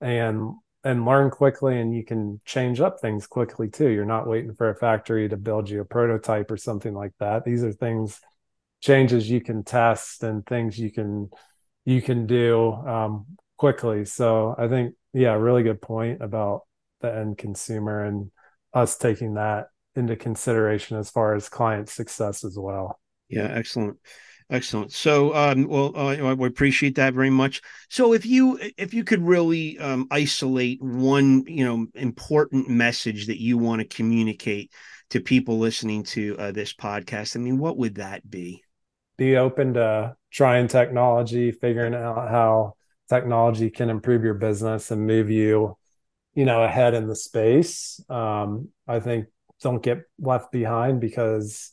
and 0.00 0.54
and 0.82 1.04
learn 1.04 1.30
quickly 1.30 1.78
and 1.78 1.94
you 1.94 2.02
can 2.02 2.40
change 2.46 2.80
up 2.80 3.00
things 3.00 3.26
quickly 3.26 3.68
too. 3.68 3.88
You're 3.88 4.06
not 4.06 4.26
waiting 4.26 4.54
for 4.54 4.70
a 4.70 4.74
factory 4.74 5.28
to 5.28 5.36
build 5.36 5.68
you 5.68 5.82
a 5.82 5.84
prototype 5.84 6.50
or 6.50 6.56
something 6.56 6.94
like 6.94 7.12
that. 7.20 7.44
These 7.44 7.62
are 7.62 7.72
things 7.72 8.18
changes 8.80 9.28
you 9.28 9.42
can 9.42 9.62
test 9.62 10.22
and 10.22 10.44
things 10.46 10.78
you 10.78 10.90
can 10.90 11.28
you 11.84 12.00
can 12.00 12.26
do 12.26 12.72
um, 12.72 13.26
quickly. 13.58 14.04
So 14.04 14.54
I 14.56 14.68
think 14.68 14.94
yeah, 15.12 15.32
really 15.32 15.62
good 15.62 15.82
point 15.82 16.22
about 16.22 16.62
the 17.00 17.14
end 17.14 17.36
consumer 17.36 18.04
and 18.04 18.30
us 18.72 18.96
taking 18.96 19.34
that 19.34 19.66
into 19.96 20.16
consideration 20.16 20.96
as 20.96 21.10
far 21.10 21.34
as 21.34 21.48
client 21.48 21.88
success 21.88 22.44
as 22.44 22.56
well. 22.58 23.00
Yeah, 23.28 23.48
excellent. 23.52 23.98
Excellent. 24.50 24.92
So, 24.92 25.32
um, 25.32 25.68
well, 25.68 25.96
uh, 25.96 26.34
we 26.34 26.48
appreciate 26.48 26.96
that 26.96 27.14
very 27.14 27.30
much. 27.30 27.62
So, 27.88 28.12
if 28.12 28.26
you 28.26 28.58
if 28.76 28.92
you 28.92 29.04
could 29.04 29.22
really 29.22 29.78
um, 29.78 30.08
isolate 30.10 30.82
one, 30.82 31.44
you 31.46 31.64
know, 31.64 31.86
important 31.94 32.68
message 32.68 33.28
that 33.28 33.40
you 33.40 33.56
want 33.56 33.80
to 33.80 33.86
communicate 33.86 34.72
to 35.10 35.20
people 35.20 35.58
listening 35.58 36.02
to 36.02 36.36
uh, 36.38 36.50
this 36.50 36.72
podcast, 36.72 37.36
I 37.36 37.38
mean, 37.38 37.58
what 37.58 37.76
would 37.76 37.94
that 37.96 38.28
be? 38.28 38.64
Be 39.16 39.36
open 39.36 39.74
to 39.74 40.16
trying 40.32 40.66
technology, 40.66 41.52
figuring 41.52 41.94
out 41.94 42.28
how 42.28 42.74
technology 43.08 43.70
can 43.70 43.88
improve 43.88 44.24
your 44.24 44.34
business 44.34 44.90
and 44.90 45.06
move 45.06 45.30
you, 45.30 45.76
you 46.34 46.44
know, 46.44 46.64
ahead 46.64 46.94
in 46.94 47.06
the 47.06 47.14
space. 47.14 48.00
Um, 48.08 48.70
I 48.88 48.98
think 48.98 49.26
don't 49.62 49.82
get 49.82 50.02
left 50.18 50.50
behind 50.50 51.00
because 51.00 51.72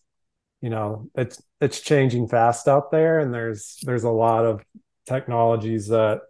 you 0.62 0.70
know 0.70 1.10
it's 1.16 1.42
it's 1.62 1.82
changing 1.82 2.28
fast 2.28 2.68
out 2.68 2.92
there 2.92 3.20
and 3.20 3.34
there's 3.34 3.78
there's 3.84 4.04
a 4.04 4.10
lot 4.10 4.46
of 4.46 4.64
technologies 5.06 5.88
that 5.88 6.22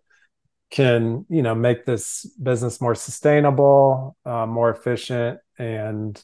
can 0.70 1.26
you 1.30 1.42
know 1.42 1.56
make 1.56 1.86
this 1.86 2.26
business 2.42 2.82
more 2.82 2.96
sustainable 2.96 4.18
uh, 4.26 4.46
more 4.46 4.70
efficient 4.70 5.40
and 5.58 6.24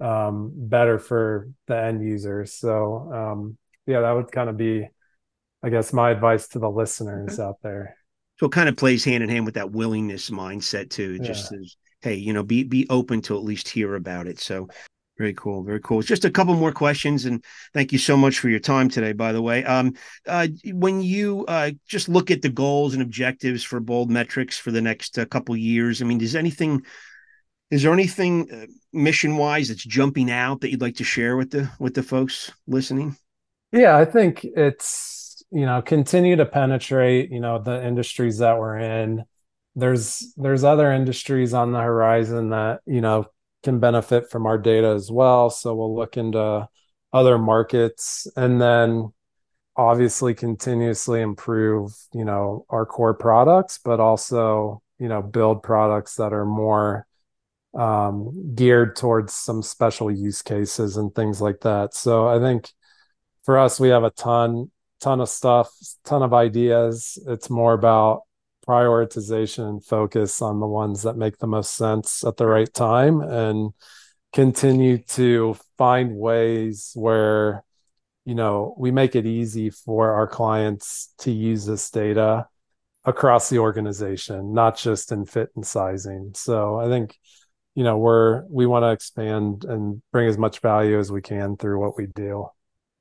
um, 0.00 0.50
better 0.54 0.98
for 0.98 1.48
the 1.66 1.76
end 1.76 2.02
users 2.02 2.54
so 2.54 3.12
um, 3.12 3.58
yeah 3.86 4.00
that 4.00 4.12
would 4.12 4.32
kind 4.32 4.48
of 4.48 4.56
be 4.56 4.88
i 5.62 5.68
guess 5.68 5.92
my 5.92 6.10
advice 6.10 6.48
to 6.48 6.58
the 6.58 6.70
listeners 6.70 7.38
okay. 7.38 7.42
out 7.46 7.56
there 7.62 7.96
so 8.40 8.46
it 8.46 8.52
kind 8.52 8.68
of 8.68 8.76
plays 8.76 9.04
hand 9.04 9.22
in 9.22 9.28
hand 9.28 9.44
with 9.44 9.54
that 9.54 9.72
willingness 9.72 10.30
mindset 10.30 10.88
too 10.88 11.18
just 11.18 11.52
yeah. 11.52 11.58
as 11.58 11.76
hey 12.00 12.14
you 12.14 12.32
know 12.32 12.42
be 12.42 12.64
be 12.64 12.86
open 12.88 13.20
to 13.20 13.36
at 13.36 13.44
least 13.44 13.68
hear 13.68 13.94
about 13.94 14.26
it 14.26 14.40
so 14.40 14.68
very 15.18 15.34
cool. 15.34 15.62
Very 15.62 15.80
cool. 15.80 16.00
Just 16.00 16.24
a 16.24 16.30
couple 16.30 16.54
more 16.54 16.72
questions, 16.72 17.26
and 17.26 17.44
thank 17.74 17.92
you 17.92 17.98
so 17.98 18.16
much 18.16 18.38
for 18.38 18.48
your 18.48 18.58
time 18.58 18.88
today. 18.88 19.12
By 19.12 19.32
the 19.32 19.42
way, 19.42 19.62
um, 19.64 19.94
uh, 20.26 20.48
when 20.72 21.02
you 21.02 21.44
uh, 21.48 21.72
just 21.86 22.08
look 22.08 22.30
at 22.30 22.42
the 22.42 22.48
goals 22.48 22.94
and 22.94 23.02
objectives 23.02 23.62
for 23.62 23.78
Bold 23.78 24.10
Metrics 24.10 24.56
for 24.56 24.70
the 24.70 24.80
next 24.80 25.18
uh, 25.18 25.26
couple 25.26 25.56
years, 25.56 26.00
I 26.00 26.06
mean, 26.06 26.18
does 26.18 26.34
anything, 26.34 26.82
is 27.70 27.82
there 27.82 27.92
anything 27.92 28.50
uh, 28.50 28.66
mission 28.92 29.36
wise 29.36 29.68
that's 29.68 29.84
jumping 29.84 30.30
out 30.30 30.62
that 30.62 30.70
you'd 30.70 30.80
like 30.80 30.96
to 30.96 31.04
share 31.04 31.36
with 31.36 31.50
the 31.50 31.70
with 31.78 31.94
the 31.94 32.02
folks 32.02 32.50
listening? 32.66 33.16
Yeah, 33.70 33.96
I 33.96 34.06
think 34.06 34.44
it's 34.44 35.42
you 35.50 35.66
know 35.66 35.82
continue 35.82 36.36
to 36.36 36.46
penetrate 36.46 37.30
you 37.30 37.40
know 37.40 37.58
the 37.58 37.86
industries 37.86 38.38
that 38.38 38.58
we're 38.58 38.78
in. 38.78 39.24
There's 39.76 40.32
there's 40.38 40.64
other 40.64 40.90
industries 40.90 41.52
on 41.52 41.72
the 41.72 41.80
horizon 41.80 42.50
that 42.50 42.80
you 42.86 43.02
know 43.02 43.26
can 43.62 43.78
benefit 43.78 44.30
from 44.30 44.46
our 44.46 44.58
data 44.58 44.88
as 44.88 45.10
well. 45.10 45.50
So 45.50 45.74
we'll 45.74 45.94
look 45.94 46.16
into 46.16 46.68
other 47.12 47.38
markets 47.38 48.26
and 48.36 48.60
then 48.60 49.12
obviously 49.76 50.34
continuously 50.34 51.20
improve, 51.20 51.92
you 52.12 52.24
know, 52.24 52.66
our 52.68 52.84
core 52.84 53.14
products, 53.14 53.78
but 53.82 54.00
also, 54.00 54.82
you 54.98 55.08
know, 55.08 55.22
build 55.22 55.62
products 55.62 56.16
that 56.16 56.32
are 56.32 56.44
more 56.44 57.06
um, 57.74 58.54
geared 58.54 58.96
towards 58.96 59.32
some 59.32 59.62
special 59.62 60.10
use 60.10 60.42
cases 60.42 60.96
and 60.96 61.14
things 61.14 61.40
like 61.40 61.60
that. 61.60 61.94
So 61.94 62.28
I 62.28 62.38
think 62.38 62.68
for 63.44 63.58
us, 63.58 63.80
we 63.80 63.88
have 63.88 64.04
a 64.04 64.10
ton, 64.10 64.70
ton 65.00 65.20
of 65.20 65.28
stuff, 65.28 65.70
ton 66.04 66.22
of 66.22 66.34
ideas. 66.34 67.18
It's 67.26 67.48
more 67.48 67.72
about 67.72 68.22
prioritization 68.66 69.68
and 69.68 69.84
focus 69.84 70.40
on 70.42 70.60
the 70.60 70.66
ones 70.66 71.02
that 71.02 71.16
make 71.16 71.38
the 71.38 71.46
most 71.46 71.74
sense 71.74 72.24
at 72.24 72.36
the 72.36 72.46
right 72.46 72.72
time 72.72 73.20
and 73.20 73.72
continue 74.32 74.98
to 74.98 75.56
find 75.76 76.16
ways 76.16 76.92
where 76.94 77.64
you 78.24 78.34
know 78.34 78.74
we 78.78 78.90
make 78.90 79.14
it 79.14 79.26
easy 79.26 79.70
for 79.70 80.12
our 80.12 80.26
clients 80.26 81.12
to 81.18 81.30
use 81.30 81.66
this 81.66 81.90
data 81.90 82.46
across 83.04 83.50
the 83.50 83.58
organization 83.58 84.54
not 84.54 84.76
just 84.76 85.12
in 85.12 85.24
fit 85.24 85.50
and 85.56 85.66
sizing. 85.66 86.32
So 86.34 86.78
i 86.78 86.88
think 86.88 87.18
you 87.74 87.84
know 87.84 87.98
we're 87.98 88.44
we 88.48 88.66
want 88.66 88.84
to 88.84 88.90
expand 88.90 89.64
and 89.64 90.02
bring 90.12 90.28
as 90.28 90.38
much 90.38 90.60
value 90.60 90.98
as 90.98 91.10
we 91.10 91.22
can 91.22 91.56
through 91.56 91.80
what 91.80 91.96
we 91.96 92.06
do 92.06 92.46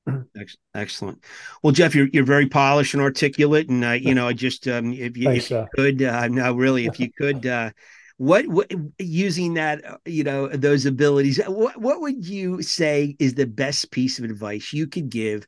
Excellent. 0.76 1.24
Well, 1.64 1.74
Jeff, 1.74 1.94
you're 1.96 2.08
you're 2.12 2.26
very 2.26 2.48
polished 2.48 2.94
and 2.94 3.04
articulate, 3.04 3.70
and 3.70 3.84
uh, 3.84 3.92
you 3.92 4.16
know, 4.16 4.28
I 4.28 4.34
just 4.34 4.68
um, 4.68 4.94
if 4.94 5.18
you, 5.18 5.26
Thanks, 5.26 5.46
if 5.46 5.52
you 5.52 5.68
could, 5.76 6.02
uh, 6.04 6.28
no, 6.28 6.54
really, 6.54 6.86
if 6.86 7.00
you 7.00 7.12
could, 7.18 7.46
uh, 7.46 7.72
what, 8.18 8.48
what 8.48 8.72
using 9.00 9.56
that, 9.56 9.86
uh, 9.86 9.98
you 10.06 10.24
know, 10.24 10.48
those 10.48 10.86
abilities, 10.86 11.40
what 11.48 11.80
what 11.80 12.02
would 12.02 12.26
you 12.26 12.62
say 12.62 13.16
is 13.20 13.34
the 13.34 13.46
best 13.46 13.92
piece 13.92 14.20
of 14.20 14.26
advice 14.26 14.74
you 14.74 14.88
could 14.88 15.10
give 15.10 15.46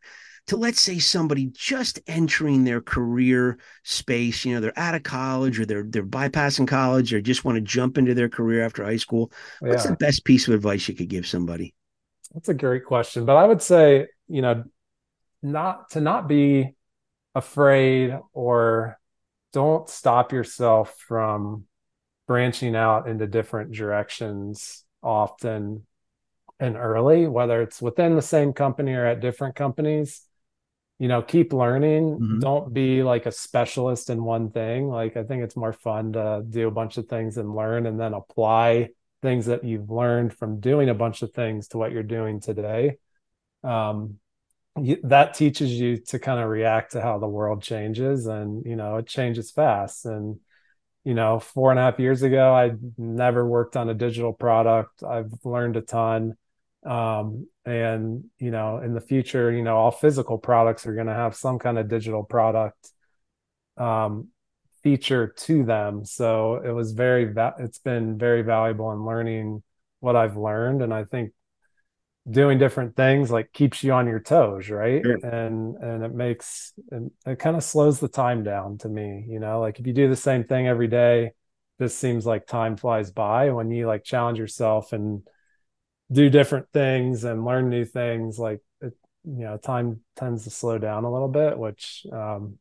to 0.48 0.58
let's 0.58 0.82
say 0.82 1.00
somebody 1.00 1.46
just 1.54 2.00
entering 2.08 2.64
their 2.64 2.82
career 2.82 3.58
space, 3.84 4.44
you 4.44 4.54
know, 4.54 4.60
they're 4.60 4.78
out 4.78 4.96
of 4.96 5.04
college 5.04 5.60
or 5.60 5.66
they're 5.66 5.86
they're 5.88 6.06
bypassing 6.06 6.68
college 6.68 7.14
or 7.14 7.22
just 7.22 7.46
want 7.46 7.56
to 7.56 7.62
jump 7.62 7.98
into 7.98 8.14
their 8.14 8.30
career 8.30 8.64
after 8.64 8.84
high 8.84 8.98
school. 8.98 9.32
What's 9.60 9.86
yeah. 9.86 9.92
the 9.92 9.98
best 9.98 10.26
piece 10.26 10.48
of 10.48 10.54
advice 10.54 10.88
you 10.88 10.96
could 10.96 11.10
give 11.10 11.26
somebody? 11.26 11.74
That's 12.34 12.50
a 12.50 12.54
great 12.54 12.86
question, 12.86 13.26
but 13.26 13.36
I 13.36 13.46
would 13.46 13.62
say 13.62 14.08
you 14.34 14.42
know, 14.42 14.64
not 15.44 15.92
to 15.92 16.02
not 16.02 16.28
be 16.28 16.74
afraid 17.36 18.18
or 18.34 19.00
don't 19.54 19.88
stop 19.88 20.34
yourself 20.34 20.96
from 21.08 21.66
branching 22.28 22.76
out 22.76 23.08
into 23.08 23.28
different 23.28 23.72
directions 23.74 24.84
often 25.04 25.86
and 26.60 26.76
early, 26.76 27.28
whether 27.28 27.62
it's 27.62 27.80
within 27.80 28.16
the 28.16 28.24
same 28.24 28.54
company 28.54 28.94
or 28.94 29.06
at 29.06 29.20
different 29.20 29.56
companies. 29.56 30.24
You 30.98 31.10
know, 31.10 31.22
keep 31.22 31.54
learning. 31.54 32.14
Mm-hmm. 32.14 32.40
Don't 32.40 32.74
be 32.74 33.04
like 33.04 33.28
a 33.28 33.32
specialist 33.32 34.10
in 34.10 34.24
one 34.24 34.50
thing. 34.50 34.88
Like, 34.88 35.16
I 35.16 35.24
think 35.24 35.44
it's 35.44 35.56
more 35.56 35.74
fun 35.74 36.14
to 36.14 36.44
do 36.50 36.68
a 36.68 36.72
bunch 36.72 36.98
of 36.98 37.08
things 37.08 37.38
and 37.38 37.56
learn 37.56 37.86
and 37.86 38.00
then 38.00 38.16
apply 38.16 38.90
things 39.22 39.46
that 39.46 39.64
you've 39.64 39.92
learned 39.92 40.34
from 40.34 40.60
doing 40.60 40.90
a 40.90 40.96
bunch 40.96 41.22
of 41.22 41.34
things 41.34 41.68
to 41.70 41.78
what 41.78 41.92
you're 41.92 42.02
doing 42.02 42.40
today 42.40 42.98
um, 43.64 44.20
you, 44.82 44.98
that 45.04 45.34
teaches 45.36 45.72
you 45.72 45.98
to 45.98 46.20
kind 46.20 46.40
of 46.40 46.50
react 46.50 46.94
to 46.94 47.02
how 47.02 47.20
the 47.20 47.28
world 47.28 47.62
changes 47.62 48.26
and 48.26 48.66
you 48.66 48.76
know 48.76 48.98
it 48.98 49.08
changes 49.08 49.52
fast. 49.52 50.06
And 50.06 50.40
you 51.04 51.14
know 51.14 51.40
four 51.40 51.70
and 51.70 51.80
a 51.80 51.84
half 51.84 52.00
years 52.00 52.24
ago 52.24 52.54
i 52.54 52.72
never 52.98 53.46
worked 53.46 53.76
on 53.76 53.90
a 53.90 53.94
digital 53.94 54.34
product. 54.34 55.04
I've 55.04 55.32
learned 55.44 55.78
a 55.78 55.82
ton. 55.82 56.36
Um, 56.86 57.48
and 57.66 58.26
you 58.40 58.52
know 58.52 58.80
in 58.80 58.94
the 58.94 59.00
future 59.02 59.50
you 59.52 59.64
know 59.64 59.78
all 59.78 59.92
physical 59.92 60.38
products 60.38 60.86
are 60.86 60.94
going 60.94 61.08
to 61.08 61.14
have 61.14 61.36
some 61.36 61.58
kind 61.60 61.78
of 61.78 61.88
digital 61.88 62.24
product 62.24 62.92
um, 63.78 64.30
feature 64.84 65.28
to 65.38 65.64
them. 65.64 66.04
So 66.04 66.56
it 66.56 66.72
was 66.72 66.92
very 66.92 67.26
va- 67.26 67.56
it's 67.60 67.80
been 67.80 68.18
very 68.18 68.42
valuable 68.42 68.92
in 68.92 69.06
learning 69.06 69.64
what 70.00 70.16
i've 70.16 70.36
learned. 70.36 70.82
And 70.82 70.94
i 70.94 71.04
think 71.06 71.32
doing 72.30 72.58
different 72.58 72.96
things 72.96 73.30
like 73.30 73.52
keeps 73.52 73.84
you 73.84 73.92
on 73.92 74.08
your 74.08 74.20
toes 74.20 74.70
right? 74.70 75.02
Sure. 75.04 75.18
and 75.26 75.76
and 75.78 76.04
it 76.04 76.14
makes 76.14 76.74
and 76.92 77.12
it 77.26 77.38
kind 77.40 77.56
of 77.56 77.64
slows 77.64 78.00
the 78.00 78.08
time 78.08 78.44
down 78.44 78.78
to 78.80 78.90
me 78.90 79.26
you 79.28 79.40
know? 79.40 79.60
Like 79.60 79.80
if 79.80 79.88
you 79.88 79.94
do 79.94 80.10
the 80.10 80.16
same 80.16 80.44
thing 80.44 80.68
every 80.68 80.88
day 80.88 81.32
this 81.80 81.98
seems 81.98 82.26
like 82.26 82.48
time 82.48 82.78
flies 82.78 83.12
by. 83.12 83.50
When 83.50 83.72
you 83.72 83.88
like 83.88 84.04
challenge 84.04 84.40
yourself 84.40 84.94
and 84.94 85.24
do 86.12 86.30
different 86.30 86.68
things 86.72 87.24
and 87.24 87.46
learn 87.46 87.70
new 87.70 87.86
things 87.86 88.38
like 88.38 88.62
it, 88.82 88.94
you 89.24 89.44
know 89.46 89.58
time 89.58 90.02
tends 90.16 90.44
to 90.44 90.50
slow 90.50 90.78
down 90.78 91.06
a 91.06 91.12
little 91.12 91.30
bit 91.30 91.58
which 91.58 92.06
um 92.12 92.58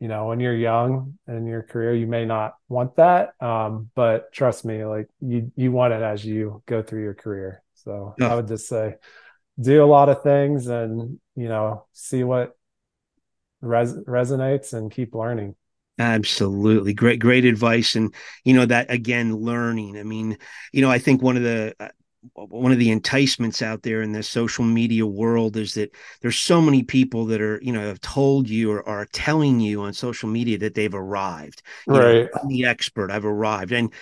you 0.00 0.06
know 0.06 0.26
when 0.26 0.38
you're 0.38 0.54
young 0.54 1.18
in 1.26 1.46
your 1.46 1.62
career 1.62 1.94
you 1.94 2.06
may 2.06 2.24
not 2.24 2.54
want 2.68 2.94
that 2.96 3.30
um 3.42 3.90
but 3.94 4.32
trust 4.32 4.64
me 4.64 4.84
like 4.84 5.08
you 5.20 5.50
you 5.56 5.72
want 5.72 5.92
it 5.92 6.02
as 6.02 6.24
you 6.24 6.62
go 6.66 6.82
through 6.82 7.02
your 7.02 7.14
career 7.14 7.62
so 7.84 8.14
yeah. 8.18 8.32
I 8.32 8.34
would 8.34 8.48
just 8.48 8.68
say 8.68 8.96
do 9.60 9.82
a 9.82 9.86
lot 9.86 10.08
of 10.08 10.22
things 10.22 10.68
and, 10.68 11.18
you 11.34 11.48
know, 11.48 11.86
see 11.92 12.22
what 12.24 12.56
res- 13.60 13.96
resonates 14.06 14.72
and 14.72 14.90
keep 14.90 15.14
learning. 15.14 15.56
Absolutely. 15.98 16.94
Great, 16.94 17.18
great 17.18 17.44
advice. 17.44 17.96
And, 17.96 18.14
you 18.44 18.54
know, 18.54 18.66
that 18.66 18.90
again, 18.90 19.34
learning. 19.34 19.98
I 19.98 20.04
mean, 20.04 20.38
you 20.72 20.80
know, 20.80 20.90
I 20.90 20.98
think 20.98 21.22
one 21.22 21.36
of 21.36 21.42
the, 21.42 21.74
uh, 21.80 21.88
one 22.34 22.72
of 22.72 22.78
the 22.78 22.90
enticements 22.90 23.62
out 23.62 23.82
there 23.82 24.02
in 24.02 24.12
the 24.12 24.22
social 24.22 24.64
media 24.64 25.06
world 25.06 25.56
is 25.56 25.74
that 25.74 25.94
there's 26.20 26.38
so 26.38 26.60
many 26.60 26.82
people 26.82 27.26
that 27.26 27.40
are 27.40 27.60
you 27.62 27.72
know 27.72 27.80
have 27.80 28.00
told 28.00 28.48
you 28.48 28.72
or 28.72 28.86
are 28.88 29.06
telling 29.12 29.60
you 29.60 29.82
on 29.82 29.92
social 29.92 30.28
media 30.28 30.58
that 30.58 30.74
they've 30.74 30.94
arrived 30.94 31.62
you 31.86 31.92
right 31.94 32.24
know, 32.24 32.40
i'm 32.42 32.48
the 32.48 32.64
expert 32.64 33.12
i've 33.12 33.24
arrived 33.24 33.70
and 33.70 33.92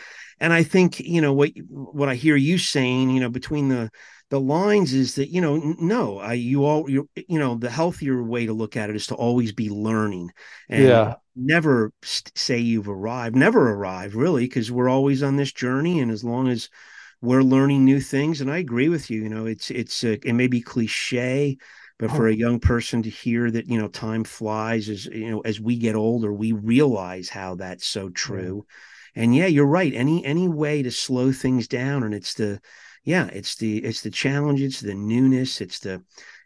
and 0.40 0.52
I 0.52 0.62
think 0.62 1.00
you 1.00 1.20
know 1.20 1.32
what 1.32 1.50
what 1.68 2.08
I 2.08 2.14
hear 2.14 2.36
you 2.36 2.58
saying, 2.58 3.10
you 3.10 3.20
know, 3.20 3.30
between 3.30 3.68
the 3.68 3.90
the 4.30 4.40
lines 4.40 4.92
is 4.92 5.14
that 5.14 5.28
you 5.28 5.40
know 5.40 5.56
no 5.78 6.18
I, 6.18 6.34
you 6.34 6.64
all 6.64 6.90
you 6.90 7.08
you 7.14 7.38
know 7.38 7.54
the 7.54 7.70
healthier 7.70 8.22
way 8.22 8.46
to 8.46 8.52
look 8.52 8.76
at 8.76 8.90
it 8.90 8.96
is 8.96 9.06
to 9.08 9.14
always 9.14 9.52
be 9.52 9.70
learning 9.70 10.32
and 10.68 10.84
yeah. 10.84 11.14
never 11.36 11.92
say 12.02 12.58
you've 12.58 12.88
arrived 12.88 13.36
never 13.36 13.72
arrive 13.72 14.16
really 14.16 14.44
because 14.44 14.70
we're 14.70 14.88
always 14.88 15.22
on 15.22 15.36
this 15.36 15.52
journey 15.52 16.00
and 16.00 16.10
as 16.10 16.24
long 16.24 16.48
as 16.48 16.68
we're 17.22 17.42
learning 17.42 17.84
new 17.84 18.00
things 18.00 18.40
and 18.40 18.50
i 18.50 18.58
agree 18.58 18.88
with 18.88 19.10
you 19.10 19.22
you 19.22 19.28
know 19.28 19.46
it's 19.46 19.70
it's 19.70 20.02
uh, 20.02 20.16
it 20.24 20.34
may 20.34 20.48
be 20.48 20.60
cliche 20.60 21.56
but 21.98 22.10
for 22.10 22.28
a 22.28 22.34
young 22.34 22.60
person 22.60 23.02
to 23.02 23.08
hear 23.08 23.50
that 23.50 23.66
you 23.66 23.78
know 23.78 23.88
time 23.88 24.24
flies 24.24 24.88
as 24.88 25.06
you 25.06 25.30
know 25.30 25.40
as 25.40 25.60
we 25.60 25.78
get 25.78 25.94
older 25.94 26.32
we 26.32 26.52
realize 26.52 27.28
how 27.28 27.54
that's 27.54 27.86
so 27.86 28.10
true 28.10 28.66
and 29.16 29.34
yeah 29.34 29.46
you're 29.46 29.66
right. 29.66 29.92
Any 29.94 30.24
any 30.24 30.48
way 30.48 30.82
to 30.82 30.90
slow 30.90 31.32
things 31.32 31.66
down 31.66 32.04
and 32.04 32.14
it's 32.14 32.34
the 32.34 32.60
yeah 33.02 33.26
it's 33.32 33.56
the 33.56 33.78
it's 33.78 34.02
the 34.02 34.10
challenge 34.10 34.60
it's 34.60 34.80
the 34.80 34.94
newness 34.94 35.60
it's 35.60 35.80
the 35.80 36.02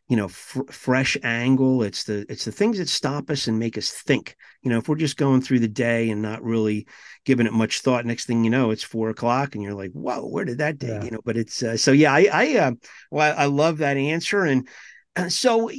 you 0.09 0.17
know 0.17 0.29
fr- 0.29 0.71
fresh 0.71 1.17
angle 1.23 1.83
it's 1.83 2.05
the 2.05 2.25
it's 2.29 2.45
the 2.45 2.53
things 2.53 2.79
that 2.79 2.89
stop 2.89 3.29
us 3.31 3.49
and 3.49 3.59
make 3.59 3.77
us 3.77 3.91
think. 3.91 4.37
You 4.63 4.71
know 4.71 4.79
if 4.79 4.89
we're 4.89 4.97
just 4.97 5.17
going 5.17 5.43
through 5.43 5.61
the 5.61 5.69
day 5.69 6.11
and 6.11 6.23
not 6.23 6.43
really 6.43 6.87
giving 7.25 7.47
it 7.47 7.53
much 7.53 7.81
thought 7.81 8.07
next 8.07 8.27
thing 8.27 8.45
you 8.45 8.51
know 8.51 8.71
it's 8.71 8.83
four 8.83 9.11
o'clock 9.11 9.55
and 9.55 9.65
you're 9.65 9.75
like 9.75 9.93
whoa 9.93 10.27
where 10.27 10.45
did 10.45 10.59
that 10.59 10.79
day 10.79 10.89
yeah. 10.89 11.05
you 11.05 11.11
know 11.11 11.21
but 11.25 11.37
it's 11.37 11.63
uh, 11.63 11.77
so 11.77 11.93
yeah 11.93 12.13
i 12.13 12.29
i 12.33 12.57
uh, 12.57 12.73
well 13.11 13.35
i 13.37 13.47
love 13.47 13.79
that 13.79 13.97
answer. 13.97 14.45
And 14.45 14.69
so 15.29 15.71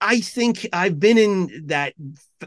I 0.00 0.20
think 0.20 0.66
I've 0.72 0.98
been 0.98 1.18
in 1.18 1.66
that 1.66 1.94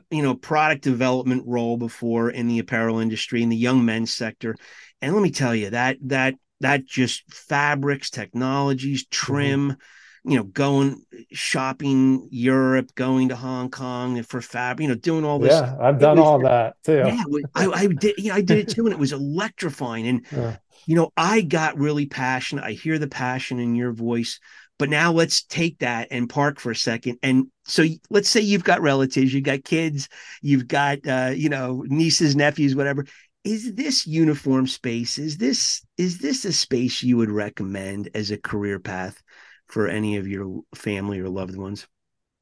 you 0.09 0.23
know 0.23 0.35
product 0.35 0.83
development 0.83 1.43
role 1.45 1.77
before 1.77 2.29
in 2.29 2.47
the 2.47 2.59
apparel 2.59 2.99
industry 2.99 3.43
in 3.43 3.49
the 3.49 3.57
young 3.57 3.85
men's 3.85 4.11
sector 4.11 4.55
and 5.01 5.13
let 5.13 5.21
me 5.21 5.31
tell 5.31 5.55
you 5.55 5.69
that 5.69 5.97
that 6.01 6.35
that 6.61 6.85
just 6.85 7.31
fabrics 7.31 8.09
technologies 8.09 9.03
mm-hmm. 9.03 9.25
trim 9.25 9.69
mm-hmm. 9.71 10.31
you 10.31 10.37
know 10.37 10.43
going 10.43 11.03
shopping 11.31 12.27
Europe 12.31 12.95
going 12.95 13.29
to 13.29 13.35
Hong 13.35 13.69
Kong 13.69 14.23
for 14.23 14.41
fab 14.41 14.81
you 14.81 14.87
know 14.87 14.95
doing 14.95 15.25
all 15.25 15.39
this 15.39 15.53
yeah 15.53 15.75
I've 15.79 15.99
done 15.99 16.17
was, 16.17 16.25
all 16.25 16.39
that 16.39 16.75
too 16.83 17.03
yeah 17.05 17.23
I, 17.53 17.67
I 17.67 17.87
did 17.87 18.15
yeah 18.17 18.33
I 18.33 18.41
did 18.41 18.57
it 18.57 18.69
too 18.69 18.85
and 18.85 18.93
it 18.93 18.99
was 18.99 19.13
electrifying 19.13 20.07
and 20.07 20.25
yeah. 20.31 20.57
you 20.87 20.95
know 20.95 21.11
I 21.15 21.41
got 21.41 21.77
really 21.77 22.07
passionate 22.07 22.63
I 22.63 22.71
hear 22.71 22.97
the 22.97 23.07
passion 23.07 23.59
in 23.59 23.75
your 23.75 23.91
voice 23.91 24.39
but 24.79 24.89
now 24.89 25.11
let's 25.11 25.43
take 25.43 25.79
that 25.79 26.07
and 26.11 26.29
park 26.29 26.59
for 26.59 26.71
a 26.71 26.75
second. 26.75 27.19
And 27.23 27.47
so 27.65 27.85
let's 28.09 28.29
say 28.29 28.41
you've 28.41 28.63
got 28.63 28.81
relatives, 28.81 29.33
you've 29.33 29.43
got 29.43 29.63
kids, 29.63 30.09
you've 30.41 30.67
got 30.67 31.05
uh, 31.07 31.31
you 31.35 31.49
know 31.49 31.83
nieces, 31.87 32.35
nephews, 32.35 32.75
whatever. 32.75 33.05
Is 33.43 33.75
this 33.75 34.07
uniform 34.07 34.67
space? 34.67 35.17
Is 35.17 35.37
this 35.37 35.85
is 35.97 36.19
this 36.19 36.45
a 36.45 36.53
space 36.53 37.03
you 37.03 37.17
would 37.17 37.31
recommend 37.31 38.09
as 38.13 38.31
a 38.31 38.37
career 38.37 38.79
path 38.79 39.21
for 39.67 39.87
any 39.87 40.17
of 40.17 40.27
your 40.27 40.61
family 40.75 41.19
or 41.19 41.29
loved 41.29 41.55
ones? 41.55 41.87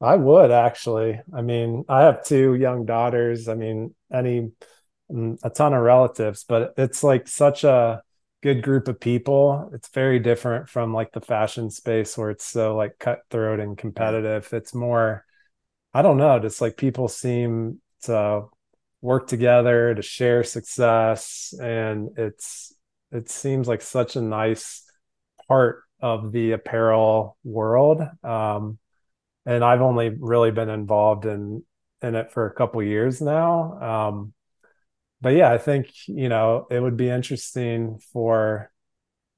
I 0.00 0.16
would 0.16 0.50
actually. 0.50 1.20
I 1.32 1.42
mean, 1.42 1.84
I 1.88 2.02
have 2.02 2.24
two 2.24 2.54
young 2.54 2.86
daughters. 2.86 3.48
I 3.48 3.54
mean, 3.54 3.94
any 4.12 4.50
mm, 5.10 5.38
a 5.42 5.50
ton 5.50 5.74
of 5.74 5.82
relatives, 5.82 6.44
but 6.44 6.74
it's 6.76 7.04
like 7.04 7.28
such 7.28 7.64
a 7.64 8.02
good 8.42 8.62
group 8.62 8.88
of 8.88 9.00
people. 9.00 9.70
It's 9.72 9.88
very 9.88 10.18
different 10.18 10.68
from 10.68 10.92
like 10.92 11.12
the 11.12 11.20
fashion 11.20 11.70
space 11.70 12.18
where 12.18 12.30
it's 12.30 12.44
so 12.44 12.76
like 12.76 12.98
cutthroat 12.98 13.60
and 13.60 13.78
competitive. 13.78 14.52
It's 14.52 14.74
more, 14.74 15.24
I 15.94 16.02
don't 16.02 16.18
know, 16.18 16.38
just 16.40 16.60
like 16.60 16.76
people 16.76 17.08
seem 17.08 17.80
to 18.02 18.46
work 19.00 19.28
together 19.28 19.94
to 19.94 20.02
share 20.02 20.44
success 20.44 21.54
and 21.60 22.10
it's 22.16 22.74
it 23.10 23.28
seems 23.28 23.68
like 23.68 23.82
such 23.82 24.16
a 24.16 24.22
nice 24.22 24.84
part 25.48 25.82
of 26.00 26.32
the 26.32 26.52
apparel 26.52 27.36
world. 27.44 28.00
Um, 28.24 28.78
and 29.44 29.64
I've 29.64 29.82
only 29.82 30.10
really 30.18 30.50
been 30.50 30.70
involved 30.70 31.26
in 31.26 31.62
in 32.00 32.16
it 32.16 32.32
for 32.32 32.46
a 32.46 32.54
couple 32.54 32.82
years 32.82 33.20
now. 33.20 34.08
Um, 34.08 34.32
but 35.22 35.30
yeah, 35.30 35.52
I 35.52 35.58
think 35.58 35.88
you 36.06 36.28
know 36.28 36.66
it 36.70 36.80
would 36.80 36.96
be 36.96 37.08
interesting 37.08 38.00
for 38.12 38.70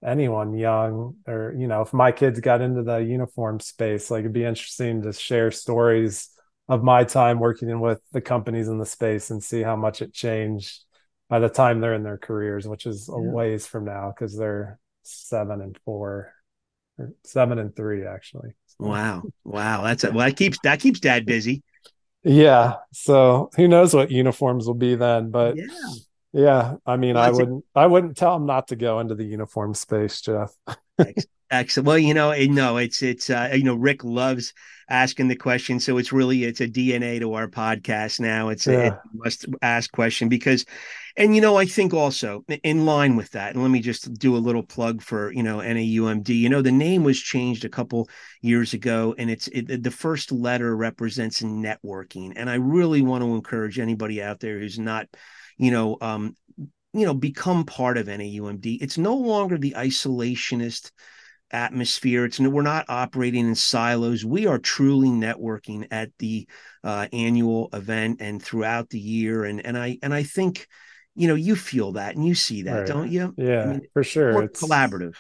anyone 0.05 0.55
young 0.55 1.17
or 1.27 1.55
you 1.57 1.67
know 1.67 1.83
if 1.83 1.93
my 1.95 2.13
kids 2.13 2.41
got 2.41 2.61
into 2.61 2.83
the 2.83 2.99
uniform 2.99 3.59
space 3.59 4.11
like 4.11 4.21
it'd 4.21 4.35
be 4.35 4.45
interesting 4.45 5.01
to 5.01 5.11
share 5.15 5.51
stories 5.51 6.29
of 6.69 6.83
my 6.83 7.05
time 7.05 7.39
working 7.39 7.81
with 7.81 8.03
the 8.13 8.21
companies 8.21 8.69
in 8.69 8.79
the 8.79 8.85
space 8.85 9.31
and 9.31 9.43
see 9.43 9.63
how 9.63 9.77
much 9.77 10.03
it 10.03 10.13
changed 10.13 10.85
by 11.31 11.39
the 11.39 11.49
time 11.49 11.81
they're 11.81 11.95
in 11.95 12.03
their 12.03 12.19
careers 12.19 12.69
which 12.69 12.85
is 12.85 13.09
a 13.09 13.17
ways 13.17 13.67
from 13.67 13.87
now 13.87 14.13
because 14.15 14.37
they're 14.37 14.79
seven 15.05 15.61
and 15.61 15.79
four 15.85 16.35
or 16.99 17.13
seven 17.25 17.59
and 17.59 17.75
three 17.75 18.07
actually. 18.07 18.51
Wow. 18.79 19.23
Wow. 19.45 19.83
That's 19.83 20.05
a, 20.05 20.11
well 20.13 20.27
that 20.27 20.37
keeps 20.37 20.59
that 20.65 20.81
keeps 20.81 21.01
dad 21.01 21.27
busy 21.27 21.63
yeah 22.25 22.77
so 22.93 23.51
who 23.57 23.69
knows 23.69 23.95
what 23.95 24.11
uniforms 24.11 24.67
will 24.67 24.75
be 24.75 24.95
then 24.95 25.31
but 25.31 25.57
yeah 25.57 25.65
yeah, 26.35 26.75
I 26.85 26.97
mean, 26.97 27.17
I 27.17 27.31
wouldn't, 27.31 27.65
I 27.77 27.87
wouldn't 27.87 28.17
tell 28.17 28.35
him 28.35 28.45
not 28.45 28.69
to 28.69 28.77
go 28.77 28.99
into 28.99 29.15
the 29.15 29.25
uniform 29.25 29.73
space, 29.73 30.21
Jeff. 30.21 30.53
Excellent. 31.51 31.87
Well, 31.87 31.99
you 31.99 32.15
know, 32.15 32.35
no, 32.47 32.79
it's 32.79 33.03
it's 33.03 33.31
uh, 33.31 33.51
you 33.55 33.63
know, 33.63 33.77
Rick 33.77 34.03
loves 34.03 34.53
asking 34.91 35.29
the 35.29 35.37
question, 35.37 35.79
so 35.79 35.97
it's 35.99 36.13
really 36.13 36.43
it's 36.43 36.61
a 36.61 36.67
DNA 36.67 37.21
to 37.21 37.35
our 37.35 37.47
podcast 37.47 38.19
now. 38.19 38.49
It's 38.49 38.67
yeah. 38.67 38.95
a, 38.95 38.99
must 39.13 39.47
ask 39.63 39.93
question 39.93 40.29
because, 40.29 40.65
and 41.17 41.37
you 41.37 41.41
know, 41.41 41.57
I 41.57 41.67
think 41.67 41.95
also 41.95 42.45
in 42.65 42.87
line 42.87 43.15
with 43.15 43.31
that, 43.31 43.55
and 43.55 43.63
let 43.63 43.71
me 43.71 43.81
just 43.81 44.13
do 44.19 44.37
a 44.37 44.39
little 44.39 44.65
plug 44.65 45.03
for 45.03 45.31
you 45.33 45.45
know 45.45 45.59
NAUMD. 45.59 46.29
You 46.31 46.49
know, 46.49 46.63
the 46.63 46.73
name 46.73 47.05
was 47.05 47.21
changed 47.21 47.65
a 47.65 47.69
couple 47.69 48.09
years 48.41 48.73
ago, 48.73 49.15
and 49.17 49.31
it's 49.31 49.47
it, 49.49 49.85
the 49.85 49.91
first 49.93 50.33
letter 50.33 50.75
represents 50.77 51.43
networking, 51.43 52.33
and 52.35 52.51
I 52.51 52.55
really 52.55 53.03
want 53.03 53.23
to 53.23 53.35
encourage 53.37 53.79
anybody 53.79 54.21
out 54.21 54.41
there 54.41 54.59
who's 54.59 54.81
not 54.81 55.07
you 55.57 55.71
know, 55.71 55.97
um, 56.01 56.37
you 56.59 57.05
know, 57.05 57.15
become 57.15 57.65
part 57.65 57.99
of 57.99 58.07
NAUMD. 58.07 58.79
It's 58.81 58.99
no 58.99 59.15
longer 59.15 59.59
the 59.59 59.75
isolationist 59.77 60.91
atmosphere. 61.51 62.25
It's 62.25 62.39
we're 62.39 62.63
not 62.63 62.87
operating 62.89 63.49
in 63.49 63.55
silos. 63.55 64.25
We 64.25 64.47
are 64.47 64.59
truly 64.59 65.09
networking 65.09 65.87
at 65.91 66.11
the 66.19 66.47
uh, 66.83 67.09
annual 67.13 67.69
event 67.73 68.21
and 68.21 68.43
throughout 68.43 68.91
the 68.91 68.99
year. 68.99 69.45
And 69.45 69.65
and 69.65 69.77
I 69.77 69.99
and 70.03 70.15
I 70.15 70.23
think, 70.23 70.67
you 71.15 71.29
know, 71.29 71.35
you 71.35 71.57
feel 71.57 71.93
that 71.93 72.15
and 72.15 72.25
you 72.25 72.35
see 72.35 72.63
that, 72.63 72.81
right. 72.81 72.87
don't 72.87 73.11
you? 73.11 73.35
Yeah, 73.37 73.63
I 73.63 73.67
mean, 73.67 73.81
for 73.93 74.05
sure. 74.05 74.43
It's 74.43 74.63
collaborative. 74.63 75.15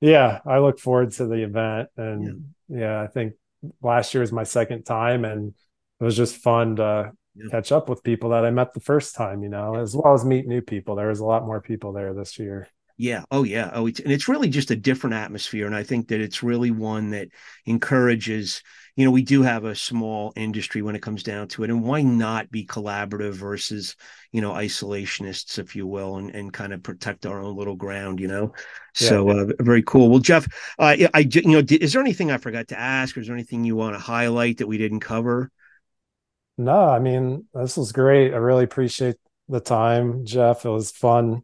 Yeah, 0.00 0.40
I 0.44 0.58
look 0.58 0.80
forward 0.80 1.12
to 1.12 1.26
the 1.26 1.44
event, 1.44 1.88
and 1.96 2.44
yeah. 2.68 2.78
yeah, 2.80 3.02
I 3.02 3.06
think 3.06 3.34
last 3.80 4.12
year 4.12 4.20
was 4.20 4.32
my 4.32 4.42
second 4.42 4.82
time, 4.82 5.24
and 5.24 5.54
it 6.00 6.04
was 6.04 6.16
just 6.16 6.36
fun 6.38 6.76
to 6.76 7.12
yeah. 7.34 7.50
catch 7.50 7.72
up 7.72 7.88
with 7.88 8.02
people 8.02 8.30
that 8.30 8.44
I 8.44 8.50
met 8.50 8.74
the 8.74 8.80
first 8.80 9.14
time, 9.14 9.42
you 9.42 9.48
know, 9.48 9.76
as 9.76 9.94
well 9.94 10.14
as 10.14 10.24
meet 10.24 10.46
new 10.46 10.60
people. 10.60 10.96
There 10.96 11.08
was 11.08 11.20
a 11.20 11.24
lot 11.24 11.46
more 11.46 11.60
people 11.60 11.92
there 11.92 12.14
this 12.14 12.38
year. 12.38 12.68
Yeah. 12.98 13.24
Oh, 13.30 13.42
yeah. 13.42 13.70
Oh, 13.72 13.86
it's, 13.86 14.00
and 14.00 14.12
it's 14.12 14.28
really 14.28 14.48
just 14.48 14.70
a 14.70 14.76
different 14.76 15.14
atmosphere. 15.14 15.66
And 15.66 15.74
I 15.74 15.82
think 15.82 16.08
that 16.08 16.20
it's 16.20 16.42
really 16.42 16.70
one 16.70 17.10
that 17.10 17.28
encourages, 17.64 18.62
you 18.96 19.04
know, 19.04 19.10
we 19.10 19.22
do 19.22 19.42
have 19.42 19.64
a 19.64 19.74
small 19.74 20.32
industry 20.36 20.82
when 20.82 20.94
it 20.94 21.02
comes 21.02 21.22
down 21.22 21.48
to 21.48 21.64
it. 21.64 21.70
And 21.70 21.82
why 21.82 22.02
not 22.02 22.50
be 22.50 22.66
collaborative 22.66 23.32
versus, 23.32 23.96
you 24.30 24.40
know, 24.40 24.52
isolationists, 24.52 25.58
if 25.58 25.74
you 25.74 25.86
will, 25.86 26.18
and, 26.18 26.30
and 26.30 26.52
kind 26.52 26.72
of 26.72 26.82
protect 26.82 27.24
our 27.24 27.40
own 27.40 27.56
little 27.56 27.76
ground, 27.76 28.20
you 28.20 28.28
know? 28.28 28.52
Yeah. 29.00 29.08
So 29.08 29.30
uh, 29.30 29.46
very 29.58 29.82
cool. 29.82 30.10
Well, 30.10 30.20
Jeff, 30.20 30.46
uh, 30.78 30.94
I, 31.14 31.20
you 31.20 31.42
know, 31.42 31.64
is 31.68 31.94
there 31.94 32.02
anything 32.02 32.30
I 32.30 32.36
forgot 32.36 32.68
to 32.68 32.78
ask 32.78 33.16
or 33.16 33.20
is 33.20 33.26
there 33.26 33.36
anything 33.36 33.64
you 33.64 33.74
want 33.74 33.94
to 33.96 34.00
highlight 34.00 34.58
that 34.58 34.68
we 34.68 34.78
didn't 34.78 35.00
cover? 35.00 35.50
No, 36.58 36.88
I 36.88 36.98
mean, 36.98 37.46
this 37.54 37.76
was 37.76 37.92
great. 37.92 38.32
I 38.32 38.36
really 38.36 38.64
appreciate 38.64 39.16
the 39.48 39.60
time, 39.60 40.24
Jeff. 40.24 40.64
It 40.64 40.70
was 40.70 40.90
fun 40.90 41.42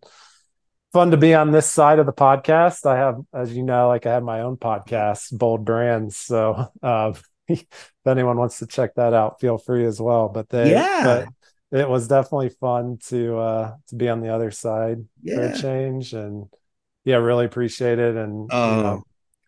fun 0.93 1.11
to 1.11 1.17
be 1.17 1.35
on 1.35 1.51
this 1.51 1.69
side 1.69 1.99
of 1.99 2.07
the 2.07 2.13
podcast. 2.13 2.87
I 2.87 2.97
have, 2.97 3.21
as 3.33 3.55
you 3.55 3.63
know, 3.63 3.89
like 3.89 4.07
I 4.07 4.13
have 4.13 4.23
my 4.23 4.41
own 4.41 4.57
podcast, 4.57 5.37
Bold 5.37 5.65
Brands. 5.65 6.17
So 6.17 6.73
uh, 6.83 7.13
if 7.49 7.67
anyone 8.07 8.39
wants 8.39 8.59
to 8.61 8.67
check 8.67 8.95
that 8.95 9.15
out, 9.15 9.41
feel 9.41 9.59
free 9.59 9.85
as 9.85 10.01
well. 10.01 10.29
But 10.29 10.49
they, 10.49 10.73
yeah, 10.73 11.27
but 11.71 11.79
it 11.79 11.89
was 11.89 12.09
definitely 12.09 12.51
fun 12.51 12.99
to 13.07 13.39
uh, 13.39 13.75
to 13.89 13.95
be 13.95 14.09
on 14.09 14.21
the 14.21 14.35
other 14.35 14.51
side 14.51 15.05
yeah. 15.23 15.37
for 15.37 15.43
a 15.43 15.59
change, 15.59 16.15
and 16.15 16.47
yeah, 17.05 17.17
really 17.17 17.45
appreciate 17.45 17.99
it. 17.99 18.17
And 18.17 18.49
oh, 18.53 18.77
you 18.77 18.83
know, 18.83 19.03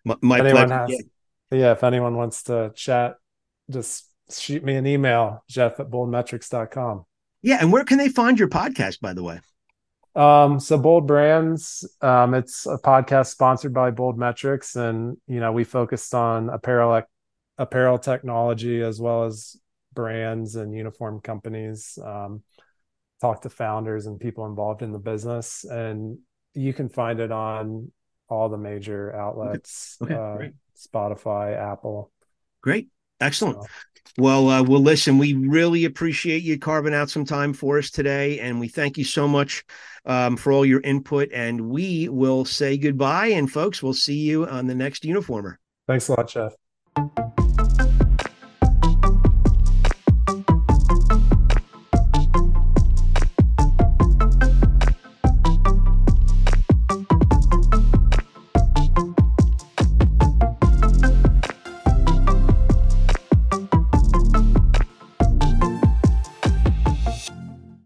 my, 0.04 0.16
my 0.20 0.40
pleasure. 0.40 0.74
Has, 0.74 0.90
yeah. 0.90 1.58
yeah, 1.58 1.72
if 1.72 1.84
anyone 1.84 2.16
wants 2.16 2.44
to 2.44 2.72
chat, 2.74 3.16
just 3.70 4.06
shoot 4.38 4.62
me 4.62 4.76
an 4.76 4.86
email, 4.86 5.44
Jeff 5.48 5.80
at 5.80 5.90
boldmetrics.com. 5.90 7.04
Yeah. 7.42 7.58
And 7.60 7.72
where 7.72 7.84
can 7.84 7.98
they 7.98 8.08
find 8.08 8.38
your 8.38 8.48
podcast, 8.48 9.00
by 9.00 9.14
the 9.14 9.22
way? 9.22 9.40
Um, 10.14 10.58
so 10.58 10.76
Bold 10.76 11.06
Brands, 11.06 11.88
um, 12.00 12.34
it's 12.34 12.66
a 12.66 12.78
podcast 12.78 13.28
sponsored 13.28 13.72
by 13.72 13.90
Bold 13.90 14.18
Metrics, 14.18 14.74
and 14.74 15.16
you 15.28 15.38
know 15.38 15.52
we 15.52 15.64
focused 15.64 16.14
on 16.14 16.50
apparel 16.50 17.02
apparel 17.58 17.98
technology 17.98 18.82
as 18.82 19.00
well 19.00 19.24
as 19.24 19.56
brands 19.92 20.56
and 20.56 20.74
uniform 20.74 21.20
companies. 21.20 21.98
Um, 22.04 22.42
talk 23.20 23.42
to 23.42 23.50
founders 23.50 24.06
and 24.06 24.18
people 24.18 24.46
involved 24.46 24.82
in 24.82 24.92
the 24.92 24.98
business, 24.98 25.64
and 25.64 26.18
you 26.54 26.72
can 26.72 26.88
find 26.88 27.20
it 27.20 27.30
on 27.30 27.92
all 28.28 28.48
the 28.48 28.58
major 28.58 29.14
outlets: 29.14 29.96
okay. 30.02 30.14
Okay, 30.14 30.46
uh, 30.46 30.50
Spotify, 30.76 31.56
Apple. 31.56 32.10
Great, 32.62 32.88
excellent. 33.20 33.58
Well, 34.18 34.48
uh, 34.48 34.62
well, 34.62 34.80
listen, 34.80 35.18
we 35.18 35.34
really 35.34 35.84
appreciate 35.84 36.42
you 36.42 36.58
carving 36.58 36.94
out 36.94 37.10
some 37.10 37.24
time 37.24 37.52
for 37.52 37.78
us 37.78 37.90
today. 37.90 38.40
And 38.40 38.60
we 38.60 38.68
thank 38.68 38.98
you 38.98 39.04
so 39.04 39.28
much 39.28 39.64
um, 40.04 40.36
for 40.36 40.52
all 40.52 40.66
your 40.66 40.80
input. 40.80 41.30
And 41.32 41.68
we 41.68 42.08
will 42.08 42.44
say 42.44 42.76
goodbye. 42.76 43.28
And 43.28 43.50
folks, 43.50 43.82
we'll 43.82 43.94
see 43.94 44.18
you 44.18 44.46
on 44.46 44.66
the 44.66 44.74
next 44.74 45.04
Uniformer. 45.04 45.56
Thanks 45.86 46.08
a 46.08 46.12
lot, 46.12 46.28
Jeff. 46.28 47.39